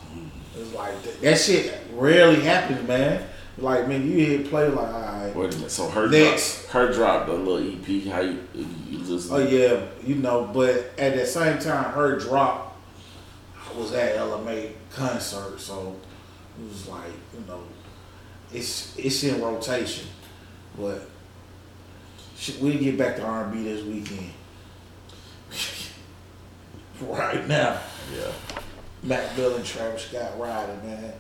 It's 0.59 0.75
like 0.75 1.03
that, 1.03 1.21
that 1.21 1.39
shit 1.39 1.75
rarely 1.95 2.41
happens, 2.41 2.87
man. 2.87 3.27
Like, 3.57 3.89
man, 3.89 4.09
you 4.09 4.25
hit 4.25 4.49
play 4.51 4.69
like, 4.69 4.79
all 4.95 5.01
right. 5.03 5.35
Wait 5.35 5.53
a 5.53 5.57
minute. 5.57 5.71
So 5.71 5.89
her 5.89 6.09
Next. 6.09 6.63
drop, 6.63 6.73
her 6.73 6.93
dropped 6.93 7.29
a 7.29 7.33
little 7.33 7.59
EP. 7.59 8.05
How 8.07 8.21
you 8.21 8.39
you 8.55 8.99
listen? 8.99 9.35
Oh 9.35 9.39
yeah, 9.39 9.81
you 10.05 10.15
know, 10.17 10.49
but 10.53 10.93
at 10.99 11.17
the 11.17 11.27
same 11.27 11.59
time, 11.59 11.93
her 11.93 12.19
drop 12.19 12.77
I 13.57 13.77
was 13.79 13.93
at 13.93 14.17
LMA 14.17 14.73
concert, 14.93 15.61
so 15.61 15.97
it 16.59 16.69
was 16.69 16.89
like, 16.89 17.11
you 17.35 17.45
know, 17.47 17.63
it's 18.53 18.97
it's 18.99 19.23
in 19.25 19.41
rotation, 19.43 20.07
but 20.79 21.03
we 22.61 22.79
get 22.79 22.97
back 22.97 23.17
to 23.17 23.23
R 23.23 23.45
and 23.45 23.53
B 23.53 23.65
this 23.65 23.85
weekend. 23.85 24.31
right 27.01 27.47
now, 27.47 27.81
Yeah. 28.17 28.33
Mac 29.03 29.37
Miller 29.37 29.57
and 29.57 29.65
Travis 29.65 30.07
Scott 30.07 30.39
riding, 30.39 30.83
man. 30.85 31.13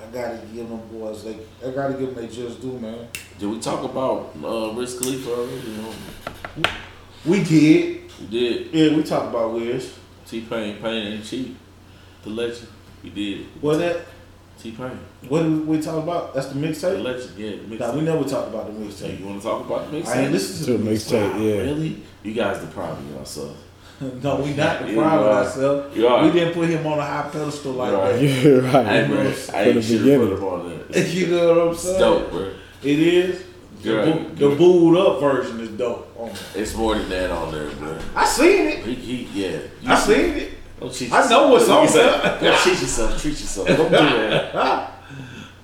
I 0.00 0.06
gotta 0.12 0.38
give 0.54 0.68
them 0.68 0.80
boys 0.92 1.24
they 1.24 1.36
I 1.66 1.70
gotta 1.72 1.94
give 1.94 2.14
them 2.14 2.26
they 2.26 2.32
just 2.32 2.60
do, 2.60 2.78
man. 2.78 3.08
Did 3.38 3.48
we 3.48 3.58
talk 3.58 3.82
about 3.82 4.30
uh, 4.44 4.72
Wiz 4.72 4.98
Khalifa 4.98 5.30
already? 5.30 5.76
No. 5.76 5.92
We 7.26 7.42
did, 7.42 8.02
We 8.20 8.26
did. 8.30 8.72
yeah, 8.72 8.96
we 8.96 9.02
talked 9.02 9.28
about 9.28 9.52
Wiz. 9.54 9.94
T 10.26 10.42
Pain, 10.42 10.76
Pain 10.76 11.14
ain't 11.14 11.24
cheap. 11.24 11.56
The 12.22 12.30
legend. 12.30 12.68
We 13.02 13.10
did. 13.10 13.46
Was 13.62 13.78
that 13.78 14.02
T 14.60 14.70
Pain. 14.72 14.98
What 15.28 15.42
did 15.42 15.66
we 15.66 15.80
talk 15.80 16.02
about? 16.02 16.34
That's 16.34 16.46
the 16.48 16.54
mixtape. 16.54 16.80
The 16.80 16.98
mixtape. 16.98 17.04
legend. 17.04 17.38
Yeah. 17.38 17.50
The 17.78 17.86
Nah, 17.86 17.94
we 17.96 18.00
never 18.02 18.24
talked 18.24 18.48
about 18.54 18.66
the 18.66 18.72
mixtape. 18.78 19.18
you 19.18 19.26
want 19.26 19.42
to 19.42 19.48
talk 19.48 19.66
about 19.66 19.90
the 19.90 19.96
mixtape? 20.00 20.06
I 20.06 20.20
ain't 20.22 20.32
listened 20.32 20.66
To 20.66 20.72
to 20.78 20.78
the 20.84 20.90
mixtape. 20.90 21.32
mixtape, 21.32 21.44
yeah. 21.56 21.60
Really? 21.62 22.02
You 22.22 22.34
guys 22.34 22.60
the 22.60 22.66
problem 22.68 23.12
yourself. 23.14 23.56
no, 24.22 24.36
we 24.36 24.54
not 24.54 24.82
the 24.82 24.90
You 24.90 24.96
problem 24.96 25.28
ourselves. 25.36 25.96
You 25.96 26.06
are. 26.06 26.24
We 26.24 26.30
didn't 26.32 26.54
put 26.54 26.68
him 26.68 26.86
on 26.86 26.98
a 26.98 27.02
high 27.04 27.28
pedestal 27.32 27.72
like 27.72 27.92
Right. 27.92 28.12
that. 28.12 28.22
Yeah, 28.44 28.52
right. 28.58 28.74
I 28.86 28.98
ain't, 29.00 29.08
bro. 29.08 29.22
bro. 29.22 29.32
I 29.54 29.62
ain't 29.64 29.84
should 29.84 30.02
put 30.02 30.38
him 30.38 30.44
on 30.44 30.82
there. 30.90 31.06
you 31.08 31.26
know 31.28 31.48
what 31.66 31.68
I'm 31.68 31.74
saying? 31.76 31.98
dope, 31.98 32.30
bro. 32.30 32.50
It 32.82 32.98
is. 32.98 33.44
The, 33.82 33.88
You're 33.90 34.04
the 34.50 34.56
booed 34.56 34.96
up 34.98 35.20
version 35.20 35.60
is 35.60 35.70
dope. 35.70 36.12
On 36.18 36.26
there. 36.28 36.62
It's 36.62 36.74
more 36.74 36.94
than 36.96 37.08
that 37.10 37.30
on 37.30 37.52
there, 37.52 37.70
bro. 37.70 37.96
I 38.14 38.24
seen 38.24 38.66
it. 38.68 38.78
He, 38.84 38.94
he 38.94 39.44
yeah. 39.44 39.58
You 39.82 39.92
I 39.92 39.94
seen 39.98 40.34
it. 40.36 40.50
Don't 40.80 40.92
cheat 40.92 41.12
I 41.12 41.28
know 41.28 41.48
what's 41.48 41.68
on 41.68 41.86
there. 41.86 42.38
Don't 42.40 42.58
cheat 42.62 42.80
yourself. 42.80 43.20
Treat 43.20 43.32
yourself. 43.40 43.66
Don't 43.68 43.90
do 43.90 43.96
that. 43.96 44.92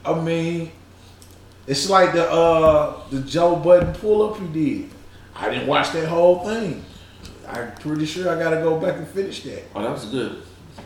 I 0.04 0.20
mean, 0.20 0.70
it's 1.66 1.88
like 1.88 2.12
the 2.12 2.30
uh 2.30 3.00
the 3.10 3.20
Joe 3.20 3.56
Budden 3.56 3.94
pull 3.94 4.30
up 4.30 4.38
he 4.40 4.46
did. 4.48 4.90
I 5.36 5.50
didn't 5.50 5.66
watch 5.66 5.92
that 5.92 6.08
whole 6.08 6.44
thing. 6.44 6.84
I'm 7.48 7.72
pretty 7.76 8.06
sure 8.06 8.30
I 8.30 8.38
gotta 8.42 8.56
go 8.56 8.78
back 8.80 8.96
and 8.96 9.06
finish 9.08 9.42
that. 9.44 9.64
Oh, 9.74 9.82
that 9.82 9.92
was 9.92 10.06
good. 10.06 10.42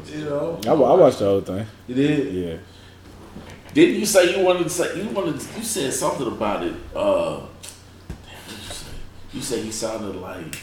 You 0.06 0.24
know, 0.24 0.60
I, 0.66 0.70
I 0.70 0.72
watched 0.94 1.18
the 1.18 1.24
whole 1.24 1.40
thing. 1.40 1.66
you 1.86 1.94
did. 1.94 2.32
Yeah. 2.34 2.56
Didn't 3.74 3.96
you 3.96 4.06
say 4.06 4.36
you 4.36 4.44
wanted 4.44 4.64
to 4.64 4.70
say 4.70 5.00
you 5.02 5.08
wanted 5.10 5.38
to, 5.40 5.58
you 5.58 5.62
said 5.64 5.92
something 5.92 6.26
about 6.26 6.62
it? 6.64 6.74
Uh, 6.94 7.36
damn, 7.38 7.46
what 8.46 8.56
you 8.56 8.70
say? 8.72 8.86
You 9.32 9.40
said 9.42 9.64
he 9.64 9.70
sounded 9.72 10.16
like 10.16 10.58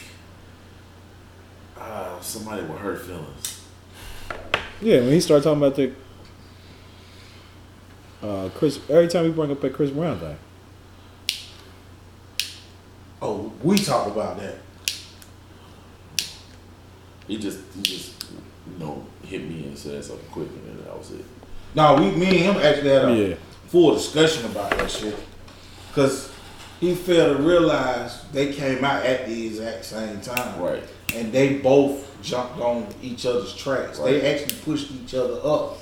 uh, 1.78 2.20
somebody 2.20 2.62
with 2.62 2.78
hurt 2.78 3.00
feelings. 3.02 3.64
Yeah, 4.80 5.00
when 5.00 5.12
he 5.12 5.20
started 5.20 5.44
talking 5.44 5.62
about 5.62 5.76
the 5.76 5.92
uh, 8.22 8.48
Chris, 8.50 8.80
every 8.90 9.08
time 9.08 9.24
we 9.24 9.30
bring 9.30 9.50
up 9.50 9.60
that 9.60 9.72
Chris 9.72 9.90
Brown 9.90 10.18
thing, 10.18 10.36
Oh, 13.22 13.52
we 13.62 13.78
talk 13.78 14.08
about 14.08 14.38
that. 14.38 14.56
He 17.26 17.38
just 17.38 17.60
he 17.74 17.82
just 17.82 18.24
you 18.72 18.78
know 18.84 19.04
hit 19.24 19.48
me 19.48 19.64
and 19.64 19.78
said 19.78 20.04
something 20.04 20.28
quick 20.30 20.48
and 20.48 20.66
then 20.68 20.84
that 20.84 20.96
was 20.96 21.10
it. 21.10 21.24
No, 21.74 21.94
we, 21.94 22.10
me 22.12 22.26
and 22.26 22.36
him 22.36 22.56
actually 22.56 22.90
had 22.90 23.04
a 23.04 23.14
yeah, 23.14 23.34
full 23.68 23.94
discussion 23.94 24.46
about 24.46 24.70
that 24.70 24.90
shit. 24.90 25.16
Cause 25.92 26.32
he 26.80 26.94
failed 26.94 27.38
to 27.38 27.42
realize 27.42 28.22
they 28.32 28.52
came 28.52 28.84
out 28.84 29.04
at 29.04 29.26
the 29.26 29.46
exact 29.46 29.84
same 29.84 30.20
time. 30.20 30.60
Right. 30.60 30.82
And 31.14 31.32
they 31.32 31.58
both 31.58 32.06
jumped 32.22 32.58
on 32.60 32.86
each 33.02 33.24
other's 33.24 33.54
tracks. 33.54 33.98
Right. 33.98 34.12
They 34.12 34.34
actually 34.34 34.58
pushed 34.60 34.90
each 34.92 35.14
other 35.14 35.40
up. 35.42 35.78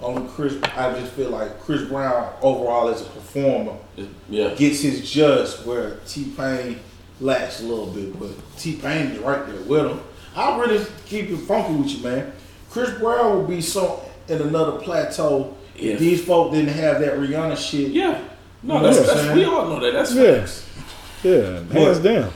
On 0.00 0.26
Chris, 0.30 0.56
I 0.62 0.98
just 0.98 1.12
feel 1.12 1.28
like 1.28 1.60
Chris 1.60 1.82
Brown 1.82 2.32
overall 2.40 2.88
as 2.88 3.02
a 3.02 3.04
performer 3.04 3.76
yeah. 4.30 4.54
gets 4.54 4.80
his 4.80 5.10
just 5.10 5.66
where 5.66 5.96
T 6.06 6.32
Pain 6.34 6.78
lacks 7.20 7.60
a 7.60 7.64
little 7.64 7.86
bit, 7.86 8.18
but 8.18 8.30
T 8.56 8.76
Pain 8.76 9.08
is 9.08 9.18
right 9.18 9.46
there 9.46 9.60
with 9.60 9.90
him. 9.90 10.00
I 10.36 10.58
really 10.58 10.84
keep 11.06 11.28
it 11.30 11.36
funky 11.38 11.74
with 11.74 11.88
you, 11.88 12.04
man. 12.04 12.32
Chris 12.70 12.90
Brown 12.98 13.38
would 13.38 13.48
be 13.48 13.60
so 13.60 14.02
in 14.28 14.40
another 14.40 14.78
plateau 14.78 15.56
Yeah. 15.76 15.94
if 15.94 15.98
these 15.98 16.24
folk 16.24 16.52
didn't 16.52 16.74
have 16.74 17.00
that 17.00 17.14
Rihanna 17.14 17.56
shit. 17.56 17.90
Yeah. 17.90 18.20
No, 18.62 18.76
You 18.76 18.80
know 18.82 18.86
that's, 18.92 18.98
what 19.08 19.16
that's 19.16 19.34
we 19.34 19.44
all 19.44 19.68
know 19.68 19.80
that. 19.80 19.92
That's 19.92 20.14
Yeah. 20.14 20.38
facts. 20.40 20.66
yeah, 21.24 21.62
hands 21.72 21.98
down. 21.98 22.30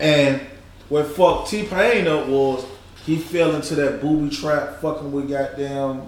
And 0.00 0.40
what 0.88 1.06
fucked 1.06 1.50
T 1.50 1.64
Pain 1.64 2.06
up 2.06 2.26
was 2.26 2.64
he 3.04 3.16
fell 3.16 3.54
into 3.54 3.74
that 3.76 4.00
booby 4.00 4.34
trap 4.34 4.80
fucking 4.80 5.12
with 5.12 5.28
goddamn 5.28 6.02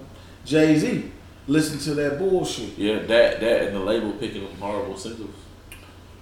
Jay 0.45 0.77
Z. 0.77 1.11
Listen 1.47 1.79
to 1.79 1.93
that 1.95 2.19
bullshit. 2.19 2.77
Yeah, 2.77 2.99
that 2.99 3.39
that 3.39 3.61
and 3.63 3.75
the 3.75 3.79
label 3.79 4.11
picking 4.11 4.43
up 4.43 4.53
horrible 4.59 4.97
singles. 4.97 5.29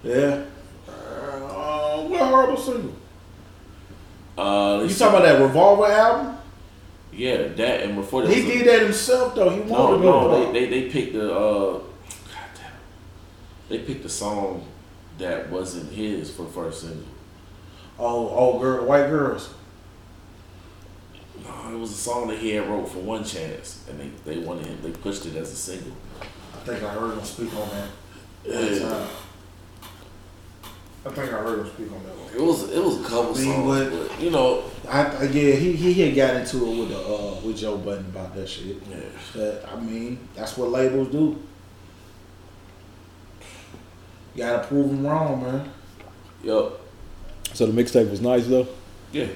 Yeah. 0.02 0.42
Uh, 0.88 2.02
what 2.02 2.20
horrible 2.20 2.56
single? 2.56 2.92
Uh, 4.38 4.82
You 4.84 4.94
talking 4.94 5.18
about 5.18 5.22
that 5.22 5.42
Revolver 5.42 5.86
album? 5.86 6.36
Yeah, 7.12 7.48
that 7.48 7.82
and 7.82 7.96
before 7.96 8.22
that 8.22 8.32
He 8.32 8.42
was 8.44 8.50
a- 8.54 8.58
did 8.58 8.68
that 8.68 8.82
himself 8.82 9.34
though. 9.34 9.50
He 9.50 9.64
No, 9.64 9.72
wanted 9.96 10.04
no, 10.04 10.46
to 10.46 10.52
they, 10.52 10.66
they 10.66 10.80
they 10.82 10.88
picked 10.90 11.12
the 11.14 11.32
uh, 11.34 11.72
God 11.72 11.82
damn, 12.54 12.70
they 13.68 13.78
picked 13.80 14.04
the 14.04 14.08
song 14.08 14.64
that 15.18 15.50
wasn't 15.50 15.92
his 15.92 16.30
for 16.30 16.46
first 16.46 16.82
single. 16.82 17.02
Oh, 17.98 18.28
oh, 18.28 18.58
girl, 18.60 18.84
white 18.86 19.08
girls. 19.08 19.50
No, 21.44 21.74
it 21.74 21.78
was 21.78 21.90
a 21.90 21.94
song 21.94 22.28
that 22.28 22.38
he 22.38 22.50
had 22.50 22.68
wrote 22.68 22.88
for 22.88 22.98
One 23.00 23.24
Chance, 23.24 23.84
and 23.90 23.98
they 23.98 24.10
they 24.34 24.38
wanted 24.38 24.66
him. 24.66 24.78
They 24.82 24.90
pushed 24.90 25.26
it 25.26 25.34
as 25.34 25.50
a 25.52 25.56
single. 25.56 25.92
I 26.20 26.58
think 26.60 26.82
I 26.84 26.90
heard 26.90 27.18
him 27.18 27.24
speak 27.24 27.52
on 27.56 27.68
that. 27.70 27.88
Yeah. 28.44 29.06
Time. 31.14 31.24
I 31.24 31.26
think 31.26 31.34
I 31.34 31.42
heard 31.42 31.58
him 31.60 31.66
speak 31.66 31.92
on 31.92 32.02
that 32.04 32.14
one. 32.16 32.34
It 32.34 32.40
was 32.40 32.70
it 32.70 32.82
was 32.84 33.00
a 33.00 33.02
couple 33.04 33.34
I 33.34 33.38
mean, 33.38 33.52
songs, 33.54 33.66
what- 33.92 34.08
but 34.08 34.20
you 34.20 34.30
know, 34.30 34.64
I, 34.88 35.02
I 35.04 35.22
yeah, 35.24 35.54
he 35.56 35.72
he 35.72 35.94
had 35.94 36.14
got 36.14 36.36
into 36.36 36.56
it 36.66 36.78
with 36.78 36.88
the 36.90 36.98
uh 36.98 37.34
with 37.44 37.56
Joe 37.58 37.76
Budden 37.78 38.06
about 38.06 38.34
that 38.34 38.48
shit. 38.48 38.76
yeah. 38.90 38.96
But 39.34 39.68
I 39.72 39.80
mean, 39.80 40.18
that's 40.34 40.56
what 40.56 40.70
labels 40.70 41.08
do. 41.08 41.38
You 44.34 44.44
gotta 44.44 44.66
prove 44.66 44.88
them 44.88 45.06
wrong, 45.06 45.42
man. 45.42 45.70
Yup. 46.42 46.80
So 47.54 47.66
the 47.66 47.82
mixtape 47.82 48.10
was 48.10 48.20
nice 48.20 48.46
though. 48.46 48.68
Yeah. 49.12 49.26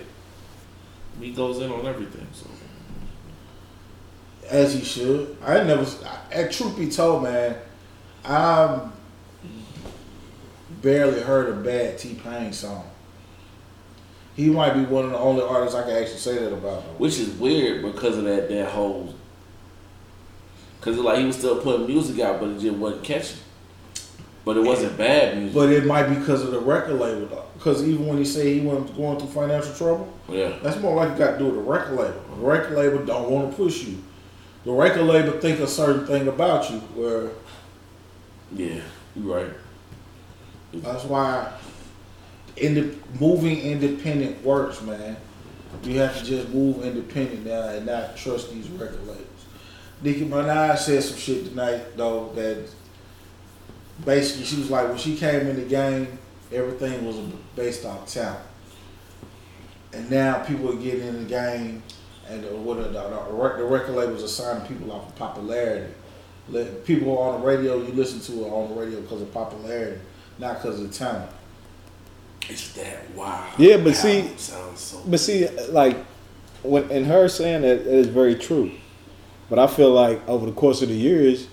He 1.21 1.33
goes 1.33 1.59
in 1.61 1.71
on 1.71 1.85
everything, 1.87 2.27
so 2.33 2.47
As 4.49 4.75
he 4.75 4.83
should. 4.85 5.37
I 5.45 5.63
never. 5.65 5.87
I, 6.35 6.45
truth 6.45 6.77
be 6.79 6.89
told, 6.91 7.23
man, 7.25 7.57
I 8.25 8.89
barely 10.83 11.21
heard 11.21 11.49
a 11.49 11.57
bad 11.57 11.99
T 11.99 12.15
Pain 12.15 12.53
song. 12.53 12.85
He 14.35 14.49
might 14.49 14.75
be 14.75 14.85
one 14.85 15.05
of 15.05 15.11
the 15.11 15.19
only 15.19 15.43
artists 15.43 15.77
I 15.77 15.83
can 15.83 15.93
actually 15.93 16.19
say 16.19 16.39
that 16.39 16.53
about. 16.53 16.83
Which 16.99 17.19
is 17.19 17.31
weird 17.31 17.83
because 17.83 18.19
of 18.19 18.25
that 18.25 18.49
that 18.49 18.71
whole. 18.71 19.15
Because 20.79 20.99
like 20.99 21.19
he 21.19 21.25
was 21.25 21.37
still 21.37 21.61
putting 21.61 21.87
music 21.87 22.19
out, 22.21 22.41
but 22.41 22.51
it 22.51 22.61
just 22.61 22.77
wasn't 22.77 23.05
catching. 23.05 23.39
But 24.45 24.57
it 24.57 24.65
wasn't 24.65 24.97
bad 24.99 25.39
music. 25.39 25.55
But 25.55 25.71
it 25.71 25.87
might 25.87 26.09
be 26.09 26.17
because 26.17 26.43
of 26.43 26.51
the 26.51 26.59
record 26.59 26.99
label, 26.99 27.27
though. 27.27 27.45
Because 27.55 27.87
even 27.87 28.09
when 28.09 28.19
he 28.19 28.25
said 28.25 28.47
he 28.47 28.61
went 28.61 28.97
going 28.97 29.19
through 29.19 29.29
financial 29.29 29.73
trouble, 29.75 30.13
yeah, 30.29 30.59
that's 30.63 30.79
more 30.81 30.97
like 30.97 31.13
you 31.13 31.19
got 31.19 31.33
to 31.33 31.39
do 31.39 31.45
with 31.47 31.55
the 31.55 31.61
record 31.61 31.97
label. 31.97 32.21
The 32.35 32.43
record 32.43 32.77
label 32.77 33.05
don't 33.05 33.31
want 33.31 33.51
to 33.51 33.57
push 33.57 33.85
you. 33.85 34.03
The 34.65 34.73
record 34.73 35.03
label 35.03 35.39
think 35.39 35.61
a 35.61 35.69
certain 35.69 36.07
thing 36.07 36.27
about 36.27 36.71
you, 36.71 36.79
where 36.79 37.31
yeah, 38.53 38.81
you're 39.15 39.43
right. 39.43 39.53
Mm-hmm. 40.73 40.81
That's 40.81 41.05
why 41.05 41.53
in 42.57 42.75
the 42.75 42.95
moving 43.21 43.59
independent 43.59 44.43
works, 44.45 44.83
man. 44.83 45.17
You 45.83 45.99
have 46.01 46.19
to 46.19 46.25
just 46.25 46.51
move 46.51 46.85
independent 46.85 47.47
now 47.47 47.69
and 47.69 47.87
not 47.87 48.17
trust 48.17 48.53
these 48.53 48.69
record 48.69 49.01
labels. 49.07 49.27
Nicki 50.03 50.27
Minaj 50.27 50.79
said 50.79 51.03
some 51.03 51.17
shit 51.17 51.47
tonight 51.47 51.97
though 51.97 52.31
that 52.35 52.69
basically 54.05 54.45
she 54.45 54.57
was 54.57 54.71
like 54.71 54.89
when 54.89 54.99
she 54.99 55.17
came 55.17 55.47
in 55.47 55.57
the 55.57 55.65
game, 55.65 56.19
everything 56.53 57.07
was 57.07 57.17
based 57.57 57.85
off 57.85 58.07
talent, 58.13 58.45
and 59.93 60.11
now 60.11 60.45
people 60.45 60.71
are 60.71 60.77
getting 60.77 61.07
in 61.07 61.23
the 61.25 61.29
game, 61.29 61.83
and 62.29 62.65
what 62.65 62.79
the, 62.79 62.89
the, 62.89 63.65
record 63.65 63.95
labels 63.95 64.23
are 64.23 64.29
signing 64.29 64.67
people 64.67 64.93
off 64.93 65.09
of 65.09 65.17
popularity. 65.17 65.93
People 66.85 67.19
on 67.19 67.41
the 67.41 67.47
radio 67.47 67.77
you 67.77 67.93
listen 67.93 68.21
to 68.21 68.45
are 68.45 68.55
on 68.55 68.75
the 68.75 68.81
radio 68.81 69.01
because 69.01 69.23
of 69.23 69.33
popularity, 69.33 70.01
not 70.43 70.57
because 70.61 70.81
of 70.81 70.91
the 70.91 70.95
talent. 70.95 71.31
It's 72.51 72.73
that 72.73 73.11
wow. 73.15 73.49
Yeah, 73.57 73.77
but 73.79 73.95
see, 73.95 74.29
so 74.37 75.03
but 75.07 75.21
see, 75.21 75.49
like 75.71 75.97
when 76.63 76.91
in 76.91 77.05
her 77.05 77.29
saying 77.29 77.63
that, 77.63 77.79
it 77.79 77.87
is 77.87 78.09
very 78.09 78.35
true. 78.35 78.73
But 79.49 79.59
I 79.59 79.69
feel 79.69 79.91
like 79.93 80.27
over 80.29 80.45
the 80.47 80.53
course 80.53 80.83
of 80.83 80.89
the 80.89 80.95
years, 80.95 81.47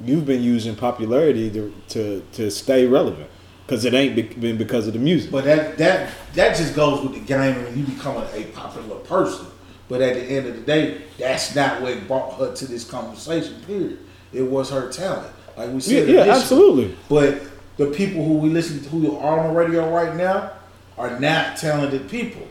you've 0.00 0.24
been 0.24 0.42
using 0.42 0.74
popularity 0.74 1.50
to 1.50 1.74
to, 1.90 2.24
to 2.32 2.50
stay 2.50 2.86
relevant 2.86 3.28
because 3.66 3.84
it 3.84 3.92
ain't 3.92 4.40
been 4.40 4.56
because 4.56 4.86
of 4.86 4.94
the 4.94 4.98
music. 4.98 5.30
But 5.30 5.44
that 5.44 5.76
that 5.76 6.10
that 6.34 6.56
just 6.56 6.74
goes 6.74 7.02
with 7.02 7.12
the 7.12 7.20
game 7.20 7.66
and 7.66 7.76
you 7.76 7.84
become 7.84 8.16
a, 8.16 8.26
a 8.34 8.44
popular 8.44 8.96
person. 9.00 9.46
But 9.88 10.00
at 10.00 10.14
the 10.14 10.22
end 10.22 10.46
of 10.46 10.56
the 10.56 10.62
day, 10.62 11.02
that's 11.18 11.54
not 11.54 11.82
what 11.82 12.08
brought 12.08 12.38
her 12.38 12.54
to 12.54 12.66
this 12.66 12.88
conversation. 12.88 13.60
Period. 13.66 13.98
It 14.32 14.42
was 14.42 14.70
her 14.70 14.90
talent, 14.90 15.32
like 15.56 15.70
we 15.70 15.80
said. 15.80 16.08
Yeah, 16.08 16.24
yeah 16.24 16.34
absolutely. 16.34 16.96
But 17.08 17.42
the 17.76 17.86
people 17.86 18.24
who 18.24 18.34
we 18.38 18.50
listen 18.50 18.82
to, 18.82 18.88
who 18.88 19.16
are 19.16 19.40
on 19.40 19.48
the 19.48 19.58
radio 19.58 19.92
right 19.92 20.14
now, 20.14 20.52
are 20.98 21.18
not 21.20 21.56
talented 21.56 22.08
people. 22.08 22.46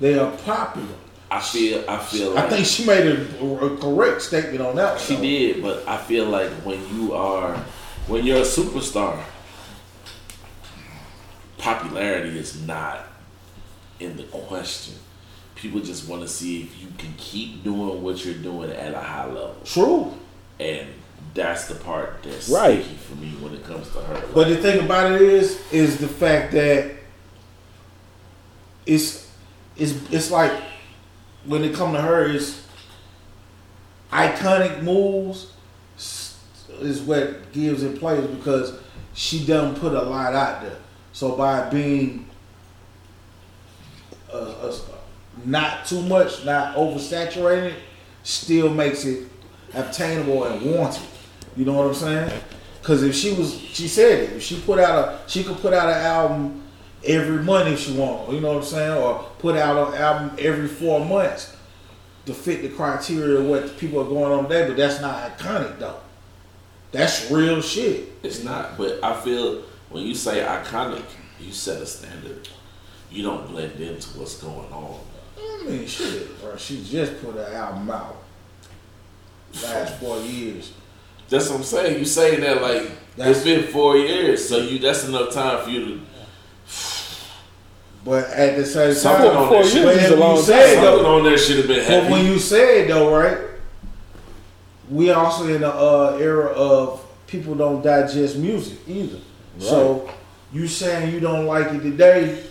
They 0.00 0.18
are 0.18 0.30
popular. 0.38 0.96
I 1.30 1.40
feel. 1.40 1.84
I 1.88 1.98
feel. 1.98 2.32
Like 2.32 2.44
I 2.44 2.48
think 2.50 2.66
she 2.66 2.86
made 2.86 3.06
a, 3.06 3.44
a 3.44 3.76
correct 3.78 4.22
statement 4.22 4.60
on 4.60 4.76
that. 4.76 5.00
She 5.00 5.16
did, 5.16 5.62
but 5.62 5.86
I 5.88 5.96
feel 5.96 6.26
like 6.26 6.50
when 6.64 6.80
you 6.94 7.14
are, 7.14 7.56
when 8.06 8.24
you're 8.24 8.38
a 8.38 8.42
superstar, 8.42 9.20
popularity 11.58 12.38
is 12.38 12.66
not 12.66 13.06
in 14.00 14.16
the 14.16 14.24
question. 14.24 14.94
People 15.54 15.80
just 15.80 16.08
want 16.08 16.22
to 16.22 16.28
see 16.28 16.62
if 16.62 16.80
you 16.80 16.88
can 16.98 17.14
keep 17.16 17.64
doing 17.64 18.02
what 18.02 18.24
you're 18.24 18.34
doing 18.34 18.70
at 18.70 18.92
a 18.92 19.00
high 19.00 19.26
level. 19.26 19.56
True. 19.64 20.14
And 20.60 20.88
that's 21.34 21.66
the 21.66 21.74
part 21.74 22.22
that's 22.22 22.48
right. 22.48 22.82
sticky 22.82 22.96
for 22.96 23.16
me 23.16 23.28
when 23.40 23.54
it 23.54 23.64
comes 23.64 23.88
to 23.90 23.98
her. 23.98 24.22
But 24.32 24.48
the 24.48 24.56
thing 24.56 24.84
about 24.84 25.12
it 25.12 25.20
is, 25.20 25.60
is 25.72 25.98
the 25.98 26.08
fact 26.08 26.52
that 26.52 26.94
it's 28.86 29.30
it's 29.76 29.92
it's 30.12 30.30
like 30.30 30.52
when 31.44 31.64
it 31.64 31.74
come 31.74 31.92
to 31.92 32.00
her 32.00 32.24
is 32.26 32.64
iconic 34.12 34.82
moves 34.82 35.52
is 36.80 37.00
what 37.02 37.52
gives 37.52 37.82
it 37.82 37.98
plays 37.98 38.26
because 38.26 38.78
she 39.14 39.44
doesn't 39.44 39.80
put 39.80 39.92
a 39.92 40.02
lot 40.02 40.34
out 40.34 40.62
there. 40.62 40.76
So 41.12 41.36
by 41.36 41.68
being 41.70 42.28
uh, 44.32 44.36
uh, 44.36 44.76
not 45.44 45.86
too 45.86 46.02
much, 46.02 46.44
not 46.44 46.76
oversaturated, 46.76 47.74
still 48.22 48.70
makes 48.70 49.04
it 49.04 49.28
obtainable 49.72 50.44
and 50.44 50.74
wanted. 50.74 51.02
You 51.56 51.64
know 51.64 51.74
what 51.74 51.86
I'm 51.86 51.94
saying? 51.94 52.40
Because 52.80 53.02
if 53.02 53.14
she 53.14 53.32
was, 53.32 53.58
she 53.58 53.88
said 53.88 54.24
it. 54.24 54.32
If 54.34 54.42
she 54.42 54.60
put 54.60 54.78
out 54.78 54.98
a, 54.98 55.18
she 55.26 55.42
could 55.44 55.56
put 55.58 55.72
out 55.72 55.88
an 55.88 56.02
album 56.04 56.62
every 57.04 57.42
month 57.42 57.68
if 57.68 57.80
she 57.80 57.92
want. 57.92 58.30
You 58.32 58.40
know 58.40 58.48
what 58.48 58.58
I'm 58.58 58.64
saying? 58.64 59.02
Or 59.02 59.30
put 59.38 59.56
out 59.56 59.94
an 59.94 60.00
album 60.00 60.36
every 60.38 60.68
four 60.68 61.04
months 61.04 61.56
to 62.26 62.34
fit 62.34 62.62
the 62.62 62.68
criteria 62.68 63.40
of 63.40 63.46
what 63.46 63.78
people 63.78 64.00
are 64.00 64.08
going 64.08 64.32
on 64.32 64.44
today. 64.44 64.66
But 64.68 64.76
that's 64.76 65.00
not 65.00 65.38
iconic 65.38 65.78
though. 65.78 66.00
That's 66.92 67.30
real 67.30 67.60
shit. 67.60 68.12
It's 68.22 68.44
not. 68.44 68.76
But 68.76 69.02
I 69.02 69.18
feel 69.20 69.62
when 69.90 70.04
you 70.04 70.14
say 70.14 70.40
iconic, 70.40 71.04
you 71.40 71.52
set 71.52 71.80
a 71.82 71.86
standard. 71.86 72.48
You 73.10 73.22
don't 73.22 73.46
blend 73.48 73.80
into 73.80 74.18
what's 74.18 74.40
going 74.42 74.72
on. 74.72 75.00
I 75.38 75.64
mean, 75.66 75.86
shit, 75.86 76.40
bro. 76.40 76.56
She 76.56 76.84
just 76.84 77.22
put 77.22 77.36
an 77.36 77.52
album 77.54 77.90
out 77.90 78.16
last 79.62 79.98
four 80.00 80.20
years. 80.20 80.72
That's 81.28 81.48
what 81.48 81.58
I'm 81.58 81.64
saying. 81.64 81.98
You 81.98 82.04
saying 82.04 82.40
that 82.40 82.62
like 82.62 82.90
that's, 83.16 83.38
it's 83.38 83.44
been 83.44 83.72
four 83.72 83.96
years, 83.96 84.48
so 84.48 84.58
you 84.58 84.78
that's 84.78 85.04
enough 85.06 85.32
time 85.32 85.64
for 85.64 85.70
you 85.70 85.84
to. 85.84 86.00
But 88.04 88.24
at 88.30 88.56
the 88.56 88.66
same 88.66 88.92
something 88.92 89.30
time, 89.30 89.36
on 89.38 89.48
four 89.48 89.62
years 89.62 90.02
is 90.02 90.10
a 90.10 90.16
long 90.16 90.36
time. 90.36 90.74
Something 90.74 91.06
on 91.06 91.24
there 91.24 91.38
should 91.38 91.58
have 91.58 91.68
been. 91.68 91.84
Heavy. 91.84 92.08
But 92.08 92.12
when 92.12 92.26
you 92.26 92.38
say 92.38 92.82
it 92.82 92.88
though, 92.88 93.16
right? 93.16 93.38
We 94.90 95.10
also 95.10 95.48
in 95.48 95.62
the 95.62 95.72
uh, 95.72 96.18
era 96.20 96.48
of 96.48 97.04
people 97.26 97.54
don't 97.54 97.82
digest 97.82 98.36
music 98.36 98.78
either. 98.86 99.16
Right. 99.54 99.62
So 99.62 100.10
you 100.52 100.68
saying 100.68 101.14
you 101.14 101.20
don't 101.20 101.46
like 101.46 101.72
it 101.72 101.80
today, 101.80 102.44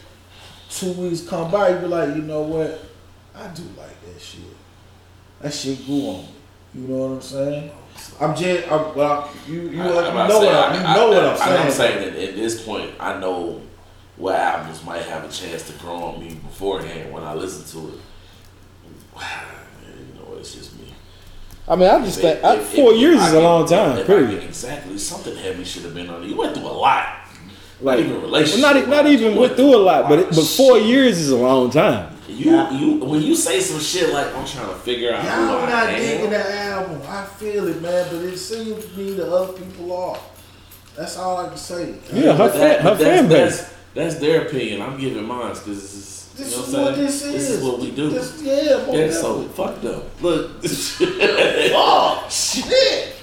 two 0.70 0.92
weeks 0.94 1.22
come 1.22 1.52
by, 1.52 1.70
you 1.70 1.78
be 1.78 1.88
like, 1.88 2.16
you 2.16 2.24
know 2.24 2.42
what? 2.42 2.84
I 3.36 3.48
do 3.50 3.64
like 3.78 4.02
that 4.06 4.20
shit. 4.22 4.42
That 5.42 5.54
shit 5.54 5.86
grew 5.86 6.08
on 6.08 6.22
me. 6.22 6.30
You 6.76 6.82
know 6.88 6.96
what 6.96 7.16
I'm 7.16 7.22
saying? 7.22 7.72
I'm 8.20 8.36
just, 8.36 8.72
I'm, 8.72 8.96
well, 8.96 9.30
you, 9.48 9.62
you, 9.70 9.82
I, 9.82 9.86
you 9.86 10.30
know, 10.30 10.40
what, 10.40 10.56
I, 10.56 10.78
you 10.78 10.84
know 10.96 11.10
what 11.10 11.26
I'm 11.26 11.38
saying. 11.38 11.62
I'm 11.62 11.72
saying 11.72 12.14
that 12.14 12.30
at 12.30 12.36
this 12.36 12.64
point, 12.64 12.92
I 13.00 13.20
know 13.20 13.62
what 14.18 14.36
albums 14.36 14.84
might 14.86 15.04
have 15.04 15.24
a 15.24 15.30
chance 15.30 15.68
to 15.68 15.74
grow 15.80 15.96
on 15.96 16.20
me 16.20 16.36
beforehand 16.36 17.12
when 17.12 17.24
I 17.24 17.34
listen 17.34 17.82
to 17.82 17.90
it. 17.90 18.00
you 19.98 20.20
know, 20.20 20.38
it's 20.38 20.54
just 20.54 20.78
me. 20.80 20.94
I 21.68 21.76
mean, 21.76 21.90
I 21.90 22.04
just 22.06 22.20
think 22.20 22.40
if, 22.44 22.62
if, 22.62 22.76
four 22.76 22.94
if, 22.94 23.00
years 23.00 23.22
is 23.22 23.34
a 23.34 23.42
long 23.42 23.66
time. 23.68 24.06
Period. 24.06 24.44
exactly. 24.44 24.98
Something 24.98 25.36
heavy 25.36 25.64
should 25.64 25.84
have 25.84 25.96
been 25.96 26.10
on 26.10 26.24
it. 26.24 26.28
You 26.28 26.38
went 26.38 26.56
through 26.56 26.68
a 26.68 26.70
lot. 26.70 27.20
Like 27.82 28.00
even 28.00 28.22
relationship. 28.22 28.64
Well, 28.64 28.74
not 28.76 28.90
not 28.90 29.06
even 29.08 29.36
went 29.36 29.56
through 29.56 29.76
a 29.76 29.78
lot, 29.78 30.08
but 30.08 30.20
it, 30.20 30.30
but 30.30 30.46
four 30.46 30.78
years 30.78 31.20
is 31.20 31.32
a 31.32 31.38
long 31.38 31.70
time. 31.70 32.13
You 32.28 32.70
you 32.72 33.06
when 33.06 33.22
you 33.22 33.36
say 33.36 33.60
some 33.60 33.80
shit 33.80 34.14
like 34.14 34.28
I'm 34.34 34.46
trying 34.46 34.70
to 34.70 34.76
figure 34.76 35.14
out. 35.14 35.24
Y'all 35.26 35.68
not 35.68 35.90
digging 35.90 36.30
the 36.30 36.56
album. 36.56 37.02
I 37.08 37.26
feel 37.26 37.68
it, 37.68 37.82
man, 37.82 38.08
but 38.10 38.22
it 38.24 38.38
seems 38.38 38.86
to 38.86 38.98
me 38.98 39.14
the 39.14 39.30
other 39.30 39.54
people 39.54 39.94
are. 39.94 40.18
That's 40.96 41.18
all 41.18 41.38
I 41.38 41.50
can 41.50 41.58
say. 41.58 41.96
Yeah, 42.14 42.36
her, 42.36 42.50
that, 42.50 42.82
her 42.82 42.96
fan 42.96 43.28
base. 43.28 43.62
That's, 43.62 43.74
that's, 43.94 44.16
their 44.16 44.48
opinion. 44.48 44.82
I'm 44.82 45.00
giving 45.00 45.26
mine 45.26 45.50
because 45.50 45.66
this 45.66 45.94
is. 45.94 46.34
This 46.36 46.52
you 46.52 46.58
know 46.58 46.64
is 46.64 46.74
what, 46.74 46.96
this 46.96 47.24
is. 47.24 47.34
This 47.34 47.50
is 47.50 47.64
what 47.64 47.80
we 47.80 47.92
do. 47.92 48.10
This, 48.10 48.42
yeah, 48.42 48.92
yeah. 48.92 49.12
So 49.12 49.44
fuck 49.50 49.82
them. 49.82 50.02
Look. 50.22 50.52
oh 51.76 52.28
shit! 52.30 53.16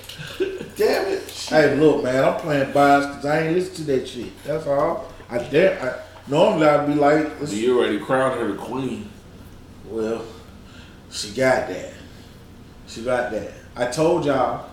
Damn 0.77 1.07
it! 1.09 1.31
Hey, 1.49 1.75
look, 1.77 2.05
man. 2.05 2.23
I'm 2.23 2.41
playing 2.41 2.73
bias 2.73 3.07
because 3.07 3.25
I 3.25 3.47
ain't 3.47 3.57
listen 3.57 3.75
to 3.77 3.83
that 3.93 4.07
shit. 4.07 4.45
That's 4.45 4.67
all. 4.67 5.11
I 5.29 5.39
dare. 5.39 5.81
I, 5.83 6.10
Normally 6.29 6.67
I'd 6.67 6.87
be 6.87 6.95
like, 6.95 7.29
you 7.51 7.79
already 7.79 7.99
crowned 7.99 8.41
her 8.41 8.49
the 8.49 8.59
queen. 8.59 9.11
Well, 9.87 10.25
she 11.11 11.31
got 11.31 11.69
that. 11.69 11.93
She 12.87 13.03
got 13.03 13.31
that. 13.33 13.53
I 13.77 13.87
told 13.87 14.25
y'all 14.25 14.69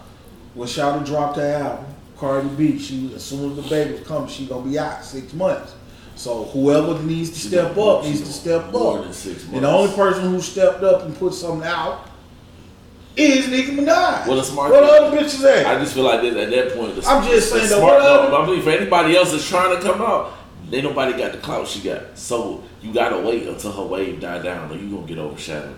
when 0.54 0.68
Shawty 0.68 1.06
dropped 1.06 1.38
her 1.38 1.54
album, 1.54 1.86
Cardi 2.18 2.50
B, 2.50 2.80
she 2.80 3.14
as 3.16 3.24
soon 3.24 3.52
as 3.52 3.64
the 3.64 3.70
baby 3.70 4.04
comes, 4.04 4.32
she 4.32 4.48
gonna 4.48 4.68
be 4.68 4.78
out 4.78 5.04
six 5.04 5.34
months. 5.34 5.76
So 6.16 6.46
whoever 6.46 7.02
needs 7.04 7.30
to 7.30 7.40
step 7.40 7.78
up 7.78 8.04
needs 8.04 8.22
to 8.22 8.34
step 8.34 8.74
up. 8.74 9.06
And 9.06 9.64
the 9.64 9.68
only 9.68 9.96
person 9.96 10.24
who 10.32 10.42
stepped 10.42 10.82
up 10.84 11.04
and 11.04 11.16
put 11.16 11.34
something 11.34 11.68
out 11.68 12.10
is 13.16 13.48
Nicki 13.48 13.76
Minaj. 13.76 14.28
Well, 14.28 14.40
a 14.40 14.44
smart. 14.44 14.72
What 14.72 14.84
other 14.84 15.16
bitches 15.16 15.44
at? 15.44 15.66
I 15.68 15.80
just 15.80 15.94
feel 15.94 16.04
like 16.04 16.24
at 16.24 16.34
that 16.34 16.76
point, 16.76 16.96
the, 16.96 17.08
I'm 17.08 17.24
just 17.28 17.52
saying. 17.52 17.68
Smart, 17.68 18.00
no, 18.02 18.36
I 18.36 18.46
believe 18.46 18.64
for 18.64 18.72
anybody 18.72 19.16
else 19.16 19.32
that's 19.32 19.48
trying 19.48 19.76
to 19.76 19.82
come 19.82 20.02
out, 20.02 20.34
Ain't 20.72 20.84
nobody 20.84 21.18
got 21.18 21.32
the 21.32 21.38
clout 21.38 21.68
she 21.68 21.80
got. 21.82 22.18
So 22.18 22.64
you 22.82 22.94
gotta 22.94 23.20
wait 23.20 23.48
until 23.48 23.72
her 23.72 23.84
wave 23.84 24.20
die 24.20 24.42
down 24.42 24.70
or 24.72 24.76
you 24.76 24.90
gonna 24.90 25.08
get 25.08 25.18
overshadowed. 25.18 25.76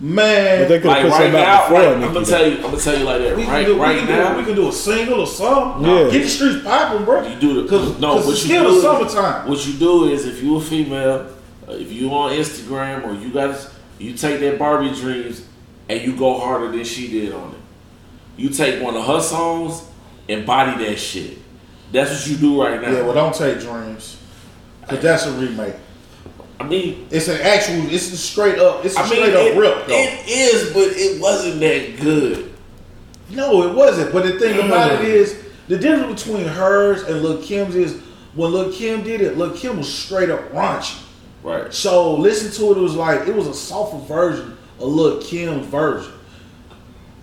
Man, 0.00 0.60
But 0.62 0.68
they 0.68 0.78
could 0.78 0.86
Like 0.86 1.02
put 1.02 1.10
right 1.10 1.16
something 1.22 1.32
now, 1.32 1.44
out 1.44 1.68
before 1.70 1.82
like, 1.82 1.96
I'm 2.04 2.14
gonna 2.14 2.26
tell 2.26 2.46
you, 2.48 2.56
I'm 2.58 2.62
gonna 2.62 2.76
tell 2.76 2.98
you 2.98 3.04
like 3.04 3.20
that. 3.22 3.36
we 3.36 3.42
can 3.42 3.52
Right, 3.52 3.66
do, 3.66 3.74
we 3.74 3.80
right 3.80 3.98
do- 4.00 4.06
now, 4.06 4.36
we 4.38 4.44
can 4.44 4.54
do 4.54 4.68
a 4.68 4.72
single 4.72 5.20
or 5.22 5.26
something. 5.26 5.84
Yeah. 5.90 6.08
Get 6.10 6.22
the 6.22 6.28
streets 6.28 6.64
popping, 6.64 7.04
bro. 7.04 7.26
You 7.26 7.40
do 7.40 7.62
the- 7.62 7.68
Cause, 7.68 7.98
no, 7.98 8.12
cause 8.14 8.26
what 8.26 8.32
it's 8.34 8.44
you 8.44 8.48
still 8.50 8.62
do 8.64 8.70
the 8.70 8.76
is- 8.76 8.82
summertime. 9.12 9.48
What 9.48 9.66
you 9.66 9.72
do 9.74 10.04
is 10.10 10.24
if 10.26 10.40
you 10.40 10.56
a 10.56 10.60
female, 10.60 11.26
uh, 11.68 11.72
if 11.72 11.90
you 11.92 12.10
on 12.14 12.30
Instagram 12.32 13.08
or 13.08 13.14
you 13.14 13.30
got 13.30 13.58
you 13.98 14.12
take 14.12 14.38
that 14.38 14.56
Barbie 14.56 14.90
dreams 14.94 15.42
and 15.88 16.00
you 16.00 16.14
go 16.14 16.38
harder 16.38 16.70
than 16.70 16.84
she 16.84 17.08
did 17.08 17.32
on 17.32 17.48
it. 17.50 18.40
You 18.40 18.50
take 18.50 18.80
one 18.80 18.94
of 18.96 19.04
her 19.04 19.20
songs 19.20 19.82
and 20.28 20.46
body 20.46 20.84
that 20.84 20.96
shit. 20.96 21.38
That's 21.92 22.10
what 22.12 22.26
you 22.30 22.36
do 22.36 22.62
right 22.62 22.80
now. 22.80 22.90
Yeah, 22.90 23.02
well, 23.02 23.14
don't 23.14 23.34
take 23.34 23.60
dreams, 23.60 24.18
cause 24.86 25.00
that's 25.00 25.26
a 25.26 25.32
remake. 25.32 25.74
I 26.60 26.64
mean, 26.64 27.06
It's 27.10 27.28
an 27.28 27.40
actual. 27.40 27.88
It's 27.92 28.12
a 28.12 28.16
straight 28.16 28.58
up. 28.58 28.84
It's 28.84 28.96
a 28.96 29.00
I 29.00 29.02
mean, 29.04 29.12
straight 29.12 29.34
it, 29.34 29.52
up 29.52 29.58
rip. 29.58 29.86
Though. 29.86 29.94
it 29.96 30.28
is, 30.28 30.72
but 30.72 30.88
it 30.96 31.20
wasn't 31.20 31.60
that 31.60 32.00
good. 32.00 32.52
No, 33.30 33.62
it 33.68 33.74
wasn't. 33.74 34.12
But 34.12 34.24
the 34.24 34.38
thing 34.38 34.58
about 34.66 34.90
Mm. 34.90 35.00
it 35.04 35.08
is, 35.08 35.42
the 35.68 35.78
difference 35.78 36.24
between 36.24 36.46
hers 36.46 37.02
and 37.04 37.22
Lil 37.22 37.42
Kim's 37.42 37.76
is 37.76 38.00
when 38.34 38.52
Lil 38.52 38.72
Kim 38.72 39.02
did 39.02 39.20
it, 39.20 39.38
Lil 39.38 39.56
Kim 39.56 39.76
was 39.78 39.92
straight 39.92 40.30
up 40.30 40.50
raunchy. 40.52 40.98
Right. 41.44 41.72
So 41.72 42.14
listen 42.16 42.50
to 42.52 42.72
it. 42.72 42.78
It 42.78 42.80
was 42.80 42.94
like 42.96 43.28
it 43.28 43.34
was 43.34 43.46
a 43.46 43.54
softer 43.54 43.98
version 44.12 44.56
of 44.80 44.88
Lil 44.88 45.22
Kim's 45.22 45.66
version. 45.66 46.12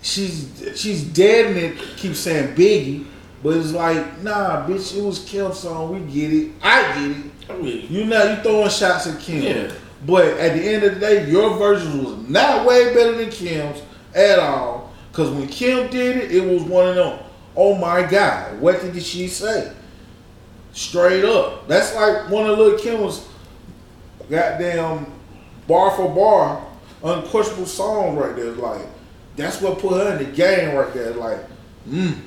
She's 0.02 0.48
she's 0.76 1.02
dead 1.02 1.46
and 1.46 1.56
it 1.56 1.78
keeps 1.96 2.20
saying 2.20 2.54
Biggie, 2.54 3.04
but 3.46 3.58
it's 3.58 3.70
like 3.70 4.22
nah, 4.24 4.66
bitch. 4.66 4.96
It 4.96 5.04
was 5.04 5.24
Kim's 5.24 5.60
song. 5.60 5.92
We 5.92 6.12
get 6.12 6.32
it. 6.32 6.52
I 6.60 6.82
get 6.98 7.16
it. 7.16 7.32
I 7.48 7.56
mean, 7.56 7.86
You 7.88 8.04
know 8.04 8.32
you 8.32 8.42
throwing 8.42 8.68
shots 8.70 9.06
at 9.06 9.20
Kim. 9.20 9.40
Yeah. 9.40 9.72
But 10.04 10.26
at 10.38 10.56
the 10.56 10.64
end 10.64 10.82
of 10.82 10.94
the 10.94 11.00
day, 11.00 11.30
your 11.30 11.56
version 11.56 12.02
was 12.02 12.28
not 12.28 12.66
way 12.66 12.92
better 12.92 13.12
than 13.12 13.30
Kim's 13.30 13.80
at 14.16 14.40
all. 14.40 14.92
Cause 15.12 15.30
when 15.30 15.46
Kim 15.46 15.88
did 15.92 16.16
it, 16.16 16.32
it 16.32 16.44
was 16.44 16.64
one 16.64 16.88
of 16.88 16.96
them. 16.96 17.20
Oh 17.54 17.76
my 17.76 18.02
God, 18.02 18.60
what 18.60 18.80
did 18.80 19.00
she 19.00 19.28
say? 19.28 19.72
Straight 20.72 21.24
up. 21.24 21.68
That's 21.68 21.94
like 21.94 22.28
one 22.28 22.50
of 22.50 22.58
Lil 22.58 22.76
Kim's 22.80 23.28
goddamn 24.28 25.06
bar 25.68 25.92
for 25.92 26.12
bar, 26.12 26.66
unquestionable 27.04 27.66
song 27.66 28.16
right 28.16 28.34
there. 28.34 28.50
Like 28.50 28.88
that's 29.36 29.60
what 29.60 29.78
put 29.78 29.92
her 29.92 30.16
in 30.16 30.24
the 30.24 30.32
game 30.32 30.74
right 30.74 30.92
there. 30.92 31.12
Like, 31.14 31.38
mm. 31.88 32.22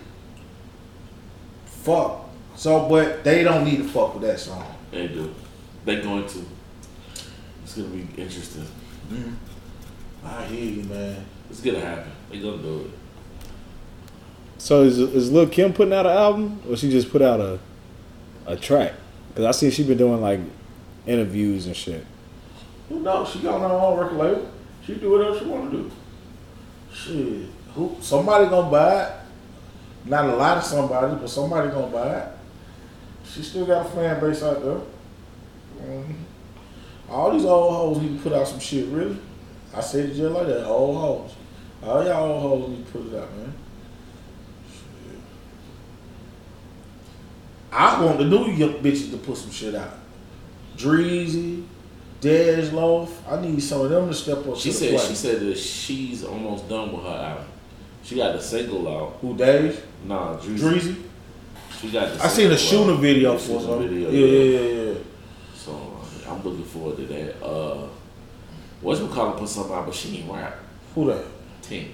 Fuck. 1.90 2.26
So, 2.56 2.88
but 2.88 3.24
they 3.24 3.44
don't 3.44 3.66
need 3.66 3.78
to 3.78 3.84
fuck 3.84 4.14
with 4.14 4.22
that 4.22 4.40
song. 4.40 4.64
they 4.92 5.08
do. 5.08 5.34
They 5.86 6.02
going 6.02 6.28
to. 6.28 6.46
It's 7.64 7.76
gonna 7.76 7.88
be 7.88 8.08
interesting. 8.16 8.68
Mm-hmm. 9.12 9.34
I 10.24 10.46
hear 10.46 10.66
you, 10.66 10.84
man. 10.84 11.26
It's 11.50 11.62
gonna 11.62 11.80
happen. 11.80 12.12
They 12.30 12.40
gonna 12.40 12.62
do 12.62 12.82
it. 12.82 12.92
So 14.60 14.84
is 14.84 15.00
is 15.00 15.32
Lil 15.32 15.48
Kim 15.48 15.74
putting 15.74 15.94
out 15.94 16.06
an 16.06 16.12
album, 16.12 16.62
or 16.70 16.78
she 16.78 16.92
just 16.92 17.10
put 17.10 17.24
out 17.24 17.40
a 17.40 17.60
a 18.46 18.56
track? 18.56 18.94
Because 19.30 19.46
I 19.46 19.52
see 19.52 19.72
she 19.72 19.84
been 19.84 19.98
doing 19.98 20.22
like 20.22 20.42
interviews 21.08 21.66
and 21.66 21.76
shit. 21.76 22.06
Who 22.90 23.00
knows? 23.00 23.30
She 23.30 23.40
got 23.40 23.62
her 23.62 23.66
own 23.66 23.98
record 23.98 24.18
label. 24.18 24.52
She 24.86 24.94
do 24.94 25.10
whatever 25.10 25.40
she 25.40 25.46
want 25.46 25.72
to 25.72 25.78
do. 25.78 25.92
Shit. 26.94 27.50
Who? 27.74 27.98
Somebody 28.00 28.48
gonna 28.48 28.70
buy 28.70 29.06
it. 29.06 29.19
Not 30.06 30.26
a 30.26 30.36
lot 30.36 30.58
of 30.58 30.64
somebody, 30.64 31.16
but 31.16 31.30
somebody 31.30 31.70
gonna 31.70 31.88
buy 31.88 32.18
it. 32.20 32.28
She 33.26 33.44
still 33.44 33.66
got 33.66 33.86
a 33.86 33.90
fan 33.90 34.20
base 34.20 34.42
out 34.42 34.64
there. 34.64 34.80
Mhm. 35.82 36.16
All 37.10 37.32
these 37.32 37.46
old 37.46 37.74
hoes 37.74 37.98
need 38.04 38.18
to 38.18 38.24
put 38.24 38.34
out 38.34 38.48
some 38.48 38.60
shit, 38.60 38.88
really. 38.90 39.18
I 39.76 39.82
said 39.82 40.10
it 40.10 40.16
just 40.16 40.34
like 40.34 40.48
that. 40.48 40.66
Old 40.68 40.98
hoes. 40.98 41.32
All 41.84 42.04
y'all 42.04 42.32
old 42.32 42.42
hoes 42.42 42.70
need 42.70 42.86
to 42.86 42.92
put 42.92 43.02
it 43.14 43.20
out, 43.22 43.36
man. 43.38 43.54
Shit. 44.72 45.20
I 47.72 48.04
want 48.04 48.18
the 48.18 48.26
new 48.26 48.48
young 48.52 48.74
bitches 48.76 49.12
to 49.12 49.18
put 49.18 49.38
some 49.38 49.52
shit 49.52 49.76
out. 49.76 49.98
Dreezy, 50.76 51.64
Dej 52.22 52.72
Loaf. 52.74 53.22
I 53.30 53.40
need 53.42 53.62
some 53.62 53.82
of 53.82 53.90
them 53.90 54.08
to 54.08 54.14
step 54.14 54.46
up. 54.48 54.58
She 54.58 54.72
said 54.72 55.00
she 55.00 55.16
said 55.16 55.40
that 55.42 55.58
she's 55.58 56.24
almost 56.24 56.68
done 56.68 56.92
with 56.92 57.04
her 57.04 57.10
album. 57.10 57.46
She 58.04 58.16
got 58.16 58.34
the 58.34 58.42
single 58.42 58.88
out. 58.88 59.18
Who 59.22 59.36
Dave? 59.36 59.86
Nah, 60.06 60.38
Dreezy. 60.38 60.60
Dreezy. 60.60 60.96
She 61.80 61.92
got 61.92 62.14
the 62.18 62.24
I 62.24 62.28
seen 62.28 62.52
a 62.52 62.58
single 62.58 62.88
shooting 62.88 63.02
video 63.02 63.38
for 63.38 63.46
shooting 63.60 63.62
some. 63.68 63.88
video, 63.88 64.10
yeah, 64.10 64.26
yeah, 64.28 64.60
yeah, 64.60 64.92
yeah. 64.92 64.98
So 65.56 65.72
uh, 65.72 66.32
I'm 66.32 66.44
looking 66.44 66.66
forward 66.66 66.98
to 66.98 67.06
that. 67.06 67.44
Uh, 67.46 67.88
what's 68.82 69.00
McCullough 69.00 69.38
put 69.38 69.48
something 69.50 69.74
out, 69.76 69.86
but 69.86 69.96
she 69.96 70.18
ain't 70.18 70.32
rap. 70.32 70.58
Who 70.96 71.06
that? 71.08 71.24
Tink. 71.64 71.90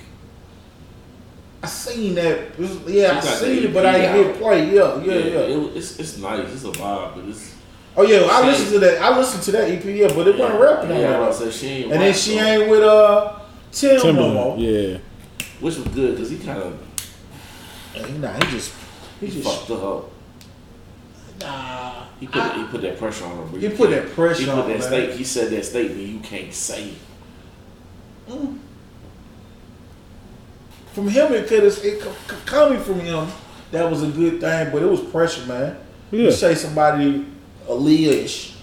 I 1.63 1.67
seen 1.67 2.15
that. 2.15 2.57
Was- 2.59 2.77
Yeah, 2.87 3.11
I 3.17 3.19
She 3.21 3.27
got 3.27 3.37
seen 3.39 3.63
it, 3.63 3.73
but 3.73 3.85
I 3.85 3.91
didn't 3.99 4.15
hit 4.25 4.37
play. 4.37 4.73
Yeah, 4.75 5.01
yeah, 5.01 5.13
yeah. 5.13 5.39
It, 5.39 5.77
it's 5.77 5.99
it's 5.99 6.17
nice. 6.17 6.51
It's 6.51 6.63
a 6.63 6.71
vibe, 6.71 7.15
but 7.15 7.25
it's 7.25 7.55
Oh 7.97 8.03
yeah, 8.03 8.27
I 8.29 8.45
listened 8.45 8.71
to 8.73 8.79
that. 8.79 9.01
I 9.01 9.17
listened 9.17 9.43
to 9.43 9.51
that 9.53 9.69
EP, 9.69 9.83
yeah, 9.85 10.07
but 10.13 10.27
it 10.27 10.37
wasn't 10.37 10.59
rapping 10.59 10.91
on 10.91 10.99
Yeah, 10.99 11.27
I 11.27 11.31
said 11.31 11.53
she 11.53 11.67
ain't. 11.67 11.91
And 11.91 12.01
then 12.01 12.13
she 12.13 12.37
so- 12.37 12.43
ain't 12.43 12.69
with 12.69 12.83
uh 12.83 13.39
Tim 13.71 14.15
no 14.15 14.33
more. 14.33 14.57
yeah. 14.57 14.97
which 15.59 15.77
was 15.77 15.87
good 15.89 16.11
because 16.15 16.29
he 16.29 16.37
kind 16.37 16.59
of 16.61 16.73
Hey, 16.73 16.81
nah, 18.19 18.33
he 18.33 18.51
just 18.51 18.73
he 19.19 19.27
he 19.27 19.41
just 19.41 19.47
fucked 19.67 19.69
her 19.69 19.87
up. 19.97 20.11
nah. 21.41 22.05
He 22.19 22.27
put 22.27 22.53
he 22.53 22.63
put 22.65 22.81
that 22.81 22.97
pressure 22.97 23.25
on 23.25 23.49
her. 23.51 23.57
He 23.59 23.69
put 23.69 23.89
that 23.91 24.09
pressure 24.11 24.41
He 24.41 24.45
put 24.45 24.55
on 24.59 24.69
that 24.69 24.83
state. 24.83 25.09
man. 25.09 25.17
He 25.17 25.23
said 25.23 25.51
that 25.51 25.65
statement 25.65 25.99
you 25.99 26.19
can't 26.19 26.53
say. 26.53 26.89
It. 26.89 26.95
Mm. 28.29 28.59
From 30.93 31.07
him, 31.09 31.33
it 31.33 31.47
could 31.47 31.63
have 31.63 31.73
it 31.73 31.75
c- 31.75 31.99
c- 31.99 32.35
coming 32.45 32.79
from 32.79 33.01
him. 33.01 33.27
That 33.71 33.89
was 33.89 34.01
a 34.03 34.07
good 34.07 34.39
thing, 34.39 34.71
but 34.71 34.81
it 34.81 34.85
was 34.89 35.01
pressure, 35.01 35.45
man. 35.45 35.77
Yeah. 36.11 36.21
You 36.21 36.31
say 36.31 36.55
somebody 36.55 37.25
Aaliyah-ish, 37.67 38.55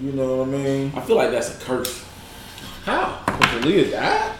you 0.00 0.12
know 0.12 0.36
what 0.36 0.48
I 0.48 0.50
mean? 0.52 0.92
I 0.94 1.00
feel 1.00 1.16
like 1.16 1.30
that's 1.32 1.60
a 1.60 1.64
curse. 1.64 2.04
How? 2.84 3.20
Because 3.26 3.64
Aaliyah 3.64 3.90
died? 3.90 4.35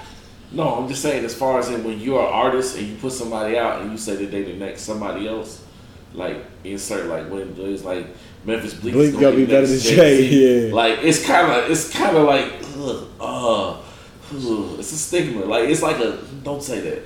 No, 0.57 0.75
I'm 0.77 0.89
just 0.89 1.03
saying 1.03 1.25
as 1.25 1.35
far 1.35 1.59
as 1.59 1.69
in 1.71 1.85
when 1.85 2.01
you're 2.01 2.19
an 2.21 2.33
artist 2.33 2.77
and 2.79 2.87
you 2.89 2.97
put 2.97 3.13
somebody 3.13 3.59
out 3.59 3.83
and 3.83 3.93
you 3.93 3.99
say 3.99 4.17
that 4.17 4.31
they 4.31 4.43
the 4.43 4.55
next 4.55 4.83
somebody 4.83 5.29
else, 5.29 5.63
like 6.15 6.39
insert 6.65 7.07
like 7.07 7.31
when 7.31 7.55
it's 7.59 7.85
like 7.85 8.07
Memphis 8.45 8.75
Bleek, 8.75 8.95
is 8.95 9.11
Bleek 9.13 9.21
gotta 9.21 9.37
be 9.37 9.45
the 9.45 9.53
better 9.53 9.67
than 9.67 9.79
Jay, 9.79 9.95
Jay-Z. 9.97 10.69
yeah. 10.69 10.75
Like 10.75 11.01
it's 11.03 11.25
kind 11.27 11.53
of 11.53 11.71
it's 11.71 11.91
kind 11.93 12.17
of 12.17 12.25
like 12.25 12.53
ugh, 12.79 13.09
uh, 13.21 13.71
ugh, 13.73 14.79
it's 14.79 14.93
a 14.93 14.97
stigma. 14.97 15.45
Like 15.45 15.69
it's 15.69 15.83
like 15.83 15.99
a 15.99 16.19
don't 16.43 16.63
say 16.63 16.81
that. 16.81 17.03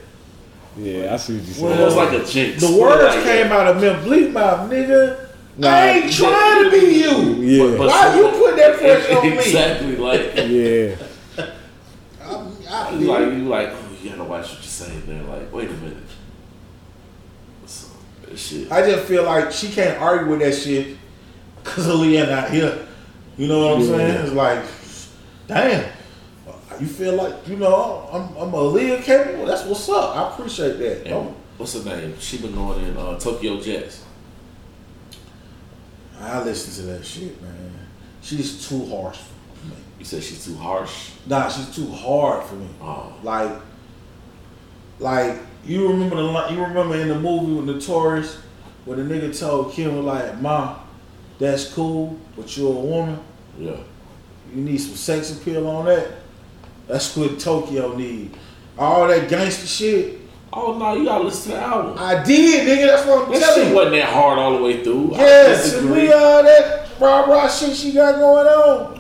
Yeah, 0.77 1.13
I 1.13 1.17
see 1.17 1.37
what 1.37 1.47
you 1.47 1.53
saying. 1.53 1.67
Well, 1.67 1.87
It's 1.89 1.97
like 1.97 2.13
a 2.13 2.25
jinx. 2.25 2.61
The 2.63 2.79
words 2.81 3.03
like 3.03 3.25
came 3.25 3.49
that. 3.49 3.53
out 3.53 3.67
of 3.77 3.83
Mem 3.83 4.05
Bleek 4.05 4.31
mouth, 4.33 4.71
nigga. 4.71 5.27
Nah, 5.57 5.69
I 5.69 5.87
ain't 5.89 6.13
trying 6.13 6.65
to 6.65 6.71
be 6.71 6.87
you. 7.01 7.35
Yeah. 7.43 7.77
But- 7.77 7.89
Why 7.89 8.17
you 8.17 8.29
put 8.29 8.57
that 8.57 8.79
pressure 8.79 9.19
on 9.19 9.23
me? 9.29 9.39
exactly 9.39 9.97
like 9.97 10.33
yeah. 10.37 11.07
You 12.99 13.07
like 13.07 13.27
you 13.27 13.49
like 13.49 13.69
oh 13.71 13.79
you 14.03 14.11
gotta 14.11 14.25
watch 14.25 14.49
what 14.49 14.55
you're 14.55 14.63
saying. 14.63 15.03
There, 15.07 15.23
like 15.25 15.53
wait 15.53 15.69
a 15.71 15.73
minute. 15.75 15.97
So, 17.67 17.89
shit. 18.35 18.71
I 18.73 18.89
just 18.91 19.07
feel 19.07 19.25
like 19.25 19.53
she 19.53 19.69
can't 19.71 20.01
argue 20.01 20.31
with 20.31 20.41
that 20.41 20.55
shit 20.55 20.97
because 21.63 21.87
Aaliyah 21.87 22.29
not 22.29 22.51
here. 22.51 22.87
You 23.37 23.49
know 23.49 23.61
what 23.69 23.75
I'm 23.77 23.81
Yeah. 23.83 23.87
saying? 23.97 24.25
It's 24.27 24.33
like, 24.33 24.65
damn. 25.47 25.93
You 26.81 26.87
feel 26.87 27.15
like, 27.15 27.47
you 27.47 27.57
know, 27.57 28.09
I'm, 28.11 28.23
I'm 28.37 28.53
Aaliyah 28.53 29.03
capable. 29.03 29.45
That's 29.47 29.65
what's 29.65 29.87
up. 29.91 30.17
I 30.17 30.33
appreciate 30.33 30.79
that. 30.79 31.07
And 31.07 31.35
what's 31.59 31.75
her 31.75 31.85
name? 31.85 32.15
She 32.19 32.39
been 32.39 32.55
going 32.55 32.83
in 32.87 32.97
uh, 32.97 33.19
Tokyo 33.19 33.59
Jetz. 33.59 34.01
I 36.21 36.43
listen 36.43 36.85
to 36.85 36.93
that 36.93 37.05
shit, 37.05 37.41
man. 37.43 37.73
She's 38.23 38.67
too 38.69 38.85
harsh 38.87 39.17
for 39.19 39.35
me. 39.35 39.40
You 40.01 40.05
said 40.05 40.23
she's 40.25 40.45
too 40.45 40.57
harsh. 40.57 41.11
Nah, 41.27 41.49
she's 41.49 41.73
too 41.77 41.87
hard 41.93 42.43
for 42.45 42.55
me. 42.57 42.67
Oh, 42.83 43.13
Like, 43.23 43.53
like 44.99 45.37
you 45.65 45.89
remember 45.89 46.17
the 46.17 46.53
you 46.55 46.63
remember 46.63 46.97
in 46.97 47.09
the 47.09 47.19
movie 47.19 47.53
with 47.53 47.67
the 47.67 47.75
Notorious 47.75 48.37
where 48.85 48.97
the 48.97 49.03
nigga 49.03 49.39
told 49.39 49.73
Kim 49.73 50.05
like, 50.05 50.41
"Ma, 50.41 50.77
that's 51.39 51.73
cool, 51.73 52.19
but 52.37 52.57
you're 52.57 52.69
a 52.73 52.81
woman. 52.81 53.19
yeah. 53.59 53.77
You 54.55 54.63
need 54.63 54.79
some 54.79 54.97
sex 54.97 55.31
appeal 55.37 55.69
on 55.69 55.85
that. 55.85 56.09
That's 56.89 57.17
what 57.17 57.39
Tokyo 57.39 57.95
need. 57.97 58.37
All 58.77 59.07
that 59.07 59.29
gangster 59.29 59.67
shit. 59.67 60.19
Oh 60.53 60.77
no, 60.77 60.95
you 60.97 61.05
gotta 61.05 61.23
listen 61.25 61.53
to 61.53 61.57
the 61.59 61.63
album. 61.63 61.95
I 61.99 62.23
did, 62.25 62.67
nigga. 62.67 62.87
That's 62.89 63.07
what 63.07 63.27
I'm 63.27 63.33
That 63.33 63.41
telling 63.41 63.61
shit 63.61 63.69
you. 63.69 63.75
wasn't 63.77 63.95
that 63.97 64.09
hard 64.09 64.39
all 64.41 64.57
the 64.57 64.65
way 64.65 64.83
through. 64.83 65.11
Yes, 65.13 65.65
disagree. 65.73 66.03
we 66.09 66.13
all 66.13 66.43
that 66.43 66.89
rah 66.99 67.21
rah 67.27 67.49
shit 67.49 67.77
she 67.77 67.93
got 67.93 68.17
going 68.19 68.47
on. 68.47 69.00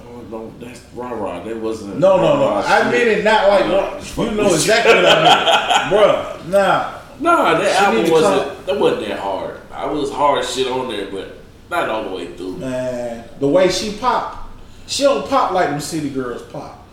No, 1.01 1.15
rah 1.17 1.39
rah. 1.39 1.43
That 1.45 1.57
wasn't. 1.57 1.99
No, 1.99 2.17
no, 2.19 2.37
no. 2.37 2.51
rah-rah 2.51 2.67
I 2.67 2.91
mean 2.93 3.09
it 3.09 3.25
not 3.25 3.49
like 3.49 3.67
No. 3.67 4.25
you 4.25 4.31
know 4.37 4.47
exactly 4.55 4.95
what 4.95 5.05
I 5.07 5.91
mean, 5.91 5.99
Bruh, 5.99 6.49
Nah, 6.49 7.01
Nah, 7.21 7.59
that 7.59 7.71
She 7.79 7.85
album 7.85 8.11
wasn't. 8.13 8.67
That 8.67 8.79
wasn't 8.81 9.09
that 9.09 9.19
hard. 9.19 9.61
I 9.73 9.87
was 9.87 10.11
hard 10.11 10.45
shit 10.45 10.67
on 10.67 10.89
there, 10.89 11.11
but 11.11 11.39
not 11.71 11.89
all 11.89 12.05
the 12.05 12.15
way 12.17 12.35
through. 12.37 12.57
man. 12.59 13.29
The 13.39 13.49
way 13.49 13.69
she 13.71 13.93
pop, 13.97 14.51
she 14.87 15.05
don't 15.05 15.27
pop 15.29 15.53
like 15.53 15.71
them 15.71 15.81
city 15.81 16.11
girls 16.11 16.43
pop. 16.43 16.87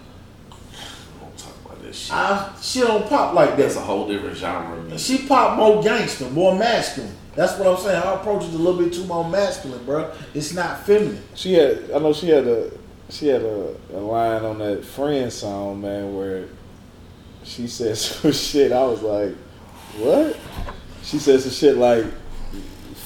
Don't 1.20 1.38
talk 1.38 1.54
about 1.66 1.82
this 1.82 1.98
shit. 1.98 2.14
I, 2.16 2.54
she 2.62 2.80
don't 2.82 3.08
pop 3.10 3.34
like 3.34 3.58
That's 3.58 3.76
a 3.76 3.82
whole 3.82 4.08
different 4.08 4.38
genre 4.38 4.78
of 4.78 4.88
music. 4.88 5.20
She 5.20 5.28
pop 5.28 5.58
more 5.58 5.82
gangster, 5.84 6.30
more 6.30 6.56
masculine. 6.58 7.14
That's 7.36 7.58
what 7.60 7.68
I'm 7.68 7.78
saying. 7.78 8.02
Her 8.02 8.14
approach 8.14 8.44
is 8.46 8.54
a 8.56 8.58
little 8.58 8.82
bit 8.82 8.94
too 8.94 9.06
more 9.06 9.28
masculine, 9.30 9.84
bro. 9.86 10.12
It's 10.34 10.54
not 10.54 10.86
feminine. 10.86 11.22
She 11.36 11.54
had, 11.54 11.92
I 11.92 12.00
know 12.00 12.12
she 12.14 12.30
had 12.30 12.48
a, 12.48 12.72
she 13.10 13.28
had 13.28 13.42
a, 13.42 13.76
a 13.94 14.00
line 14.00 14.44
on 14.44 14.60
that 14.60 14.84
Friend 14.84 15.32
song, 15.32 15.82
man, 15.82 16.16
where 16.16 16.46
she 17.44 17.68
said 17.68 17.98
some 17.98 18.32
shit. 18.32 18.72
I 18.72 18.86
was 18.86 19.02
like, 19.02 19.36
what? 19.98 20.38
She 21.04 21.20
said 21.20 21.40
some 21.42 21.52
shit 21.52 21.78
like, 21.78 22.06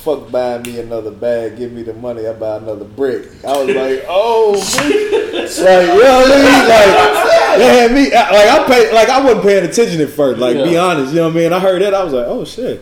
fuck 0.02 0.32
buying 0.32 0.64
me 0.64 0.80
another 0.80 1.12
bag, 1.12 1.58
give 1.58 1.72
me 1.72 1.84
the 1.84 1.94
money, 1.94 2.26
I 2.26 2.34
buy 2.34 2.58
another 2.58 2.86
brick. 2.86 3.28
I 3.46 3.64
was 3.64 3.76
like, 3.76 4.04
oh, 4.08 4.54
bitch. 4.56 5.64
like, 5.64 5.88
you 5.88 6.04
know 6.04 6.22
what 6.22 6.32
I 6.32 6.42
mean? 6.42 6.70
Like, 6.70 7.58
they 7.60 7.80
had 7.80 7.92
me, 7.92 8.04
like, 8.12 8.50
I 8.50 8.66
paid, 8.68 8.94
like, 8.94 9.10
I 9.10 9.24
wasn't 9.24 9.44
paying 9.44 9.64
attention 9.64 10.02
at 10.02 10.10
first, 10.10 10.40
like, 10.40 10.56
be 10.56 10.78
honest, 10.78 11.14
you 11.14 11.20
know 11.20 11.28
what 11.28 11.36
I 11.38 11.40
mean? 11.40 11.54
I 11.54 11.60
heard 11.60 11.82
that, 11.84 11.94
I 11.94 12.04
was 12.04 12.14
like, 12.14 12.26
oh, 12.28 12.44
shit. 12.46 12.82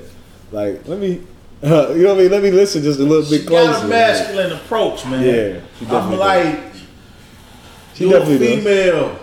Like, 0.51 0.87
let 0.87 0.97
me, 0.99 1.07
you 1.61 1.69
know 1.69 1.89
what 1.89 2.11
I 2.11 2.13
mean? 2.21 2.31
Let 2.31 2.41
me 2.41 2.51
listen 2.51 2.81
just 2.81 2.99
a 2.99 3.03
little 3.03 3.25
She 3.25 3.39
bit 3.39 3.47
closer. 3.47 3.71
got 3.73 3.83
a 3.83 3.87
masculine 3.87 4.51
approach, 4.53 5.05
man. 5.05 5.23
Yeah, 5.23 5.61
she 5.77 5.85
I'm 5.93 6.17
like, 6.17 6.68
She 7.99 8.05
you 8.05 8.15
a 8.15 8.19
definitely 8.19 8.47
does. 8.47 8.63
female. 8.63 9.19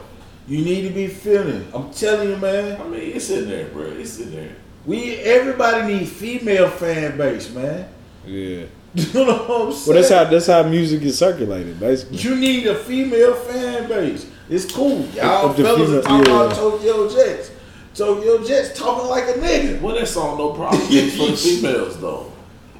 You 0.47 0.65
need 0.65 0.83
to 0.89 0.91
be 0.95 1.07
feeling. 1.09 1.67
I'm 1.75 1.91
telling 1.91 2.29
you, 2.31 2.37
man. 2.37 2.81
I 2.81 2.85
mean, 2.87 3.01
it's 3.17 3.31
in 3.31 3.49
there, 3.49 3.67
bro. 3.71 3.85
It's 3.87 4.21
in 4.21 4.31
there. 4.33 4.55
We 4.85 5.17
everybody 5.17 5.95
need 5.95 6.07
female 6.09 6.69
fan 6.71 7.17
base, 7.19 7.51
man. 7.53 7.89
Yeah. 8.27 8.67
You 8.95 9.27
know 9.27 9.37
what 9.45 9.51
I'm 9.67 9.73
saying? 9.73 9.85
Well, 9.87 9.97
that's 9.97 10.11
how 10.11 10.25
that's 10.25 10.47
how 10.47 10.63
music 10.63 11.03
is 11.03 11.19
circulated, 11.19 11.79
basically. 11.81 12.17
You 12.19 12.37
need 12.37 12.67
a 12.67 12.75
female 12.77 13.35
fan 13.35 13.89
base. 13.89 14.27
It's 14.49 14.71
cool. 14.73 15.05
Y'all 15.09 15.51
Of 15.51 15.57
the 15.57 15.65
fellas 15.65 15.81
female- 15.83 15.99
are 15.99 16.03
talking 16.03 16.33
yeah. 16.33 16.43
about 16.45 16.55
Tokyo 16.57 17.09
Jetz. 17.09 17.51
Tokyo 17.95 18.39
Jetz 18.45 18.75
talking 18.75 19.09
like 19.11 19.25
a 19.25 19.39
nigga. 19.39 19.81
Well, 19.83 19.97
that 19.97 20.07
song 20.09 20.39
no 20.39 20.53
problem 20.53 20.81
is 20.91 21.17
for 21.17 21.27
the 21.31 21.37
females 21.37 21.99
though, 22.01 22.31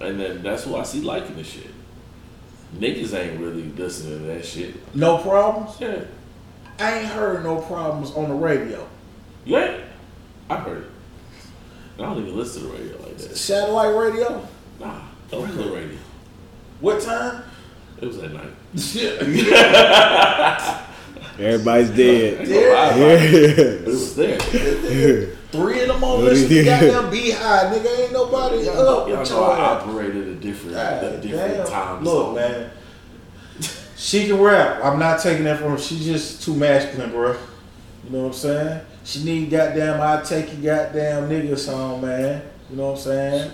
and 0.01 0.19
then 0.21 0.43
that's 0.43 0.65
who 0.65 0.77
I 0.77 0.85
see 0.85 1.01
liking 1.01 1.37
the 1.37 1.45
shit. 1.45 1.67
Niggas 2.75 3.15
ain't 3.19 3.41
really 3.41 3.65
listening 3.73 4.19
to 4.21 4.25
that 4.27 4.45
shit. 4.45 4.75
No 4.95 5.19
problems. 5.19 5.77
Yeah, 5.81 6.01
I 6.79 6.99
ain't 6.99 7.09
heard 7.09 7.43
no 7.45 7.61
problems 7.61 8.11
on 8.13 8.29
the 8.29 8.35
radio. 8.35 8.87
you 9.45 9.57
ain't. 9.57 9.83
I 10.51 10.57
heard 10.57 10.83
it. 10.85 10.91
I 11.99 12.03
don't 12.03 12.19
even 12.23 12.37
listen 12.37 12.63
to 12.63 12.69
the 12.69 12.75
radio 12.75 12.99
like 12.99 13.17
that. 13.19 13.37
Satellite 13.37 13.95
radio. 13.97 14.47
Nah, 14.81 15.01
don't 15.31 15.51
play 15.53 15.69
radio. 15.69 15.99
What 16.81 17.01
time? 17.01 17.43
It 18.01 18.07
was 18.07 18.19
at 18.19 18.33
night. 18.33 18.51
Everybody's 21.39 21.91
dead. 21.91 22.49
Yeah. 22.49 22.97
It 22.97 23.81
Yeah. 23.81 23.87
was 23.87 24.17
there. 24.17 24.39
Three 25.53 25.83
in 25.83 25.89
the 25.89 25.97
morning, 25.99 26.25
What 26.25 26.33
listen 26.33 26.49
he 26.49 26.55
to 26.59 26.65
did. 26.65 26.93
goddamn 26.93 27.11
Beehive, 27.11 27.73
nigga. 27.73 27.99
Ain't 28.01 28.13
nobody 28.13 28.57
Y'all 28.65 28.79
up 28.81 29.09
know, 29.09 29.15
y'all 29.15 29.25
know 29.31 29.45
I 29.45 29.61
operated 29.61 30.26
at 30.26 30.26
different, 30.47 30.77
ah, 30.77 31.01
God 31.01 31.05
at 31.05 31.23
different 31.23 31.57
damn. 31.57 31.67
times. 31.67 32.05
Look, 32.05 32.35
man. 32.37 32.71
She 33.97 34.27
can 34.27 34.39
rap. 34.41 34.85
I'm 34.85 34.99
not 34.99 35.21
taking 35.21 35.45
that 35.45 35.59
from 35.59 35.73
her. 35.73 35.79
She's 35.79 36.05
just 36.05 36.43
too 36.43 36.55
masculine, 36.55 37.11
bro. 37.11 37.33
You 38.05 38.11
know 38.11 38.21
what 38.25 38.27
I'm 38.29 38.33
saying? 38.35 38.81
She 39.05 39.25
need 39.25 39.51
goddamn 39.51 40.01
I 40.01 40.23
take 40.23 40.53
you 40.55 40.63
goddamn 40.63 41.31
nigga 41.31 41.59
song, 41.59 42.03
man. 42.03 42.43
You 42.69 42.77
know 42.77 42.91
what 42.91 42.99
I'm 42.99 43.03
saying? 43.05 43.53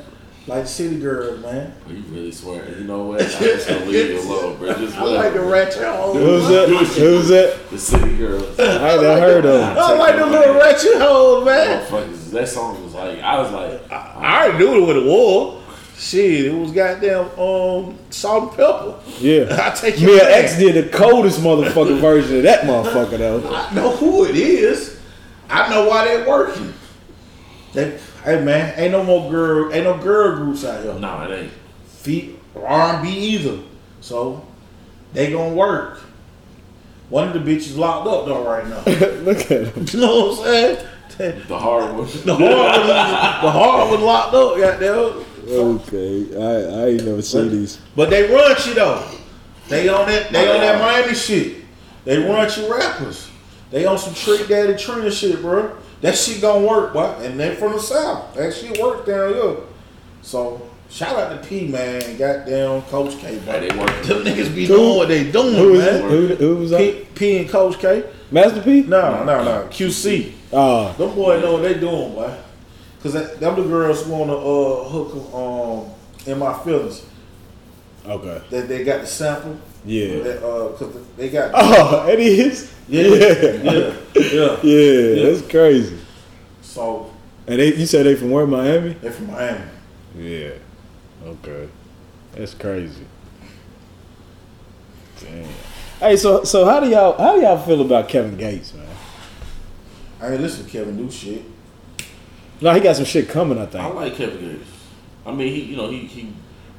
Like 0.49 0.66
City 0.66 0.99
Girls, 0.99 1.40
man. 1.40 1.72
Oh, 1.88 1.93
you 1.93 2.03
really 2.09 2.32
swear. 2.32 2.68
You 2.76 2.84
know 2.84 3.05
what? 3.05 3.22
I'm 3.22 3.28
just 3.28 3.68
gonna 3.68 3.84
leave 3.84 4.11
you 4.11 4.20
alone, 4.20 4.59
bro. 4.59 4.74
Just 4.74 4.97
I 4.99 5.05
like 5.05 5.32
the 5.34 5.43
whatever. 5.43 5.47
ratchet 5.47 5.84
hoes. 5.84 6.16
Who's 6.16 6.49
that? 6.49 6.68
Who's 6.99 7.28
that? 7.28 7.59
The 7.70 7.78
city 7.78 8.16
girls. 8.16 8.59
I 8.59 8.62
ain't 8.64 9.03
never 9.03 9.20
heard 9.20 9.47
of 9.47 9.61
him. 9.61 9.78
I 9.78 9.93
like 9.95 10.16
the 10.16 10.26
little 10.26 10.55
ratchet 10.55 10.97
hoes, 10.97 11.45
man. 11.47 11.86
Motherfuckers, 11.86 12.30
that 12.32 12.49
song 12.49 12.82
was 12.82 12.95
like, 12.95 13.20
I 13.20 13.40
was 13.40 13.53
like, 13.53 13.93
I 13.93 14.49
already 14.49 14.59
knew 14.59 14.84
what 14.84 14.97
it 14.97 15.05
was. 15.05 15.61
Shit, 15.97 16.47
it 16.47 16.55
was 16.55 16.72
goddamn 16.72 17.38
um 17.38 17.97
Salt-N-Pepa. 18.11 19.01
Yeah. 19.20 19.57
I 19.66 19.74
take 19.74 20.01
your 20.01 20.11
Mia 20.11 20.24
man. 20.24 20.45
X 20.45 20.59
did 20.59 20.84
the 20.84 20.97
coldest 20.97 21.40
motherfucking 21.40 22.01
version 22.01 22.38
of 22.38 22.43
that 22.45 22.62
motherfucker 22.62 23.18
though. 23.18 23.55
I 23.55 23.72
know 23.74 23.95
who 23.97 24.24
it 24.24 24.36
is. 24.36 24.99
I 25.49 25.68
know 25.68 25.88
why 25.88 26.05
they're 26.07 26.28
working. 26.28 26.72
They, 27.72 27.99
hey 28.24 28.43
man, 28.43 28.74
ain't 28.78 28.93
no 28.93 29.05
more 29.05 29.30
girl, 29.30 29.72
ain't 29.72 29.84
no 29.84 29.97
girl 29.99 30.36
groups 30.36 30.64
out 30.64 30.82
here. 30.82 30.95
no, 30.95 31.22
it 31.22 31.43
ain't. 31.45 31.53
Feet 31.86 32.38
R 32.57 32.95
and 32.95 33.03
B 33.03 33.11
either. 33.11 33.62
So 34.01 34.47
they 35.12 35.30
gonna 35.30 35.55
work. 35.55 36.01
One 37.09 37.28
of 37.28 37.34
the 37.34 37.40
bitches 37.40 37.76
locked 37.76 38.09
up 38.09 38.26
though 38.26 38.45
right 38.45 38.66
now. 38.66 38.78
Look 39.22 39.51
at 39.51 39.68
him. 39.68 39.86
you 39.88 40.01
know 40.01 40.26
what 40.26 40.38
I'm 40.38 40.45
saying? 40.45 40.86
The 41.18 41.59
hard 41.59 41.95
one. 41.95 42.07
The 42.07 42.34
hard 42.34 42.78
one, 42.78 42.86
the 42.88 43.51
hard 43.51 43.90
one 43.90 44.03
locked 44.03 44.34
up, 44.34 44.57
goddamn. 44.57 45.24
Okay. 45.49 46.36
I 46.36 46.82
I 46.82 46.86
ain't 46.90 47.05
never 47.05 47.22
seen 47.22 47.51
these. 47.51 47.78
But 47.97 48.11
they 48.11 48.32
run 48.32 48.57
you 48.66 48.74
though. 48.74 49.07
They 49.68 49.88
on 49.88 50.07
that 50.09 50.32
they 50.32 50.49
on 50.51 50.61
that 50.61 50.80
uh-uh. 50.80 50.93
Miami 51.03 51.14
shit. 51.14 51.64
They 52.05 52.18
run 52.18 52.49
you 52.57 52.72
rappers. 52.72 53.28
They 53.70 53.86
on 53.86 53.99
some 53.99 54.14
Trick 54.14 54.49
Daddy 54.49 54.76
Trina 54.76 55.11
shit, 55.11 55.40
bro. 55.40 55.76
That 56.03 56.16
shit 56.16 56.40
gonna 56.43 56.66
work, 56.66 56.93
boy. 56.93 57.07
And 57.20 57.38
they 57.38 57.55
from 57.57 57.72
the 57.72 57.80
South. 57.80 58.34
That 58.34 58.53
shit 58.55 58.78
work 58.80 59.07
down 59.07 59.34
here. 59.34 59.57
So 60.20 60.68
shout 60.90 61.16
out 61.16 61.40
to 61.43 61.49
P 61.49 61.68
man 61.68 62.03
and 62.03 62.18
goddamn 62.18 62.82
Coach 62.82 63.16
K, 63.18 63.38
bro. 63.38 63.53
Hey, 63.53 63.68
they 63.68 63.78
work. 63.78 64.03
Them 64.03 64.24
niggas 64.24 64.55
be 64.55 64.66
Who- 64.66 64.76
doing 64.76 64.97
what 64.97 65.09
they 65.09 65.30
doing, 65.30 65.55
Who 65.55 65.74
is 65.74 65.84
man. 65.84 65.95
it? 65.95 66.11
Who, 66.11 66.26
who 66.34 66.57
was 66.57 66.70
that? 66.70 66.78
P, 66.78 67.07
P 67.14 67.38
and 67.38 67.49
Coach 67.49 67.78
K. 67.78 68.05
Master 68.30 68.62
P? 68.62 68.82
No, 68.82 69.24
no, 69.24 69.45
no. 69.45 69.68
QC. 69.70 70.32
Oh, 70.53 70.59
ah. 70.59 70.93
Them 70.93 71.14
boys 71.14 71.43
know 71.43 71.53
what 71.55 71.62
they 71.62 71.74
doing, 71.74 72.14
boy. 72.14 72.34
Cause 73.03 73.14
that, 73.14 73.40
them 73.40 73.57
the 73.57 73.62
girls 73.62 74.05
wanna 74.07 74.36
uh 74.36 74.84
hook 74.88 75.34
um 75.34 75.90
in 76.26 76.38
my 76.38 76.57
feelings. 76.62 77.05
okay. 78.07 78.40
That 78.50 78.68
they 78.68 78.84
got 78.84 79.00
the 79.00 79.07
sample. 79.07 79.59
Yeah. 79.84 80.20
That, 80.22 80.38
uh, 80.46 80.68
cause 80.76 80.94
they 81.16 81.28
got 81.28 81.50
Oh, 81.55 82.09
it 82.09 82.20
is. 82.20 82.72
Yeah, 82.88 83.03
Yeah. 83.03 83.62
yeah, 83.62 83.94
yeah. 84.14 84.57
Yeah, 84.62 85.24
that's 85.30 85.42
crazy. 85.50 85.98
So 86.62 87.11
And 87.48 87.59
they, 87.59 87.74
you 87.74 87.86
said 87.86 88.07
they 88.07 88.14
from 88.14 88.30
where? 88.30 88.46
Miami? 88.46 88.92
they're 88.94 89.11
from 89.11 89.28
Miami. 89.32 89.64
Yeah. 90.16 90.50
Okay. 91.24 91.68
That's 92.34 92.55
crazy. 92.55 93.05
Damn. 95.20 95.48
Hey, 96.00 96.16
so 96.16 96.44
so 96.44 96.64
how 96.64 96.80
do 96.80 96.88
y'all 96.88 97.16
how 97.18 97.34
do 97.36 97.42
y'all 97.42 97.59
feel 97.59 97.80
about 97.80 98.09
Kevin 98.09 98.36
Gates, 98.36 98.74
man? 98.74 98.86
I 100.20 100.32
ain't 100.32 100.40
listen 100.40 100.64
to 100.64 100.70
Kevin 100.70 100.96
do 100.96 101.11
shit. 101.11 101.42
No, 102.62 102.72
he 102.72 102.80
got 102.80 102.94
some 102.94 103.04
shit 103.04 103.28
coming, 103.28 103.58
I 103.58 103.66
think. 103.66 103.82
I 103.82 103.88
like 103.88 104.14
Kevin 104.14 104.38
Gates. 104.38 104.70
I 105.26 105.32
mean, 105.32 105.52
he, 105.52 105.62
you 105.62 105.76
know, 105.76 105.90
he, 105.90 105.98
he 106.06 106.32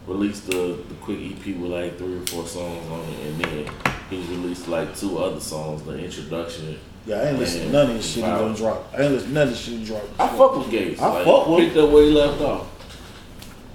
released 0.08 0.48
the, 0.48 0.80
the 0.88 0.96
quick 1.02 1.20
EP 1.20 1.46
with 1.58 1.72
like 1.72 1.98
three 1.98 2.16
or 2.16 2.26
four 2.28 2.48
songs 2.48 2.90
on 2.90 3.02
it, 3.02 3.20
and 3.28 3.42
then 3.42 3.70
he 4.10 4.18
released 4.34 4.70
like 4.70 4.98
two 4.98 5.18
other 5.18 5.42
songs, 5.42 5.84
the 5.84 5.98
introduction. 5.98 6.80
Yeah, 7.06 7.18
I 7.18 7.26
ain't 7.28 7.40
listen 7.40 7.66
to 7.66 7.72
none 7.74 7.90
of 7.90 7.98
this 7.98 8.06
shit 8.06 8.24
he 8.24 8.30
wow. 8.30 8.40
done 8.40 8.56
drop. 8.56 8.94
I 8.94 9.02
ain't 9.02 9.12
listen 9.12 9.28
to 9.28 9.34
none 9.34 9.44
of 9.44 9.50
this 9.50 9.60
shit 9.60 9.80
he 9.80 9.86
dropped. 9.86 10.08
I 10.18 10.28
fuck 10.30 10.58
with 10.58 10.72
Gates. 10.72 11.02
I 11.02 11.08
like, 11.08 11.26
fuck 11.26 11.48
with 11.50 11.60
Picked 11.60 11.78
up 11.78 11.90
where 11.90 12.04
he 12.06 12.12
left 12.12 12.42
off. 12.42 12.68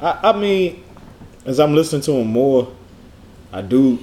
I, 0.00 0.30
I 0.30 0.32
mean, 0.38 0.84
as 1.44 1.60
I'm 1.60 1.74
listening 1.74 2.00
to 2.02 2.12
him 2.12 2.28
more, 2.28 2.72
I 3.52 3.60
do 3.60 3.98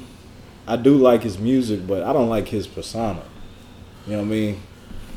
I 0.67 0.75
do 0.75 0.95
like 0.97 1.23
his 1.23 1.39
music, 1.39 1.87
but 1.87 2.03
I 2.03 2.13
don't 2.13 2.29
like 2.29 2.47
his 2.47 2.67
persona. 2.67 3.23
You 4.05 4.13
know 4.13 4.19
what 4.19 4.25
I 4.25 4.29
mean? 4.29 4.61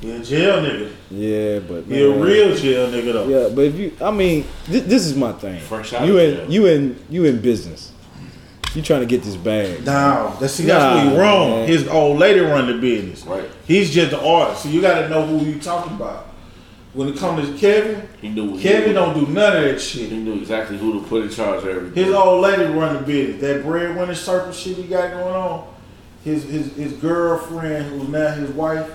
He 0.00 0.10
a 0.12 0.20
jail 0.22 0.62
nigga. 0.62 0.92
Yeah, 1.10 1.58
but 1.60 1.84
He 1.84 2.02
a 2.02 2.10
real 2.10 2.54
jail 2.56 2.88
nigga 2.88 3.12
though. 3.12 3.28
Yeah, 3.28 3.48
but 3.54 3.64
if 3.64 3.74
you, 3.76 3.92
I 4.00 4.10
mean, 4.10 4.44
this, 4.66 4.84
this 4.84 5.06
is 5.06 5.16
my 5.16 5.32
thing. 5.32 5.60
Fresh 5.60 5.92
out 5.94 6.06
you 6.06 6.18
of 6.18 6.22
in 6.24 6.34
jail. 6.36 6.50
you 6.52 6.66
in 6.66 7.04
you 7.10 7.24
in 7.24 7.40
business. 7.40 7.92
You 8.74 8.82
trying 8.82 9.00
to 9.00 9.06
get 9.06 9.22
this 9.22 9.34
bag. 9.34 9.84
Nah, 9.84 10.34
that's 10.38 10.52
see 10.54 10.64
that's 10.64 10.94
where 10.94 11.04
Nah, 11.04 11.10
he 11.10 11.18
wrong. 11.18 11.50
man. 11.50 11.68
His 11.68 11.88
old 11.88 12.18
lady 12.18 12.40
run 12.40 12.66
the 12.66 12.78
business. 12.78 13.24
Right. 13.24 13.48
He's 13.66 13.92
just 13.92 14.10
the 14.10 14.22
artist. 14.22 14.62
So 14.64 14.68
you 14.68 14.80
gotta 14.80 15.08
know 15.08 15.26
who 15.26 15.44
you 15.44 15.58
talking 15.58 15.94
about. 15.96 16.26
When 16.94 17.08
it 17.08 17.16
comes 17.18 17.48
to 17.48 17.56
Kevin, 17.58 18.08
He 18.20 18.28
knew 18.28 18.58
Kevin 18.58 18.88
he, 18.88 18.94
don't 18.94 19.14
do 19.14 19.30
none 19.32 19.56
of 19.56 19.62
that 19.62 19.78
shit. 19.80 20.10
He 20.10 20.18
knew 20.18 20.34
exactly 20.34 20.78
who 20.78 21.00
to 21.00 21.06
put 21.06 21.22
in 21.24 21.30
charge 21.30 21.62
of 21.62 21.68
everything. 21.68 22.04
His 22.04 22.14
old 22.14 22.40
lady 22.42 22.64
run 22.64 22.94
the 22.96 23.02
business. 23.02 23.40
That 23.40 23.62
breadwinner 23.62 24.14
circle 24.14 24.52
shit 24.52 24.76
he 24.78 24.84
got 24.84 25.12
going 25.12 25.34
on. 25.34 25.74
His 26.24 26.44
his 26.44 26.74
his 26.76 26.92
girlfriend, 26.94 27.86
who's 27.90 28.08
now 28.08 28.28
his 28.32 28.50
wife, 28.50 28.90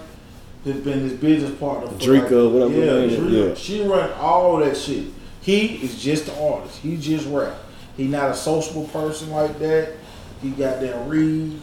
has 0.66 0.80
been 0.82 1.00
his 1.02 1.14
business 1.14 1.58
partner. 1.60 1.88
For 1.88 1.96
Dreka, 1.98 2.52
whatever 2.52 2.74
her 2.74 2.80
Yeah, 3.02 3.06
name 3.08 3.10
Dreka. 3.22 3.50
yeah. 3.50 3.56
She 3.56 3.82
run 3.84 4.12
all 4.14 4.58
that 4.58 4.78
shit. 4.78 5.06
He 5.42 5.76
is 5.84 6.02
just 6.02 6.26
the 6.28 6.42
artist. 6.42 6.78
He 6.80 6.96
just 6.98 7.28
rap. 7.28 7.54
He 7.98 8.08
not 8.08 8.32
a 8.32 8.36
sociable 8.36 8.86
person 8.88 9.30
like 9.32 9.60
that. 9.60 9.94
He 10.42 10.50
got 10.52 10.80
that 10.82 11.08
read. 11.08 11.62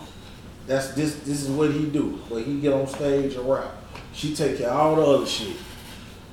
That's 0.67 0.89
this. 0.95 1.17
This 1.21 1.43
is 1.43 1.49
what 1.51 1.71
he 1.73 1.87
do. 1.87 2.21
But 2.29 2.43
he 2.45 2.61
get 2.61 2.73
on 2.75 2.87
stage 2.87 3.35
and 3.35 3.49
rap. 3.51 3.71
She 4.13 4.35
take 4.35 4.59
care 4.59 4.69
of 4.71 4.77
all 4.77 4.97
the 4.97 5.03
other 5.03 5.27
shit. 5.27 5.57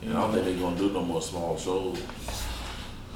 And 0.04 0.16
I 0.18 0.22
don't 0.22 0.34
think 0.34 0.46
they're 0.46 0.58
gonna 0.60 0.78
do 0.78 0.90
no 0.92 1.02
more 1.04 1.22
small 1.22 1.58
shows. 1.58 2.00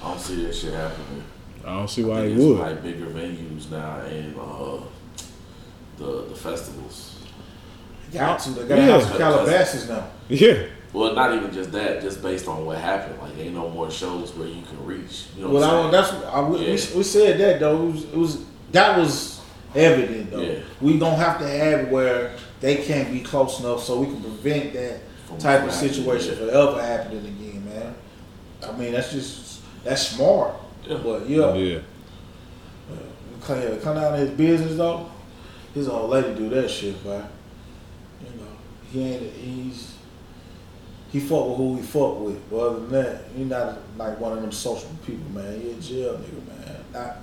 I 0.04 0.10
don't 0.10 0.20
see 0.20 0.44
that 0.46 0.56
shit 0.56 0.74
happening. 0.74 1.24
I 1.64 1.76
don't 1.78 1.90
see 1.90 2.04
I 2.04 2.08
why 2.08 2.26
he 2.28 2.32
it's 2.34 2.42
would. 2.44 2.58
like 2.58 2.82
bigger 2.82 3.06
venues 3.08 3.70
now 3.70 4.00
and 4.00 4.36
uh, 4.40 4.78
the 5.98 6.24
the 6.30 6.36
festivals. 6.36 7.11
Got 8.14 8.40
to. 8.42 8.50
They 8.52 8.68
got 8.68 8.76
to 8.76 8.82
Yeah. 8.82 8.88
have 8.88 9.04
some 9.04 9.18
Calabasas 9.18 9.90
now. 9.90 10.08
Yeah. 10.30 10.64
Well, 10.94 11.16
not 11.16 11.34
even 11.34 11.54
just 11.54 11.72
that, 11.72 12.02
just 12.02 12.22
based 12.22 12.48
on 12.50 12.66
what 12.66 12.78
happened. 12.78 13.18
Like, 13.22 13.38
ain't 13.38 13.54
no 13.56 13.70
more 13.70 13.90
shows 13.90 14.34
where 14.36 14.48
you 14.48 14.62
can 14.64 14.86
reach. 14.86 15.28
You 15.38 15.44
know 15.46 15.52
Well, 15.52 15.62
what 15.62 15.96
I, 15.96 16.00
I'm 16.00 16.06
saying? 16.12 16.22
that's 16.22 16.36
I, 16.36 16.42
we, 16.42 16.58
Yeah. 16.60 16.66
we, 16.94 16.98
we 16.98 17.04
said 17.04 17.40
that 17.40 17.60
though. 17.62 17.88
It 17.88 17.92
was, 17.92 18.04
it 18.04 18.18
was 18.18 18.44
that 18.74 18.98
was 18.98 19.42
evident 19.74 20.32
though. 20.32 20.42
Yeah. 20.42 20.60
We 20.82 21.00
don't 21.00 21.16
have 21.18 21.40
to 21.40 21.48
have 21.48 21.90
where 21.90 22.36
they 22.60 22.78
can't 22.78 23.10
be 23.12 23.22
close 23.22 23.60
enough 23.62 23.84
so 23.84 24.02
we 24.02 24.08
can 24.08 24.22
prevent 24.22 24.74
that 24.74 25.00
From 25.28 25.38
type 25.38 25.64
of 25.64 25.72
situation 25.72 26.32
yeah. 26.34 26.40
from 26.40 26.50
ever 26.50 26.82
happening 26.82 27.26
again, 27.26 27.66
man. 27.66 27.96
I 28.68 28.72
mean, 28.78 28.92
that's 28.92 29.12
just 29.14 29.62
that's 29.86 30.10
smart. 30.10 30.56
Yeah. 30.86 30.98
But 31.02 31.30
yeah, 31.30 31.54
Yeah. 31.54 31.78
Uh, 32.92 32.96
come, 33.46 33.62
here, 33.62 33.78
come 33.78 33.96
down 33.96 34.12
to 34.12 34.18
his 34.18 34.32
business 34.32 34.76
though. 34.76 35.10
His 35.74 35.88
old 35.88 36.10
lady 36.10 36.36
do 36.36 36.50
that 36.50 36.70
shit, 36.70 37.04
man. 37.06 37.30
You 38.94 39.02
he 39.02 39.14
ain't 39.14 39.34
he's 39.34 39.96
he 41.12 41.20
fought 41.20 41.50
with 41.50 41.58
who 41.58 41.76
he 41.78 41.82
fought 41.82 42.22
with. 42.22 42.50
But 42.50 42.58
other 42.58 42.80
than 42.80 42.92
that, 42.92 43.22
he 43.36 43.44
not 43.44 43.80
like 43.98 44.20
one 44.20 44.34
of 44.34 44.42
them 44.42 44.52
social 44.52 44.90
people, 45.06 45.30
man. 45.32 45.60
He 45.60 45.72
a 45.72 45.74
jail 45.76 46.18
nigga, 46.18 46.48
man. 46.48 46.84
Not 46.94 47.18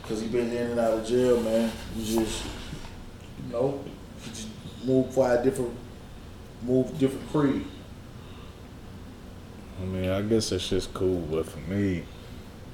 because 0.00 0.22
he 0.22 0.28
been 0.28 0.50
in 0.50 0.70
and 0.70 0.80
out 0.80 0.94
of 0.94 1.06
jail, 1.06 1.40
man. 1.40 1.70
He 1.94 2.04
just 2.04 2.44
you 2.44 3.52
know 3.52 3.84
he 4.22 4.30
just 4.30 4.48
moved 4.84 5.12
for 5.12 5.30
a 5.30 5.42
different 5.42 5.74
move 6.62 6.98
different 6.98 7.30
creed. 7.30 7.64
I 9.80 9.84
mean, 9.84 10.10
I 10.10 10.22
guess 10.22 10.50
that's 10.50 10.68
just 10.68 10.92
cool, 10.92 11.20
but 11.30 11.46
for 11.46 11.60
me, 11.70 12.02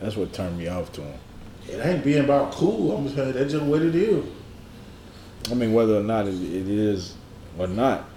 that's 0.01 0.17
what 0.17 0.33
turned 0.33 0.57
me 0.57 0.69
off 0.69 0.91
to 0.93 1.03
him. 1.03 1.19
It 1.69 1.85
ain't 1.85 2.05
being 2.05 2.25
about 2.25 2.53
cool. 2.53 2.97
I'm 2.97 3.05
just 3.05 3.17
saying 3.17 3.33
that's 3.33 3.53
just 3.53 3.65
what 3.65 3.83
it 3.83 3.95
is. 3.95 4.25
I 5.51 5.55
mean, 5.55 5.73
whether 5.75 5.97
or 5.99 6.03
not 6.03 6.27
it, 6.27 6.35
it 6.35 6.69
is 6.69 7.15
or 7.59 7.67
not, 7.67 8.09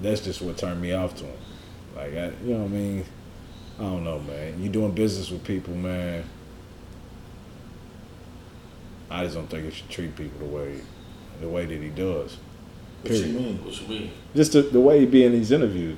that's 0.00 0.20
just 0.20 0.40
what 0.40 0.56
turned 0.56 0.80
me 0.80 0.92
off 0.92 1.14
to 1.16 1.24
him. 1.24 1.38
Like, 1.96 2.14
I, 2.14 2.32
you 2.44 2.54
know 2.54 2.58
what 2.60 2.64
I 2.64 2.68
mean? 2.68 3.04
I 3.78 3.82
don't 3.82 4.04
know, 4.04 4.20
man. 4.20 4.62
You 4.62 4.68
doing 4.68 4.92
business 4.92 5.30
with 5.30 5.44
people, 5.44 5.74
man. 5.74 6.24
I 9.10 9.24
just 9.24 9.34
don't 9.34 9.48
think 9.48 9.64
you 9.64 9.70
should 9.70 9.88
treat 9.88 10.14
people 10.16 10.38
the 10.38 10.54
way 10.54 10.80
the 11.40 11.48
way 11.48 11.64
that 11.64 11.80
he 11.80 11.88
does. 11.88 12.36
What 13.02 13.12
you 13.12 13.26
mean? 13.26 13.64
What 13.64 13.80
you 13.80 13.88
mean? 13.88 14.10
Just 14.34 14.52
the, 14.52 14.62
the 14.62 14.80
way 14.80 15.00
he 15.00 15.06
be 15.06 15.24
in 15.24 15.32
these 15.32 15.52
interviews. 15.52 15.96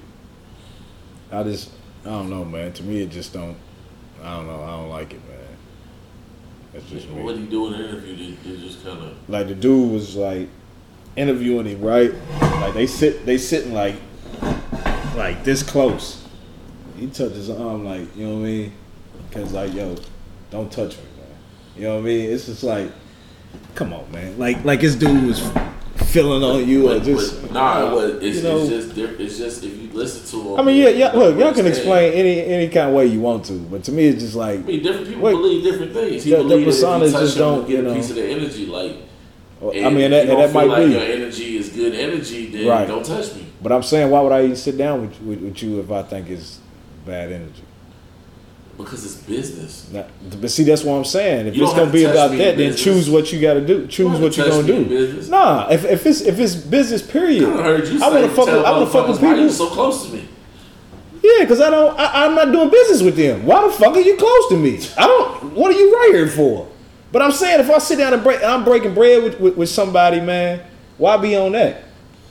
I 1.32 1.42
just, 1.42 1.70
I 2.04 2.10
don't 2.10 2.28
know, 2.28 2.44
man. 2.44 2.72
To 2.74 2.82
me, 2.82 3.02
it 3.02 3.10
just 3.10 3.32
don't. 3.32 3.56
I 4.22 4.36
don't 4.36 4.46
know. 4.46 4.62
I 4.62 4.70
don't 4.76 4.90
like 4.90 5.14
it, 5.14 5.28
man. 5.28 5.38
That's 6.72 6.84
just 6.86 7.08
me. 7.08 7.22
What 7.22 7.36
he 7.36 7.46
do 7.46 7.66
in 7.66 7.72
the 7.72 7.88
interview? 7.88 8.16
They, 8.16 8.50
they 8.50 8.60
just 8.60 8.84
kind 8.84 8.98
of. 9.02 9.28
like 9.28 9.48
the 9.48 9.54
dude 9.54 9.92
was 9.92 10.14
like 10.16 10.48
interviewing 11.16 11.66
him, 11.66 11.80
right? 11.82 12.12
Like 12.40 12.74
they 12.74 12.86
sit, 12.86 13.26
they 13.26 13.38
sitting 13.38 13.72
like, 13.74 13.96
like 15.16 15.44
this 15.44 15.62
close. 15.62 16.24
He 16.96 17.06
touched 17.06 17.34
his 17.34 17.50
arm, 17.50 17.84
like 17.84 18.14
you 18.16 18.26
know 18.26 18.34
what 18.34 18.40
I 18.40 18.48
mean? 18.50 18.72
Cause 19.30 19.52
like, 19.52 19.72
yo, 19.74 19.96
don't 20.50 20.70
touch 20.70 20.96
me, 20.96 21.04
man. 21.16 21.26
You 21.76 21.82
know 21.84 21.94
what 21.96 22.00
I 22.02 22.04
mean? 22.04 22.30
It's 22.30 22.46
just 22.46 22.62
like, 22.62 22.90
come 23.74 23.92
on, 23.92 24.10
man. 24.12 24.38
Like, 24.38 24.64
like 24.64 24.80
this 24.80 24.94
dude 24.96 25.26
was 25.26 25.40
feeling 26.06 26.42
on 26.42 26.66
you 26.66 26.90
or 26.90 26.98
just 26.98 27.40
but, 27.42 27.52
nah, 27.52 27.86
it 27.86 27.92
was, 27.92 28.22
it's, 28.22 28.36
you 28.38 28.42
know. 28.42 28.58
it's 28.58 28.68
just 28.68 28.98
it's 28.98 29.38
just 29.38 29.64
if 29.64 29.76
you 29.76 29.88
listen 29.92 30.26
to 30.40 30.54
him. 30.54 30.60
I 30.60 30.62
mean, 30.62 30.76
yeah, 30.82 30.88
yeah. 30.88 31.12
Look, 31.12 31.38
y'all 31.38 31.52
can 31.54 31.66
explain 31.66 32.12
any 32.12 32.40
any 32.40 32.68
kind 32.68 32.88
of 32.88 32.94
way 32.94 33.06
you 33.06 33.20
want 33.20 33.44
to, 33.46 33.52
but 33.54 33.84
to 33.84 33.92
me, 33.92 34.08
it's 34.08 34.22
just 34.22 34.34
like, 34.34 34.60
I 34.60 34.62
mean, 34.62 34.82
different 34.82 35.06
people 35.06 35.22
Wait. 35.22 35.32
believe 35.32 35.62
different 35.64 35.92
things. 35.92 36.24
He 36.24 36.30
The- 36.30 36.42
the 36.42 36.54
personas 36.56 37.12
just 37.12 37.36
don't, 37.38 37.66
get 37.66 37.76
you 37.76 37.82
know. 37.82 37.92
a 37.92 37.94
piece 37.94 38.10
of 38.10 38.16
the 38.16 38.24
energy. 38.26 38.66
Like, 38.66 38.96
I 39.62 39.90
mean, 39.90 40.10
that, 40.10 40.26
you 40.26 40.36
that 40.36 40.52
might 40.54 40.68
like 40.68 40.86
be. 40.86 40.92
your 40.92 41.02
energy 41.02 41.56
is 41.58 41.68
good 41.68 41.94
energy. 41.94 42.46
Then 42.46 42.66
Right. 42.66 42.88
don't 42.88 43.04
touch 43.04 43.34
me. 43.34 43.46
But 43.62 43.72
I'm 43.72 43.82
saying, 43.82 44.10
why 44.10 44.20
would 44.22 44.32
I 44.32 44.44
even 44.44 44.56
sit 44.56 44.78
down 44.78 45.02
with, 45.02 45.20
with, 45.20 45.40
with 45.42 45.62
you 45.62 45.80
if 45.80 45.90
I 45.90 46.02
think 46.02 46.30
it's 46.30 46.60
bad 47.04 47.30
energy? 47.30 47.62
Because 48.78 49.04
it's 49.04 49.16
business. 49.16 49.90
Not, 49.92 50.08
but 50.40 50.50
see, 50.50 50.64
that's 50.64 50.82
what 50.82 50.94
I'm 50.94 51.04
saying. 51.04 51.48
If 51.48 51.56
You 51.56 51.64
it's 51.64 51.74
gonna 51.74 51.92
be 51.92 51.98
to 52.00 52.04
touch 52.06 52.14
about 52.14 52.38
that, 52.38 52.56
then 52.56 52.74
choose 52.74 53.10
what 53.10 53.30
you 53.30 53.38
got 53.38 53.54
to 53.54 53.60
do. 53.66 53.86
Choose 53.86 54.12
don't 54.12 54.22
what 54.22 54.34
you're 54.38 54.48
gonna 54.48 54.66
do. 54.66 55.22
Nah, 55.28 55.68
if, 55.70 55.84
if 55.84 56.06
it's 56.06 56.22
if 56.22 56.38
it's 56.38 56.54
business, 56.54 57.02
period. 57.02 57.44
I 57.44 57.62
heard 57.62 57.86
you. 57.86 58.02
I 58.02 58.08
want 58.08 58.24
to 58.24 58.30
fuck. 58.30 58.46
With, 58.46 58.54
I 58.64 58.70
want 58.70 58.86
to 58.86 58.90
fuck 58.90 59.08
with 59.08 59.18
motherfuckers 59.18 59.22
why 59.22 59.34
you 59.34 59.42
people. 59.42 59.52
so 59.52 59.66
close 59.68 60.06
to 60.06 60.14
me. 60.14 60.28
Yeah, 61.22 61.40
because 61.44 61.60
I 61.60 61.68
don't. 61.68 61.98
I, 62.00 62.24
I'm 62.24 62.34
not 62.34 62.50
doing 62.52 62.70
business 62.70 63.02
with 63.02 63.16
them. 63.16 63.44
Why 63.44 63.66
the 63.66 63.72
fuck 63.74 63.94
are 63.94 64.00
you 64.00 64.16
close 64.16 64.48
to 64.48 64.56
me? 64.56 64.80
I 64.96 65.06
don't. 65.06 65.52
What 65.52 65.74
are 65.74 65.78
you 65.78 65.94
right 65.94 66.10
here 66.14 66.28
for? 66.28 66.66
But 67.12 67.22
I'm 67.22 67.32
saying, 67.32 67.60
if 67.60 67.70
I 67.70 67.78
sit 67.78 67.98
down 67.98 68.14
and 68.14 68.22
break, 68.22 68.42
I'm 68.42 68.64
breaking 68.64 68.94
bread 68.94 69.22
with, 69.22 69.40
with, 69.40 69.56
with 69.56 69.68
somebody, 69.68 70.20
man. 70.20 70.62
Why 70.98 71.16
be 71.16 71.36
on 71.36 71.52
that? 71.52 71.84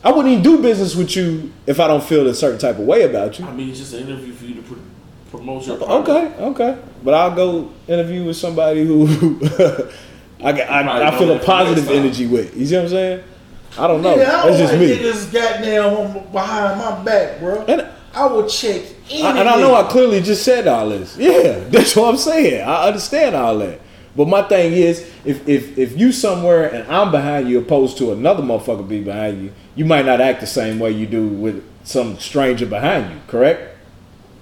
I 0.04 0.12
wouldn't 0.12 0.30
even 0.32 0.44
do 0.44 0.62
business 0.62 0.96
with 0.96 1.16
you 1.16 1.52
if 1.68 1.80
I 1.80 1.88
don't 1.88 2.04
feel 2.04 2.26
a 2.28 2.34
certain 2.34 2.60
type 2.60 2.78
of 2.80 2.86
way 2.86 3.04
about 3.04 3.38
you. 3.38 3.46
I 3.46 3.52
mean, 3.52 3.70
it's 3.70 3.80
just 3.80 3.94
an 3.94 4.08
interview 4.08 4.32
for 4.34 4.46
you 4.46 4.56
to 4.56 4.62
pr- 4.62 4.76
promote 5.32 5.68
your 5.68 5.78
product. 5.78 6.10
Okay, 6.10 6.44
okay. 6.46 6.82
But 7.04 7.14
I'll 7.14 7.36
go 7.36 7.72
interview 7.88 8.24
with 8.26 8.38
somebody 8.38 8.86
who 8.86 9.08
I, 10.42 10.52
got- 10.54 10.70
I, 10.70 11.08
I 11.08 11.18
feel 11.18 11.32
a 11.36 11.40
positive 11.40 11.90
energy 11.90 12.28
with. 12.28 12.56
You 12.56 12.66
see 12.66 12.76
what 12.76 12.84
I'm 12.84 12.90
saying? 12.90 13.24
I 13.78 13.88
don't 13.88 14.02
know. 14.02 14.16
Yeah, 14.16 14.24
I 14.24 14.26
That's 14.26 14.46
don't 14.46 14.58
just 14.58 14.74
like 14.74 14.82
me. 14.82 14.98
niggas 14.98 15.34
goddamn 15.34 16.32
behind 16.32 16.80
my 16.80 17.04
back, 17.04 17.40
bro. 17.40 17.66
And, 17.66 17.88
I 18.12 18.26
will 18.26 18.48
check 18.50 18.82
any 19.12 19.22
I, 19.22 19.38
and 19.40 19.48
I 19.48 19.60
know 19.62 19.76
I 19.76 19.84
clearly 19.84 20.20
just 20.22 20.44
said 20.44 20.68
all 20.68 20.90
this. 20.90 21.16
Yeah, 21.16 21.60
that's 21.70 21.96
what 21.96 22.10
I'm 22.10 22.18
saying. 22.18 22.68
I 22.68 22.88
understand 22.88 23.36
all 23.36 23.58
that. 23.60 23.80
But 24.16 24.28
my 24.28 24.42
thing 24.44 24.74
is, 24.74 25.10
if 25.24 25.48
if 25.48 25.78
if 25.78 25.98
you 25.98 26.12
somewhere 26.12 26.68
and 26.74 26.92
I'm 26.92 27.12
behind 27.12 27.50
you, 27.50 27.60
opposed 27.60 27.98
to 28.00 28.12
another 28.12 28.42
motherfucker 28.44 28.88
be 28.88 29.02
behind 29.02 29.44
you, 29.44 29.52
you 29.76 29.86
might 29.86 30.06
not 30.06 30.20
act 30.20 30.42
the 30.42 30.48
same 30.48 30.80
way 30.80 30.92
you 30.92 31.06
do 31.06 31.28
with 31.28 31.64
some 31.84 32.18
stranger 32.20 32.66
behind 32.66 33.12
you. 33.12 33.22
Correct? 33.28 33.78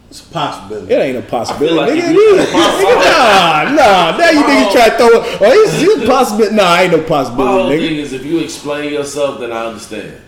It's 0.10 0.26
a 0.26 0.32
possibility. 0.34 0.94
It 0.94 0.98
ain't 1.00 1.18
a 1.18 1.22
possibility. 1.22 1.76
like 1.76 1.92
nigga, 1.92 2.10
if 2.10 2.12
you- 2.14 2.38
Nigga, 2.38 3.74
nah, 3.76 3.76
nah. 3.76 4.18
Now 4.18 4.30
you 4.30 4.42
niggas 4.44 4.72
try 4.72 4.90
to 4.90 4.98
throw 4.98 5.08
it. 5.10 5.42
Oh, 5.42 5.64
it's, 5.64 5.82
it's 5.82 6.06
possible. 6.10 6.50
Nah, 6.54 6.78
ain't 6.80 6.92
no 6.94 6.98
My 7.00 7.04
whole 7.04 7.08
possibility, 7.26 7.88
thing 7.90 7.98
is 7.98 8.14
if 8.14 8.26
you 8.26 8.40
explain 8.40 8.94
yourself, 8.94 9.42
then 9.42 9.52
I 9.52 9.66
understand. 9.66 10.22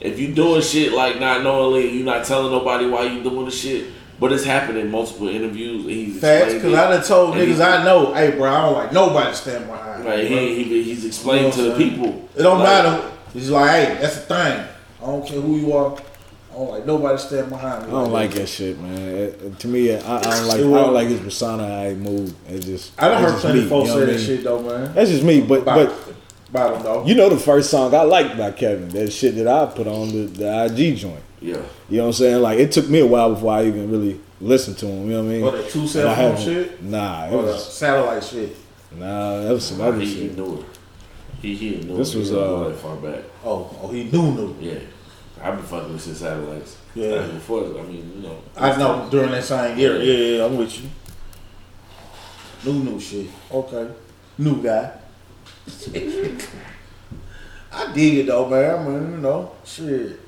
If 0.00 0.18
you 0.18 0.34
doing 0.34 0.60
shit 0.60 0.92
like 0.92 1.20
not 1.20 1.42
knowingly, 1.44 1.90
you 1.90 2.04
not 2.04 2.24
telling 2.26 2.50
nobody 2.52 2.86
why 2.86 3.04
you 3.04 3.22
doing 3.22 3.44
the 3.46 3.50
shit, 3.50 3.86
but 4.20 4.32
it's 4.32 4.44
happened 4.44 4.78
in 4.78 4.90
multiple 4.90 5.28
interviews. 5.28 5.82
And 5.84 5.90
he's 5.90 6.20
Facts, 6.20 6.54
because. 6.54 6.74
I 6.74 6.90
done 6.90 7.02
told 7.04 7.36
And 7.36 7.42
niggas 7.50 7.56
he- 7.56 7.62
I 7.62 7.84
know, 7.84 8.14
hey, 8.14 8.30
bro, 8.32 8.50
I 8.52 8.60
don't 8.62 8.74
like 8.74 8.92
nobody 8.92 9.34
standing 9.34 9.68
behind 9.68 10.04
Right, 10.04 10.24
me. 10.24 10.28
bro. 10.28 10.38
he, 10.38 10.62
he 10.64 10.82
he's 10.84 11.04
explained 11.04 11.46
You 11.46 11.52
to 11.52 11.56
know 11.58 11.62
the 11.64 11.70
what 11.70 11.74
I'm 11.80 11.80
saying? 11.88 12.00
people. 12.02 12.28
It 12.36 12.42
don't 12.42 12.58
Like, 12.60 12.68
matter. 12.84 13.10
It's 13.34 13.48
like, 13.48 13.70
hey, 13.70 13.98
that's 14.00 14.14
the 14.16 14.20
thing. 14.22 14.64
I 15.02 15.06
don't 15.06 15.26
care 15.26 15.40
who 15.40 15.56
you 15.56 15.72
are. 15.72 15.96
I 16.50 16.56
don't 16.56 16.70
like 16.70 16.86
nobody 16.86 17.18
standing 17.18 17.50
behind 17.50 17.82
me. 17.82 17.88
I 17.88 17.90
don't 17.90 18.12
like 18.12 18.30
that 18.34 18.48
shit, 18.48 18.78
man. 18.80 18.96
It- 18.96 19.40
it- 19.42 19.58
to 19.58 19.66
me, 19.66 19.92
I, 19.92 19.96
I 19.96 20.20
don't 20.22 20.46
like. 20.46 20.56
I 20.58 20.60
don't 20.60 20.94
like 20.94 21.08
his 21.08 21.20
persona. 21.20 21.66
How 21.66 21.88
he 21.88 21.94
move. 21.96 22.32
It 22.48 22.60
just. 22.60 22.92
I 23.02 23.08
done 23.08 23.22
that's 23.22 23.32
heard 23.34 23.40
plenty 23.40 23.62
of 23.64 23.68
folks 23.68 23.90
say 23.90 24.00
that 24.00 24.06
mean? 24.06 24.18
shit 24.18 24.44
though, 24.44 24.62
man. 24.62 24.94
That's 24.94 25.10
just 25.10 25.24
me. 25.24 25.40
But 25.40 25.62
About, 25.62 25.88
but 25.88 26.14
about 26.50 26.76
him 26.76 26.82
though. 26.84 27.04
you 27.06 27.16
know 27.16 27.28
the 27.28 27.38
first 27.38 27.70
song 27.70 27.92
I 27.92 28.02
liked 28.02 28.38
by 28.38 28.52
Kevin. 28.52 28.88
That 28.90 29.12
shit 29.12 29.34
that 29.34 29.48
I 29.48 29.66
put 29.66 29.88
on 29.88 30.10
the, 30.12 30.26
the 30.28 30.64
IG 30.66 30.96
joint. 30.98 31.23
Yeah, 31.44 31.56
You 31.90 31.98
know 31.98 32.04
what 32.04 32.06
I'm 32.06 32.12
saying? 32.14 32.40
Like 32.42 32.58
it 32.58 32.72
took 32.72 32.88
me 32.88 33.00
a 33.00 33.06
while 33.06 33.34
before 33.34 33.52
I 33.52 33.66
even 33.66 33.90
really 33.90 34.18
listened 34.40 34.78
to 34.78 34.86
him. 34.86 35.10
You 35.10 35.16
know 35.16 35.22
what 35.24 35.28
I 35.28 35.32
mean? 35.34 35.42
Or 35.44 35.50
the 35.52 35.62
two 35.68 35.86
cell 35.86 36.08
I 36.08 36.14
phone 36.14 36.36
shit? 36.42 36.82
Nah, 36.82 37.26
it 37.26 37.32
Or 37.34 37.42
the 37.42 37.48
was 37.48 37.72
satellite 37.74 38.24
shit. 38.24 38.56
nah. 38.96 39.40
That 39.42 39.52
was 39.52 39.64
some 39.66 39.76
Nah, 39.78 39.84
other 39.88 40.00
he, 40.00 40.06
he 40.06 40.28
knew 40.30 40.60
it. 40.60 40.64
He 41.42 41.54
he 41.54 41.70
knew 41.84 41.96
This 41.98 42.14
it. 42.14 42.18
was, 42.20 42.28
He 42.30 42.34
didn't 42.34 42.48
go 42.48 42.62
uh, 42.64 42.68
that 42.70 42.76
far 42.78 42.96
back. 42.96 43.20
Oh, 43.44 43.76
oh, 43.82 43.88
he 43.88 44.04
knew 44.04 44.32
knew. 44.32 44.56
Yeah, 44.58 44.78
I've 45.42 45.56
been 45.56 45.66
fucking 45.66 45.92
with 45.92 46.00
since 46.00 46.18
satellites. 46.20 46.78
Yeah. 46.94 47.16
Like 47.16 47.32
before. 47.34 47.64
I 47.78 47.82
mean, 47.82 48.12
you 48.16 48.22
know. 48.26 48.38
I 48.56 48.74
know 48.78 49.06
during 49.10 49.30
that 49.32 49.44
same 49.44 49.76
year. 49.78 49.96
Yeah, 50.00 50.12
yeah, 50.12 50.36
yeah, 50.38 50.44
I'm 50.46 50.56
with 50.56 50.80
you. 50.80 50.88
New 52.64 52.84
new 52.84 52.98
shit. 52.98 53.26
Okay. 53.52 53.86
New 54.38 54.62
guy. 54.62 54.92
I 57.72 57.92
dig 57.92 58.14
it 58.20 58.26
though, 58.28 58.48
man. 58.48 58.78
I 58.78 58.88
mean, 58.88 59.10
you 59.10 59.16
know, 59.18 59.52
shit. 59.64 60.20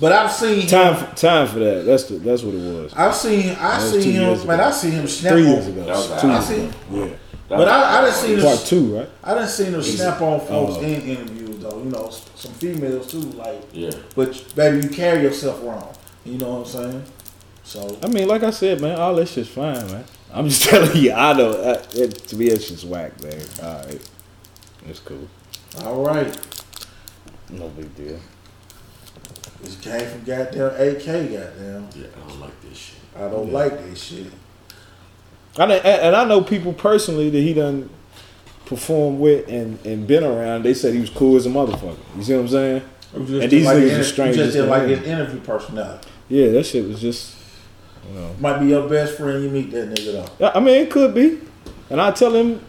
But 0.00 0.12
I've 0.12 0.32
seen 0.32 0.66
Time 0.66 0.96
for, 0.96 1.14
time 1.16 1.46
for 1.46 1.58
that. 1.58 1.84
That's 1.84 2.04
the, 2.04 2.14
that's 2.18 2.42
what 2.42 2.54
it 2.54 2.58
was. 2.82 2.92
I've 2.94 3.14
seen 3.14 3.50
I 3.50 3.52
That 3.78 3.82
was 3.82 3.90
seen 4.02 4.12
him 4.14 4.22
years 4.22 4.44
man, 4.46 4.58
ago. 4.60 4.68
I 4.68 4.70
seen 4.70 4.92
him 4.92 5.06
snap 5.06 5.32
Three 5.34 5.42
on 5.42 5.48
years 5.52 5.66
ago. 5.66 5.84
That 5.84 5.88
was 5.96 6.20
Two 6.22 6.28
I 6.28 6.32
years 6.32 6.46
see. 6.46 6.54
ago. 6.64 6.72
Yeah. 7.10 7.16
But 7.48 7.68
I, 7.68 7.98
I 7.98 8.00
done 8.02 8.12
seen 8.12 8.36
him 8.38 8.42
Part 8.44 8.60
two, 8.60 8.96
right? 8.98 9.08
I 9.24 9.34
done 9.34 9.48
seen 9.48 9.66
him 9.74 9.82
snap 9.82 10.20
on 10.22 10.40
folks 10.40 10.76
Oh. 10.78 10.82
in 10.82 11.02
interviews 11.02 11.58
though, 11.58 11.78
you 11.78 11.90
know, 11.90 12.08
some 12.34 12.52
females 12.54 13.10
too, 13.10 13.18
like 13.18 13.62
Yeah. 13.72 13.90
but 14.14 14.54
baby 14.56 14.84
you 14.86 14.88
carry 14.88 15.22
yourself 15.22 15.62
wrong. 15.64 15.92
You 16.24 16.38
know 16.38 16.60
what 16.60 16.74
I'm 16.76 16.92
saying? 16.92 17.04
So 17.64 17.98
I 18.02 18.06
mean, 18.08 18.26
like 18.28 18.42
I 18.42 18.50
said, 18.50 18.80
man, 18.80 18.98
all 18.98 19.14
this 19.14 19.32
shit's 19.32 19.48
fine, 19.50 19.86
man. 19.90 20.04
I'm 20.32 20.48
just 20.48 20.62
telling 20.70 20.96
you, 20.96 21.12
I 21.12 21.32
know. 21.34 21.50
I, 21.52 21.72
it, 21.98 22.14
to 22.28 22.36
me, 22.36 22.46
it's 22.46 22.68
just 22.68 22.84
whack, 22.84 23.20
man. 23.22 23.42
All 23.62 23.74
right, 23.84 24.08
it's 24.88 25.00
cool. 25.00 25.28
all 25.84 26.04
right. 26.04 26.38
No 27.50 27.68
big 27.70 27.94
deal. 27.96 28.18
This 29.62 29.76
came 29.76 30.06
from 30.08 30.22
goddamn 30.24 30.66
AK 30.74 31.04
goddamn. 31.04 31.88
Yeah, 31.94 32.06
I 32.16 32.28
don't 32.28 32.40
like 32.40 32.60
this 32.62 32.78
shit. 32.78 32.96
I 33.16 33.28
don't 33.28 33.46
Yeah. 33.48 33.52
like 33.52 33.84
this 33.90 34.02
shit. 34.02 34.26
I 35.58 35.66
know, 35.66 35.74
and 35.74 35.86
and 36.02 36.16
I 36.16 36.24
know 36.24 36.40
people 36.42 36.72
personally 36.72 37.28
that 37.30 37.40
he 37.40 37.52
done 37.52 37.90
performed 38.66 39.18
with 39.18 39.48
and, 39.48 39.84
and 39.84 40.06
been 40.06 40.22
around, 40.24 40.62
they 40.62 40.74
said 40.74 40.94
he 40.94 41.00
was 41.00 41.10
cool 41.10 41.36
as 41.36 41.44
a 41.44 41.48
motherfucker. 41.48 41.96
You 42.16 42.22
see 42.22 42.34
what 42.34 42.40
I'm 42.42 42.48
saying? 42.48 42.82
Just 43.12 43.30
And 43.42 43.50
these 43.50 43.66
like 43.66 43.76
niggas 43.76 43.80
his- 43.82 43.92
are 43.92 43.98
you 43.98 44.04
strangers 44.04 44.36
just 44.38 44.52
didn't 44.52 44.70
like 44.70 44.82
him. 44.82 44.88
his 45.00 45.08
interview 45.08 45.40
personality. 45.40 46.08
Yeah, 46.28 46.52
that 46.52 46.64
shit 46.64 46.86
was 46.86 47.00
just, 47.00 47.34
you 48.08 48.14
know. 48.18 48.30
Might 48.38 48.60
be 48.60 48.66
your 48.66 48.88
best 48.88 49.16
friend. 49.16 49.42
You 49.42 49.50
meet 49.50 49.72
that 49.72 49.90
nigga 49.92 50.24
though. 50.38 50.52
I 50.54 50.60
mean, 50.60 50.80
it 50.82 50.90
could 50.90 51.12
be. 51.14 51.40
And 51.90 52.00
I 52.00 52.12
tell 52.12 52.32
him, 52.32 52.64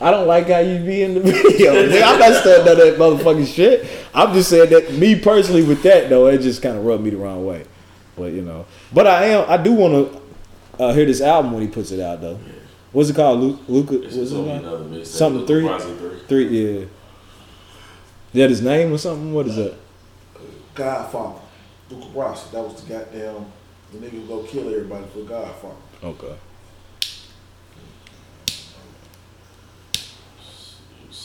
I 0.00 0.10
don't 0.10 0.26
like 0.26 0.48
how 0.48 0.58
you 0.58 0.80
be 0.80 1.02
in 1.02 1.14
the 1.14 1.20
video. 1.20 1.72
Nigga, 1.86 2.02
I'm 2.02 2.18
not 2.18 2.42
saying 2.42 2.64
none 2.64 2.72
of 2.72 2.78
that 2.78 2.98
motherfucking 2.98 3.46
shit. 3.46 3.86
I'm 4.18 4.34
just 4.34 4.50
saying 4.50 4.70
that 4.70 4.92
me 4.94 5.14
personally 5.14 5.62
with 5.62 5.80
that 5.84 6.08
though, 6.08 6.26
it 6.26 6.38
just 6.40 6.60
kind 6.60 6.76
of 6.76 6.84
rubbed 6.84 7.04
me 7.04 7.10
the 7.10 7.16
wrong 7.18 7.46
way. 7.46 7.64
But 8.16 8.32
you 8.32 8.42
know, 8.42 8.66
but 8.92 9.06
I 9.06 9.26
am. 9.26 9.48
I 9.48 9.56
do 9.56 9.72
want 9.72 9.94
to 9.94 10.82
uh, 10.82 10.92
hear 10.92 11.06
this 11.06 11.20
album 11.20 11.52
when 11.52 11.62
he 11.62 11.68
puts 11.68 11.92
it 11.92 12.00
out 12.00 12.20
though. 12.20 12.40
What's 12.90 13.10
it 13.10 13.14
called? 13.14 13.38
Luca? 13.38 13.62
Luca 13.68 14.02
It's 14.02 14.16
what's 14.16 14.32
it 14.32 14.34
called? 14.34 15.06
Something 15.06 15.46
Luca 15.46 15.78
three? 15.78 16.18
Three. 16.26 16.48
Three. 16.48 16.78
Yeah. 16.80 16.86
That 18.34 18.50
his 18.50 18.60
name 18.60 18.92
or 18.92 18.98
something? 18.98 19.32
What 19.32 19.46
is 19.46 19.54
that? 19.54 19.76
Godfather. 20.74 21.40
Luca 21.88 22.06
Brasi. 22.06 22.50
That 22.50 22.64
was 22.64 22.82
the 22.82 22.92
goddamn. 22.92 23.46
The 23.92 23.98
nigga 23.98 24.26
go 24.26 24.42
kill 24.42 24.68
everybody 24.68 25.06
for 25.12 25.20
Godfather. 25.20 25.76
Okay. 26.02 26.36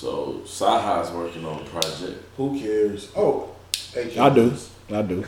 So 0.03 0.41
Saha's 0.45 1.11
working 1.11 1.45
on 1.45 1.61
a 1.61 1.63
project. 1.63 2.21
Who 2.35 2.59
cares? 2.59 3.09
Oh, 3.15 3.51
hey, 3.93 4.19
I 4.19 4.29
do. 4.29 4.53
I 4.91 5.01
do. 5.01 5.23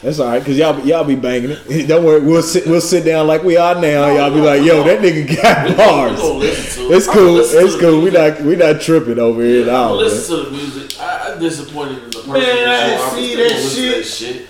That's 0.00 0.18
all 0.20 0.28
right, 0.28 0.42
cause 0.42 0.56
y'all 0.56 0.80
y'all 0.86 1.04
be 1.04 1.16
banging 1.16 1.50
it. 1.50 1.86
Don't 1.88 2.02
worry, 2.02 2.20
we'll 2.22 2.42
sit 2.42 2.66
we'll 2.66 2.80
sit 2.80 3.04
down 3.04 3.26
like 3.26 3.42
we 3.42 3.58
are 3.58 3.74
now. 3.74 4.08
Y'all 4.08 4.30
be 4.32 4.40
like, 4.40 4.62
yo, 4.62 4.82
that 4.84 5.00
nigga 5.00 5.36
got 5.42 5.76
bars. 5.76 6.18
to 6.18 6.40
it. 6.40 6.94
It's 6.96 7.06
cool. 7.06 7.40
It's 7.40 7.78
cool. 7.78 7.96
We 7.98 8.10
music. 8.10 8.38
not 8.38 8.40
we 8.46 8.56
not 8.56 8.80
tripping 8.80 9.18
over 9.18 9.42
here 9.42 9.64
at 9.64 9.68
I'm 9.68 9.74
all. 9.74 9.88
gonna 9.98 10.06
man. 10.08 10.14
listen 10.14 10.36
to 10.36 10.42
the 10.44 10.50
music. 10.50 10.98
I, 10.98 11.32
I'm 11.34 11.38
disappointed 11.38 11.98
in 12.04 12.10
the 12.10 12.16
person. 12.16 12.32
Man, 12.32 12.68
I 12.70 12.90
before. 12.94 13.06
I'm 13.08 13.14
see 13.16 13.36
that 13.36 13.42
gonna 13.50 13.54
listen 13.54 13.82
to 13.82 13.92
shit. 13.92 13.96
that 13.98 14.04
shit. 14.06 14.46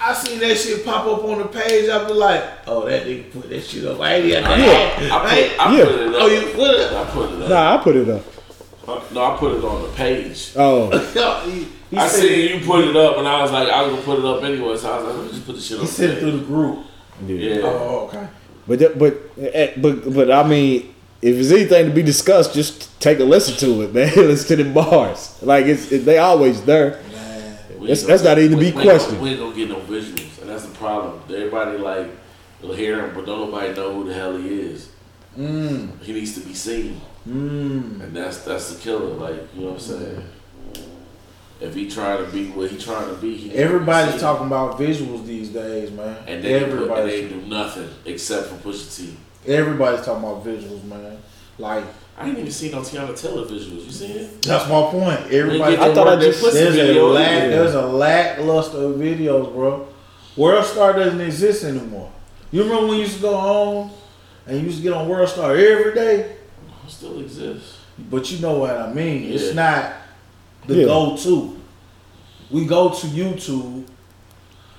I 0.00 0.14
seen 0.14 0.38
that 0.40 0.56
shit 0.56 0.84
pop 0.86 1.04
up 1.06 1.24
on 1.24 1.38
the 1.40 1.44
page. 1.48 1.90
I 1.90 2.06
be 2.06 2.14
like, 2.14 2.42
oh, 2.66 2.86
that 2.88 3.04
nigga 3.04 3.30
put 3.32 3.50
that 3.50 3.60
shit 3.60 3.84
up. 3.84 4.00
I 4.00 4.14
ain't 4.14 4.24
even. 4.24 4.44
I, 4.44 4.52
I, 4.54 4.56
put, 4.56 5.60
I 5.60 5.76
Yeah. 5.76 5.84
put 5.84 5.94
it 5.94 6.08
up. 6.08 6.14
Oh, 6.22 6.26
you 6.28 6.40
put 6.54 6.70
it? 6.70 6.92
I 6.94 7.04
put 7.10 7.32
it 7.32 7.42
up. 7.42 7.48
Nah, 7.50 7.74
I 7.74 7.82
put 7.84 7.94
it 7.96 8.08
up. 8.08 8.37
Uh, 8.88 9.00
No, 9.12 9.24
I 9.34 9.36
put 9.36 9.56
it 9.58 9.64
on 9.64 9.82
the 9.82 9.88
page. 9.90 10.52
Oh, 10.56 10.88
he, 11.50 11.66
he 11.90 11.96
I 11.98 12.06
said, 12.08 12.20
seen 12.22 12.60
you 12.60 12.66
put 12.66 12.84
it 12.86 12.96
up, 12.96 13.18
and 13.18 13.28
I 13.28 13.42
was 13.42 13.52
like, 13.52 13.68
I 13.68 13.82
was 13.82 13.92
gonna 13.92 14.02
put 14.02 14.18
it 14.20 14.24
up 14.24 14.42
anyway. 14.42 14.76
So 14.76 14.90
I 14.90 14.96
was 14.98 15.04
like, 15.06 15.16
let 15.16 15.24
me 15.26 15.30
just 15.32 15.46
put 15.46 15.56
the 15.56 15.60
shit 15.62 15.78
on. 15.78 15.84
He 15.84 15.86
the 15.86 15.92
sent 15.92 16.12
it 16.12 16.20
through 16.20 16.30
the 16.32 16.44
group. 16.44 16.86
yeah. 17.26 17.36
Yeah. 17.36 17.60
Oh, 17.64 18.08
okay. 18.08 18.28
But 18.66 18.78
that, 18.80 18.98
but 18.98 19.20
eh, 19.38 19.72
but 19.76 20.14
but 20.14 20.30
I 20.30 20.42
mean, 20.46 20.94
if 21.22 21.34
there's 21.34 21.52
anything 21.52 21.86
to 21.88 21.92
be 21.94 22.02
discussed, 22.02 22.54
just 22.54 22.98
take 23.00 23.18
a 23.20 23.24
listen 23.24 23.56
to 23.58 23.82
it, 23.82 23.92
man. 23.94 24.14
listen 24.16 24.56
to 24.56 24.64
the 24.64 24.70
bars. 24.72 25.38
Like 25.42 25.66
it's 25.66 25.90
it, 25.92 26.04
they 26.04 26.18
always 26.18 26.62
there. 26.62 27.00
Man. 27.12 27.58
That's- 27.80 28.02
that's 28.04 28.22
not 28.24 28.38
even 28.38 28.52
to 28.52 28.56
we- 28.58 28.70
be 28.70 28.76
we 28.76 28.82
ain't 28.82 28.88
gonna- 28.88 28.90
questioned. 28.98 29.20
We 29.22 29.28
ain't 29.30 29.40
gonna 29.40 29.54
get 29.56 29.68
no 29.68 29.76
visuals, 29.80 30.40
and 30.40 30.50
that's 30.50 30.64
the 30.66 30.74
problem. 30.76 31.20
Everybody 31.28 31.78
like 31.78 32.06
will 32.62 32.74
hear 32.74 33.04
him, 33.06 33.14
but 33.14 33.24
don't 33.26 33.50
nobody 33.50 33.72
know 33.74 33.92
who 33.94 34.04
the 34.08 34.14
hell 34.14 34.36
he 34.36 34.48
is. 34.48 34.88
Mm. 35.38 36.02
He 36.02 36.12
needs 36.12 36.34
to 36.34 36.40
be 36.40 36.54
seen, 36.54 37.00
Mm. 37.28 38.02
and 38.02 38.16
that's 38.16 38.38
that's 38.38 38.72
the 38.74 38.80
killer. 38.80 39.14
Like 39.14 39.54
you 39.54 39.60
know 39.62 39.66
what 39.68 39.74
I'm 39.74 39.80
saying. 39.80 40.24
If 41.60 41.74
he 41.74 41.90
trying 41.90 42.24
to 42.24 42.30
be 42.30 42.50
what 42.50 42.70
he 42.70 42.78
trying 42.78 43.08
to 43.08 43.14
be, 43.20 43.36
he 43.36 43.42
needs 43.44 43.52
to 43.52 43.56
be 43.58 43.62
Everybody's 43.64 44.20
talking 44.20 44.46
about 44.46 44.78
visuals 44.78 45.26
these 45.26 45.48
days, 45.50 45.90
man. 45.90 46.16
and 46.28 46.42
they 46.42 46.54
and 46.62 46.72
Everybody. 46.72 47.10
they 47.10 47.28
do 47.28 47.40
nothing 47.42 47.88
except 48.04 48.46
for 48.48 48.54
Pusha 48.68 48.96
T. 48.96 49.16
Everybody's 49.46 50.04
talking 50.04 50.22
about 50.24 50.44
visuals, 50.44 50.84
man. 50.84 51.18
Like 51.58 51.84
I 52.16 52.28
ain't 52.28 52.38
even 52.38 52.50
seen 52.50 52.72
no 52.72 52.78
Teyana 52.80 53.20
Taylor 53.20 53.44
visuals. 53.46 53.84
You 53.84 53.90
seen 53.90 54.10
it? 54.16 54.42
that's 54.42 54.68
my 54.68 54.82
point. 54.90 55.32
Everybody. 55.32 55.76
I 55.78 55.92
thought 55.94 56.08
I 56.08 56.16
just- 56.16 56.40
pussy 56.42 56.58
There's 56.58 56.76
a 56.76 56.86
video. 56.86 57.08
lack. 57.12 57.28
yeah. 57.30 57.48
There's 57.48 57.74
a 57.74 57.86
lackluster 57.86 58.78
of 58.78 58.92
videos, 58.96 59.52
bro. 59.52 59.86
World 60.36 60.64
Star 60.64 60.92
doesn't 60.92 61.20
exist 61.20 61.64
anymore. 61.64 62.10
You 62.52 62.62
remember 62.62 62.86
when 62.88 62.96
you 62.96 63.02
used 63.02 63.16
to 63.16 63.22
go 63.22 63.36
home 63.36 63.90
and 64.48 64.58
you 64.58 64.64
used 64.64 64.78
to 64.78 64.82
get 64.82 64.92
on 64.92 65.08
World 65.08 65.28
Star 65.28 65.54
every 65.54 65.94
day? 65.94 66.20
It 66.20 66.90
still 66.90 67.20
exists. 67.20 67.76
But 68.10 68.30
you 68.32 68.40
know 68.40 68.58
what 68.58 68.76
I 68.76 68.92
mean. 68.92 69.24
Yeah. 69.24 69.34
It's 69.34 69.54
not 69.54 69.92
the 70.66 70.74
Yeah. 70.76 70.84
go-to. 70.86 71.56
We 72.50 72.64
go 72.64 72.88
to 72.90 73.06
YouTube, 73.08 73.84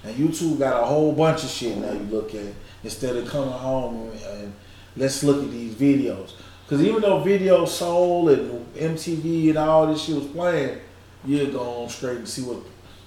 and 0.04 0.16
YouTube 0.16 0.58
got 0.60 0.82
a 0.82 0.86
whole 0.86 1.12
bunch 1.12 1.44
of 1.44 1.50
shit 1.50 1.78
now 1.78 1.92
you 1.92 2.08
look 2.10 2.34
at 2.34 2.54
instead 2.84 3.16
of 3.16 3.28
coming 3.28 3.50
home 3.52 4.10
and, 4.12 4.22
and 4.42 4.54
let's 4.98 5.24
look 5.24 5.44
at 5.44 5.52
these 5.52 5.76
videos. 5.76 6.32
Because 6.66 6.84
even 6.84 7.02
though 7.02 7.20
Video 7.20 7.66
Soul 7.66 8.30
and 8.30 8.66
MTV 8.76 9.50
and 9.50 9.58
all 9.58 9.88
this 9.88 10.04
shit 10.04 10.16
was 10.16 10.26
playing, 10.28 10.78
you'd 11.26 11.52
go 11.54 11.84
on 11.84 11.90
straight 11.90 12.18
and 12.18 12.28
see 12.28 12.42
what 12.44 12.58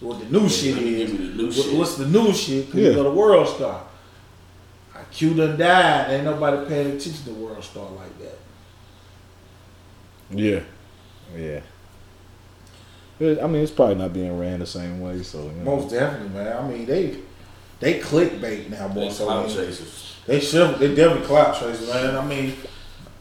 what 0.01 0.19
the 0.19 0.27
new 0.37 0.49
shit 0.49 0.75
Let 0.75 0.83
is. 0.85 1.13
the 1.13 1.19
new 1.19 1.47
What- 1.47 1.55
shit. 1.55 1.75
What's 1.75 1.95
the 1.95 2.07
new 2.07 2.33
shit? 2.33 2.67
Because 2.67 2.81
Yeah. 2.81 2.89
you 2.91 2.95
go 2.97 3.05
to 3.05 3.11
World 3.11 3.49
Star. 3.49 3.83
Q 5.13 5.35
done 5.35 5.59
died. 5.59 6.11
Ain't 6.11 6.25
nobody 6.25 6.67
paying 6.69 6.87
attention 6.97 7.25
to 7.27 7.31
World 7.35 7.63
Star 7.63 7.89
like 7.91 8.19
that. 8.21 8.39
Yeah, 10.31 10.61
yeah. 11.37 11.61
But, 13.19 13.43
I 13.43 13.47
mean, 13.47 13.63
it's 13.63 13.71
probably 13.71 13.97
not 13.97 14.13
being 14.13 14.39
ran 14.39 14.61
the 14.61 14.67
same 14.67 15.01
way. 15.01 15.23
So 15.23 15.43
you 15.45 15.53
know. 15.53 15.77
Most 15.77 15.91
definitely, 15.91 16.31
man. 16.31 16.57
I 16.57 16.67
mean, 16.69 16.87
they 16.87 17.19
they 17.81 18.01
clickbait 18.01 18.71
now 18.71 18.89
They 18.89 19.11
so. 19.11 19.27
clout 19.27 19.49
than- 19.49 19.57
chasers. 19.57 20.17
They 20.27 20.41
should. 20.41 20.79
They 20.79 20.95
definitely 20.95 21.27
clout 21.27 21.59
chasers, 21.59 21.89
man. 21.89 22.17
I 22.17 22.25
mean, 22.25 22.55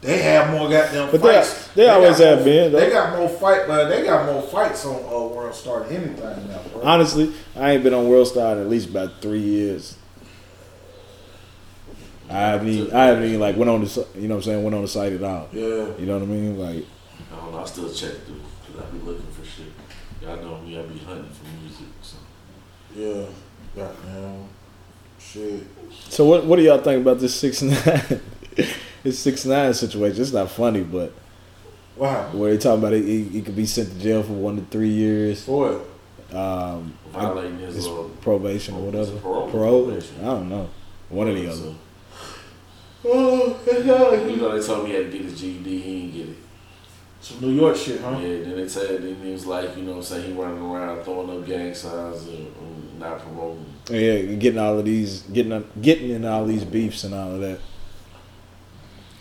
they 0.02 0.20
have 0.20 0.52
more 0.52 0.70
goddamn 0.70 1.12
But 1.12 1.22
they- 1.22 1.34
fights. 1.34 1.68
they 1.76 1.90
always 1.90 2.18
got 2.20 2.26
have 2.28 2.38
more- 2.40 2.46
been, 2.46 2.72
though. 2.72 2.80
They 2.80 2.90
got 2.90 3.18
more 3.18 3.28
fight, 3.30 3.68
but 3.68 3.90
they 3.90 4.04
got 4.04 4.26
more 4.32 4.42
fights 4.42 4.86
on 4.86 4.96
uh, 4.96 5.28
World 5.36 5.54
Star 5.54 5.84
than 5.84 5.96
anything 5.98 6.48
now, 6.48 6.60
bro. 6.74 6.82
Honestly, 6.84 7.34
I 7.56 7.72
ain't 7.72 7.84
been 7.84 7.94
on 7.94 8.08
World 8.08 8.28
Star 8.28 8.54
in 8.54 8.62
at 8.62 8.70
least 8.70 8.90
about 8.90 9.20
three 9.22 9.40
years. 9.40 9.96
I 12.32 12.40
haven't 12.52 12.68
even, 12.70 12.94
I 12.94 13.06
haven't 13.06 13.24
even 13.26 13.40
like 13.40 13.58
went 13.58 13.70
on 13.70 13.82
the 13.82 13.88
si- 13.90 14.06
you 14.16 14.28
know 14.28 14.36
what 14.36 14.40
I'm 14.40 14.44
saying 14.44 14.64
went 14.64 14.76
on 14.76 14.82
the 14.84 14.88
site 14.88 15.14
at 15.14 15.24
all. 15.24 15.48
yeah. 15.52 15.62
You 15.98 16.06
know 16.06 16.14
what 16.14 16.24
I 16.24 16.26
mean? 16.26 16.58
Like 16.60 16.86
I 17.32 17.36
don't 17.38 17.52
know. 17.52 17.60
I 17.60 17.66
still 17.66 17.92
check 17.94 18.14
through 18.26 18.42
because 18.66 18.82
I 18.82 18.90
be 18.92 19.00
looking 19.00 19.26
for 19.32 19.46
shit. 19.46 19.68
Y'all 20.22 20.38
know 20.38 20.58
me. 20.62 20.78
I 20.80 20.82
be 20.84 21.00
hunting 21.00 21.30
for 21.32 21.46
music. 21.62 21.88
So 22.02 22.18
Yeah. 22.96 23.26
Goddamn. 23.76 24.48
Shit. 25.20 25.64
so 26.10 26.26
what 26.26 26.46
what 26.46 26.56
do 26.58 26.64
y'all 26.64 26.80
think 26.80 27.02
about 27.02 27.20
this 27.20 27.34
six 27.36 27.62
nine 27.62 28.22
this 29.04 29.20
six 29.20 29.46
nine 29.46 29.74
situation? 29.74 30.22
It's 30.22 30.34
not 30.34 30.50
funny, 30.50 30.82
but 30.84 31.14
Wow. 31.98 32.30
where 32.34 32.52
they 32.52 32.58
talking 32.58 32.80
about 32.80 32.94
it, 32.94 33.04
he, 33.04 33.24
he 33.26 33.42
could 33.42 33.56
be 33.56 33.66
sent 33.66 33.90
to 33.92 34.00
jail 34.00 34.24
for 34.24 34.34
one 34.34 34.56
to 34.56 34.64
three 34.72 34.90
years, 34.90 35.44
For 35.46 35.84
what? 36.32 36.36
um, 36.38 36.94
violating 37.12 37.60
his 37.60 37.78
it's 37.78 37.86
little 37.86 38.10
probation 38.22 38.76
or 38.76 38.82
whatever. 38.82 39.12
Parole. 39.20 39.52
Parole? 39.52 39.84
Probation. 39.86 40.16
I 40.22 40.26
don't 40.26 40.50
know. 40.50 40.70
One 41.10 41.28
or 41.28 41.34
the 41.34 41.48
other. 41.52 41.74
So, 43.04 43.10
Oh, 43.12 43.60
you 43.66 43.84
know, 44.38 44.58
they 44.58 44.66
told 44.66 44.84
me 44.84 44.92
he 44.92 44.96
had 44.96 45.12
to 45.12 45.18
get 45.18 45.26
his 45.26 45.40
GED. 45.40 45.64
He 45.80 46.02
didn't 46.02 46.14
get 46.14 46.30
it. 46.30 46.38
Some 47.22 47.42
New 47.42 47.52
York 47.52 47.76
shit, 47.76 48.02
huh? 48.02 48.18
Yeah. 48.20 48.44
Then 48.44 48.56
they 48.58 48.68
said 48.68 49.04
then 49.04 49.16
he 49.24 49.32
was 49.32 49.46
like, 49.46 49.76
you 49.78 49.84
know, 49.84 49.92
what 49.92 49.98
I'm 49.98 50.04
saying 50.04 50.36
he 50.36 50.42
running 50.42 50.62
around 50.64 51.04
throwing 51.04 51.30
up 51.30 51.46
gang 51.46 51.74
signs 51.74 52.24
and, 52.28 52.48
and 52.48 53.00
not 53.00 53.20
promoting. 53.20 53.66
Yeah, 53.90 54.22
getting 54.36 54.60
all 54.60 54.80
of 54.80 54.86
these, 54.86 55.22
getting 55.24 55.52
up, 55.52 55.82
getting 55.82 56.10
in 56.12 56.26
all 56.26 56.46
these 56.46 56.64
beefs 56.64 57.04
and 57.04 57.14
all 57.14 57.36
of 57.36 57.42
that. 57.42 57.60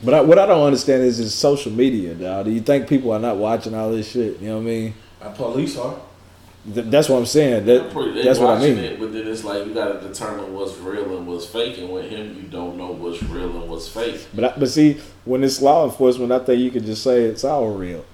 But 0.03 0.14
I, 0.14 0.20
what 0.22 0.39
I 0.39 0.47
don't 0.47 0.64
understand 0.64 1.03
is 1.03 1.18
is 1.20 1.35
social 1.35 1.72
media, 1.72 2.14
dog. 2.14 2.47
Do 2.47 2.51
you 2.51 2.62
think 2.62 2.89
people 2.89 3.12
are 3.12 3.18
not 3.18 3.37
watching 3.37 3.74
all 3.74 3.91
this 3.91 4.11
shit? 4.11 4.41
You 4.41 4.49
know 4.49 4.57
what 4.57 4.62
I 4.62 4.64
mean? 4.64 4.95
And 5.20 5.35
police 5.35 5.76
are. 5.76 6.01
Th- 6.74 6.86
that's 6.86 7.08
what 7.08 7.16
I'm 7.18 7.26
saying. 7.26 7.64
That, 7.66 7.90
Pretty- 7.90 8.22
that's 8.22 8.38
what 8.38 8.50
I 8.58 8.61
mean. 8.61 8.76
It, 8.78 9.00
but 9.00 9.12
then 9.12 9.26
it's 9.26 9.44
like 9.44 9.66
you 9.66 9.72
got 9.72 10.00
to 10.00 10.06
determine 10.08 10.52
what's 10.52 10.76
real 10.78 11.16
and 11.16 11.26
what's 11.26 11.46
fake. 11.46 11.78
And 11.78 11.88
with 11.90 12.11
him, 12.11 12.36
you 12.36 12.42
don't 12.42 12.76
know 12.76 12.88
what's 12.92 13.22
real 13.22 13.50
and 13.61 13.68
what's 13.68 13.88
fake. 13.88 14.26
But 14.34 14.44
I, 14.44 14.54
but 14.58 14.68
see, 14.68 15.00
when 15.24 15.42
it's 15.42 15.62
law 15.62 15.86
enforcement, 15.86 16.30
I 16.32 16.38
think 16.40 16.61
you 16.61 16.70
could 16.70 16.84
just 16.84 17.02
say 17.02 17.22
it's 17.24 17.44
all 17.44 17.68
real. 17.70 18.04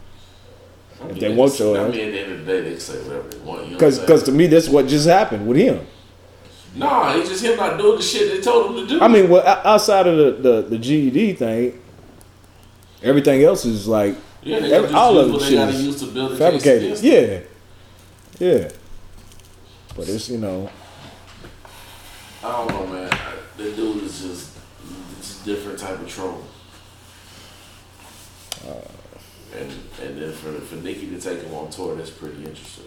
I 1.02 1.06
If 1.06 1.10
mean, 1.12 1.20
they 1.20 1.34
want 1.34 1.58
your 1.58 1.76
I 1.76 1.88
mean, 1.88 2.00
at 2.08 2.12
the 2.12 2.20
end 2.20 2.32
of 2.32 2.46
the 2.46 2.52
day, 2.52 2.60
they 2.62 2.70
can 2.70 2.80
say 2.80 2.98
whatever 3.02 3.28
they 3.28 3.38
want. 3.38 3.64
You 3.64 3.70
know 3.72 3.76
Because 3.78 3.96
saying? 4.06 4.24
to 4.26 4.32
me, 4.32 4.46
that's 4.46 4.68
what 4.68 4.86
just 4.86 5.06
happened 5.08 5.46
with 5.46 5.56
him. 5.56 5.84
Nah, 6.76 7.16
it's 7.16 7.28
just 7.28 7.42
him 7.44 7.56
not 7.56 7.78
doing 7.78 7.96
the 7.96 8.02
shit 8.02 8.30
they 8.32 8.40
told 8.40 8.70
him 8.78 8.86
to 8.86 8.94
do. 8.94 9.00
I 9.00 9.08
mean, 9.08 9.28
well, 9.28 9.44
outside 9.46 10.06
of 10.06 10.16
the, 10.42 10.50
the, 10.62 10.62
the 10.68 10.78
GED 10.78 11.32
thing, 11.34 11.82
everything 13.02 13.42
else 13.42 13.64
is 13.64 13.88
like 13.88 14.14
yeah, 14.42 14.60
they 14.60 14.72
every- 14.72 14.94
all 14.94 15.18
of 15.18 15.32
the 15.32 15.40
shit 15.40 15.54
gotta 15.54 15.72
is 15.72 15.98
to 16.00 16.06
build 16.06 16.32
a 16.32 16.36
fabricated. 16.36 17.00
Yeah, 17.00 17.40
yeah. 18.38 18.68
But 19.96 20.08
it's 20.08 20.28
you 20.28 20.38
know, 20.38 20.70
I 22.44 22.52
don't 22.52 22.68
know, 22.68 22.86
man. 22.86 23.10
I, 23.12 23.34
the 23.56 23.72
dude 23.72 24.02
is 24.04 24.20
just 24.20 24.58
it's 25.18 25.42
a 25.42 25.44
different 25.44 25.78
type 25.78 25.98
of 26.00 26.08
troll. 26.08 26.42
Uh. 28.66 29.58
and 29.58 29.70
and 30.02 30.20
then 30.20 30.32
for 30.32 30.52
for 30.52 30.76
Nicki 30.76 31.08
to 31.08 31.20
take 31.20 31.42
him 31.42 31.54
on 31.54 31.70
tour, 31.70 31.94
that's 31.94 32.10
pretty 32.10 32.38
interesting. 32.44 32.84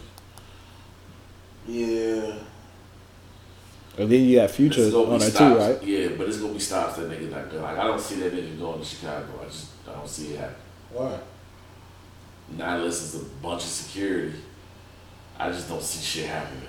Yeah. 1.68 2.36
and 3.98 4.10
then 4.10 4.22
you 4.26 4.38
got 4.38 4.52
Future 4.52 4.90
gonna 4.90 5.06
be 5.06 5.14
on 5.14 5.20
there 5.20 5.32
too, 5.32 5.58
right? 5.58 5.84
Yeah, 5.84 6.10
but 6.18 6.28
it's 6.28 6.38
gonna 6.38 6.54
be 6.54 6.60
stops 6.60 6.98
that 6.98 7.10
nigga 7.10 7.30
not 7.32 7.50
good. 7.50 7.62
Like 7.62 7.78
I 7.78 7.84
don't 7.86 8.00
see 8.00 8.16
that 8.16 8.34
nigga 8.34 8.58
going 8.60 8.80
to 8.80 8.86
Chicago. 8.86 9.28
I 9.42 9.46
just 9.46 9.68
I 9.88 9.94
don't 9.94 10.08
see 10.08 10.34
it 10.34 10.40
happen. 10.40 10.56
Why? 10.92 11.20
Not 12.58 12.80
unless 12.80 13.16
it's 13.16 13.24
a 13.24 13.26
bunch 13.42 13.64
of 13.64 13.70
security. 13.70 14.34
I 15.40 15.50
just 15.52 15.70
don't 15.70 15.82
see 15.82 16.04
shit 16.04 16.30
happening. 16.30 16.64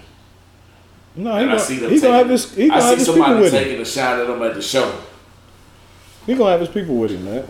No, 1.16 1.32
he 1.36 1.42
And 1.42 1.50
I 1.50 1.54
gonna, 1.54 1.58
see 1.66 1.78
them 1.78 1.90
he 1.90 2.00
gonna 2.00 2.14
have 2.18 2.26
taking- 2.26 2.30
his 2.32 2.54
he 2.54 2.64
I 2.64 2.68
gonna 2.68 2.82
have 2.82 2.90
see 2.92 2.96
his 2.98 3.06
somebody 3.06 3.40
with 3.40 3.52
him. 3.52 3.62
taking 3.64 3.80
a 3.80 3.84
shot 3.84 4.20
at 4.20 4.30
him 4.30 4.42
at 4.42 4.54
the 4.54 4.62
show. 4.62 4.94
He 6.26 6.34
gonna 6.34 6.50
have 6.52 6.60
his 6.60 6.68
people 6.68 6.96
with 6.96 7.10
him, 7.10 7.24
man. 7.24 7.44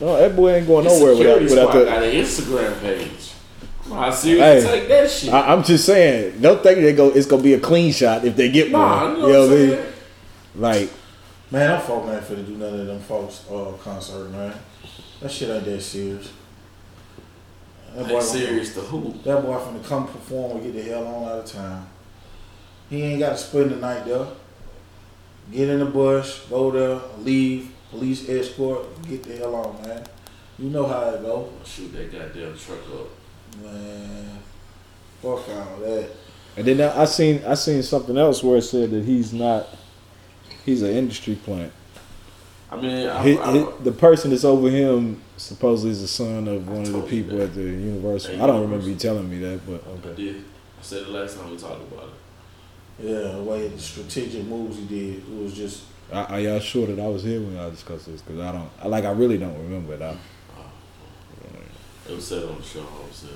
No, 0.00 0.16
that 0.16 0.36
boy 0.36 0.54
ain't 0.54 0.66
going 0.66 0.84
The 0.84 0.90
nowhere 0.90 1.16
without 1.16 1.38
security 1.40 1.44
without 1.54 1.72
the. 1.72 1.84
got 1.86 2.02
an 2.02 2.10
Instagram 2.14 2.80
page. 2.80 3.32
How 3.88 4.10
serious 4.10 4.64
Hey, 4.64 4.80
take 4.80 4.88
that 4.88 5.10
shit? 5.10 5.32
I, 5.32 5.52
I'm 5.52 5.62
just 5.64 5.86
saying, 5.86 6.40
don't 6.40 6.62
think 6.62 6.80
they 6.80 6.92
go. 6.92 7.08
It's 7.08 7.26
gonna 7.26 7.42
be 7.42 7.54
a 7.54 7.60
clean 7.60 7.90
shot 7.90 8.24
if 8.24 8.36
they 8.36 8.50
get 8.50 8.70
nah, 8.70 9.04
one. 9.06 9.16
you 9.16 9.22
know 9.32 9.40
what 9.40 9.48
I'm 9.48 9.52
I 9.52 9.56
mean? 9.56 9.70
saying? 9.70 9.92
Like, 10.56 10.90
Man, 11.50 11.70
them 11.70 11.80
folk 11.80 12.04
ain't 12.08 12.22
finna 12.22 12.46
do 12.46 12.56
none 12.58 12.78
of 12.80 12.86
them 12.86 13.00
folks 13.00 13.44
uh, 13.50 13.72
concert, 13.82 14.28
man. 14.30 14.52
That 15.20 15.30
shit 15.30 15.48
ain't 15.48 15.64
that 15.64 15.80
serious. 15.80 16.30
That 17.98 18.04
Ain't 18.04 18.12
boy, 18.12 18.20
serious 18.20 18.74
to 18.74 18.80
who? 18.80 19.12
that 19.24 19.42
boy 19.42 19.56
finna 19.56 19.84
come 19.84 20.06
perform 20.06 20.58
and 20.58 20.62
get 20.62 20.72
the 20.84 20.88
hell 20.88 21.04
on 21.04 21.24
out 21.28 21.38
of 21.40 21.46
town. 21.46 21.88
He 22.88 23.02
ain't 23.02 23.18
got 23.18 23.30
to 23.30 23.36
spend 23.38 23.72
the 23.72 23.76
night 23.76 24.04
there. 24.04 24.24
Get 25.50 25.68
in 25.68 25.80
the 25.80 25.86
bush, 25.86 26.42
go 26.48 26.70
there, 26.70 27.00
leave, 27.18 27.72
police 27.90 28.28
escort, 28.28 28.86
get 29.08 29.24
the 29.24 29.36
hell 29.38 29.52
on, 29.56 29.82
man. 29.82 30.04
You 30.60 30.70
know 30.70 30.86
how 30.86 31.10
it 31.10 31.22
go. 31.22 31.52
Shoot 31.64 31.92
that 31.94 32.12
goddamn 32.12 32.56
truck 32.56 32.78
up. 32.94 33.64
Man, 33.64 34.38
fuck 35.20 35.48
all 35.48 35.78
that. 35.80 36.08
and 36.56 36.66
then 36.68 36.80
I 36.80 37.04
seen 37.04 37.42
I 37.44 37.54
seen 37.54 37.82
something 37.82 38.16
else 38.16 38.44
where 38.44 38.58
it 38.58 38.62
said 38.62 38.92
that 38.92 39.04
he's 39.04 39.32
not. 39.32 39.66
He's 40.64 40.82
an 40.82 40.90
industry 40.90 41.34
plant. 41.34 41.72
I 42.70 42.76
mean, 42.76 43.06
I, 43.08 43.22
He, 43.22 43.38
I, 43.38 43.52
he- 43.52 43.66
the 43.82 43.92
person 43.92 44.30
that's 44.30 44.44
over 44.44 44.68
him 44.68 45.22
supposedly 45.36 45.90
is 45.92 46.02
the 46.02 46.08
son 46.08 46.46
of 46.48 46.68
one 46.68 46.82
of 46.82 46.92
the 46.92 46.98
oh, 46.98 47.02
people 47.02 47.40
at 47.40 47.54
the 47.54 47.62
Universal. 47.62 48.34
At 48.34 48.40
I 48.42 48.46
don't 48.46 48.60
remember 48.62 48.86
you 48.88 48.94
telling 48.96 49.28
me 49.30 49.38
that, 49.38 49.60
but 49.66 49.82
I 49.86 49.90
okay. 50.08 50.14
did. 50.22 50.36
I 50.36 50.82
said 50.82 51.02
it 51.02 51.08
last 51.08 51.36
time 51.38 51.50
we 51.50 51.56
talked 51.56 51.80
about 51.92 52.04
it. 52.08 52.10
Yeah, 53.06 53.32
the 53.32 53.42
way 53.42 53.68
the 53.68 53.78
strategic 53.78 54.44
moves 54.44 54.76
he 54.76 54.84
did, 54.84 55.18
it 55.18 55.42
was 55.42 55.54
just 55.54 55.84
Are, 56.12 56.26
are 56.26 56.40
y'all 56.40 56.58
sure 56.60 56.86
that 56.88 56.98
I 56.98 57.06
was 57.08 57.22
here 57.22 57.40
when 57.40 57.54
y'all 57.54 57.70
discussed 57.70 58.06
this? 58.06 58.20
Because 58.20 58.40
I 58.40 58.52
don't. 58.52 58.68
I, 58.82 58.88
like 58.88 59.04
I 59.04 59.10
really 59.12 59.38
don't 59.38 59.56
remember 59.56 59.94
it. 59.94 60.02
I, 60.02 60.16
oh, 60.58 60.62
It 62.10 62.14
was 62.16 62.26
said 62.26 62.44
on 62.44 62.56
the 62.58 62.62
show. 62.62 62.80
I 62.82 63.12
said, 63.12 63.30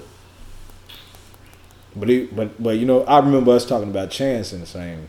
but 1.94 2.08
he, 2.08 2.24
but 2.26 2.60
but 2.62 2.78
you 2.78 2.86
know 2.86 3.04
I 3.04 3.18
remember 3.20 3.52
us 3.52 3.64
talking 3.66 3.90
about 3.90 4.10
Chance 4.10 4.52
in 4.52 4.60
the 4.60 4.66
same 4.66 5.08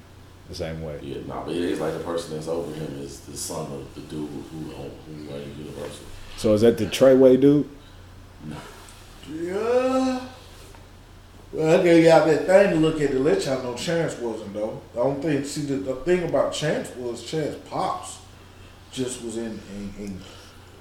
the 0.49 0.55
same 0.55 0.81
way. 0.81 0.99
yeah, 1.01 1.17
nah, 1.25 1.43
but 1.43 1.55
it 1.55 1.61
is 1.61 1.79
like 1.79 1.93
the 1.93 2.03
person 2.03 2.35
that's 2.35 2.47
over 2.47 2.73
him 2.73 2.99
is 2.99 3.21
the 3.21 3.35
son 3.35 3.71
of 3.71 3.95
the 3.95 4.01
dude 4.01 4.29
who 4.29 4.73
own, 4.75 4.91
who 5.07 5.31
runs 5.31 5.57
Universal. 5.57 6.05
So 6.37 6.53
is 6.53 6.61
that 6.61 6.77
the 6.77 6.85
Treyway 6.85 7.39
dude? 7.39 7.69
No. 8.45 8.57
Yeah. 9.31 10.27
Well, 11.53 11.79
I 11.79 11.83
gave 11.83 12.03
y'all 12.03 12.25
that 12.25 12.45
thing 12.47 12.69
to 12.71 12.75
look 12.77 12.99
at 12.99 13.11
to 13.11 13.19
let 13.19 13.45
y'all 13.45 13.63
know 13.63 13.75
Chance 13.75 14.17
wasn't 14.17 14.53
though. 14.53 14.81
The 14.93 14.99
only 14.99 15.21
thing, 15.21 15.43
see, 15.45 15.61
the, 15.61 15.75
the 15.75 15.95
thing 15.97 16.23
about 16.23 16.51
Chance 16.51 16.95
was 16.95 17.23
Chance 17.23 17.57
pops 17.69 18.17
just 18.91 19.23
was 19.23 19.37
in, 19.37 19.59
in, 19.75 19.93
in 19.99 20.19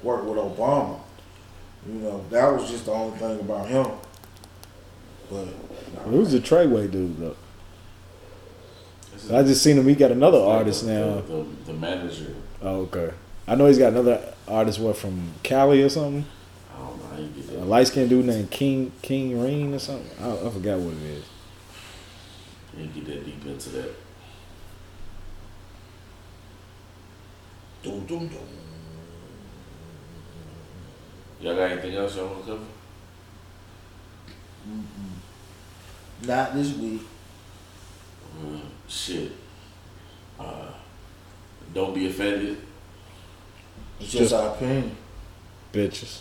work 0.02 0.24
with 0.24 0.38
Obama. 0.38 0.98
You 1.86 1.94
know, 1.94 2.24
that 2.30 2.52
was 2.52 2.70
just 2.70 2.86
the 2.86 2.92
only 2.92 3.18
thing 3.18 3.40
about 3.40 3.68
him. 3.68 3.86
But 5.30 5.48
Who's 6.04 6.32
the 6.32 6.40
Treyway 6.40 6.90
dude 6.90 7.18
though? 7.18 7.36
This 9.22 9.30
I 9.32 9.42
just 9.42 9.62
seen 9.62 9.78
him. 9.78 9.88
He 9.88 9.94
got 9.94 10.10
another 10.10 10.38
like 10.38 10.58
artist 10.58 10.86
the, 10.86 10.92
now. 10.92 11.14
The, 11.14 11.22
the, 11.22 11.46
the 11.66 11.72
manager. 11.72 12.34
Oh, 12.60 12.80
okay. 12.82 13.12
I 13.46 13.54
know 13.54 13.66
he's 13.66 13.78
got 13.78 13.92
another 13.92 14.34
artist. 14.46 14.78
What 14.78 14.96
from 14.96 15.32
Cali 15.42 15.82
or 15.82 15.88
something? 15.88 16.24
I 16.72 16.78
don't 16.78 16.98
know 16.98 17.16
how 17.16 17.20
you 17.20 17.28
get 17.28 17.56
A 17.56 17.64
light 17.64 17.86
skinned 17.86 18.10
dude 18.10 18.26
named 18.26 18.50
King 18.50 18.92
King 19.02 19.42
Reen 19.42 19.74
or 19.74 19.78
something. 19.78 20.10
I, 20.20 20.46
I 20.46 20.50
forgot 20.50 20.78
what 20.78 20.94
it 20.94 21.02
is. 21.02 21.24
You 22.76 22.84
didn't 22.84 22.94
get 22.94 23.06
that 23.06 23.24
deep 23.24 23.46
into 23.46 23.68
that. 23.70 23.94
Dum, 27.82 28.06
dum, 28.06 28.28
dum. 28.28 28.38
Y'all 31.40 31.56
got 31.56 31.72
anything 31.72 31.96
else 31.96 32.16
y'all 32.16 32.28
want 32.28 32.46
to 32.46 32.52
cover? 32.52 32.64
not 36.26 36.54
this 36.54 36.76
week. 36.76 37.02
Uh, 38.38 38.58
shit. 38.93 39.32
Uh, 40.38 40.66
don't 41.74 41.95
be 41.95 42.07
offended. 42.09 42.57
It's 44.01 44.11
just 44.12 44.30
Just- 44.30 44.34
our 44.34 44.55
opinion. 44.55 44.97
Bitches. 45.72 46.20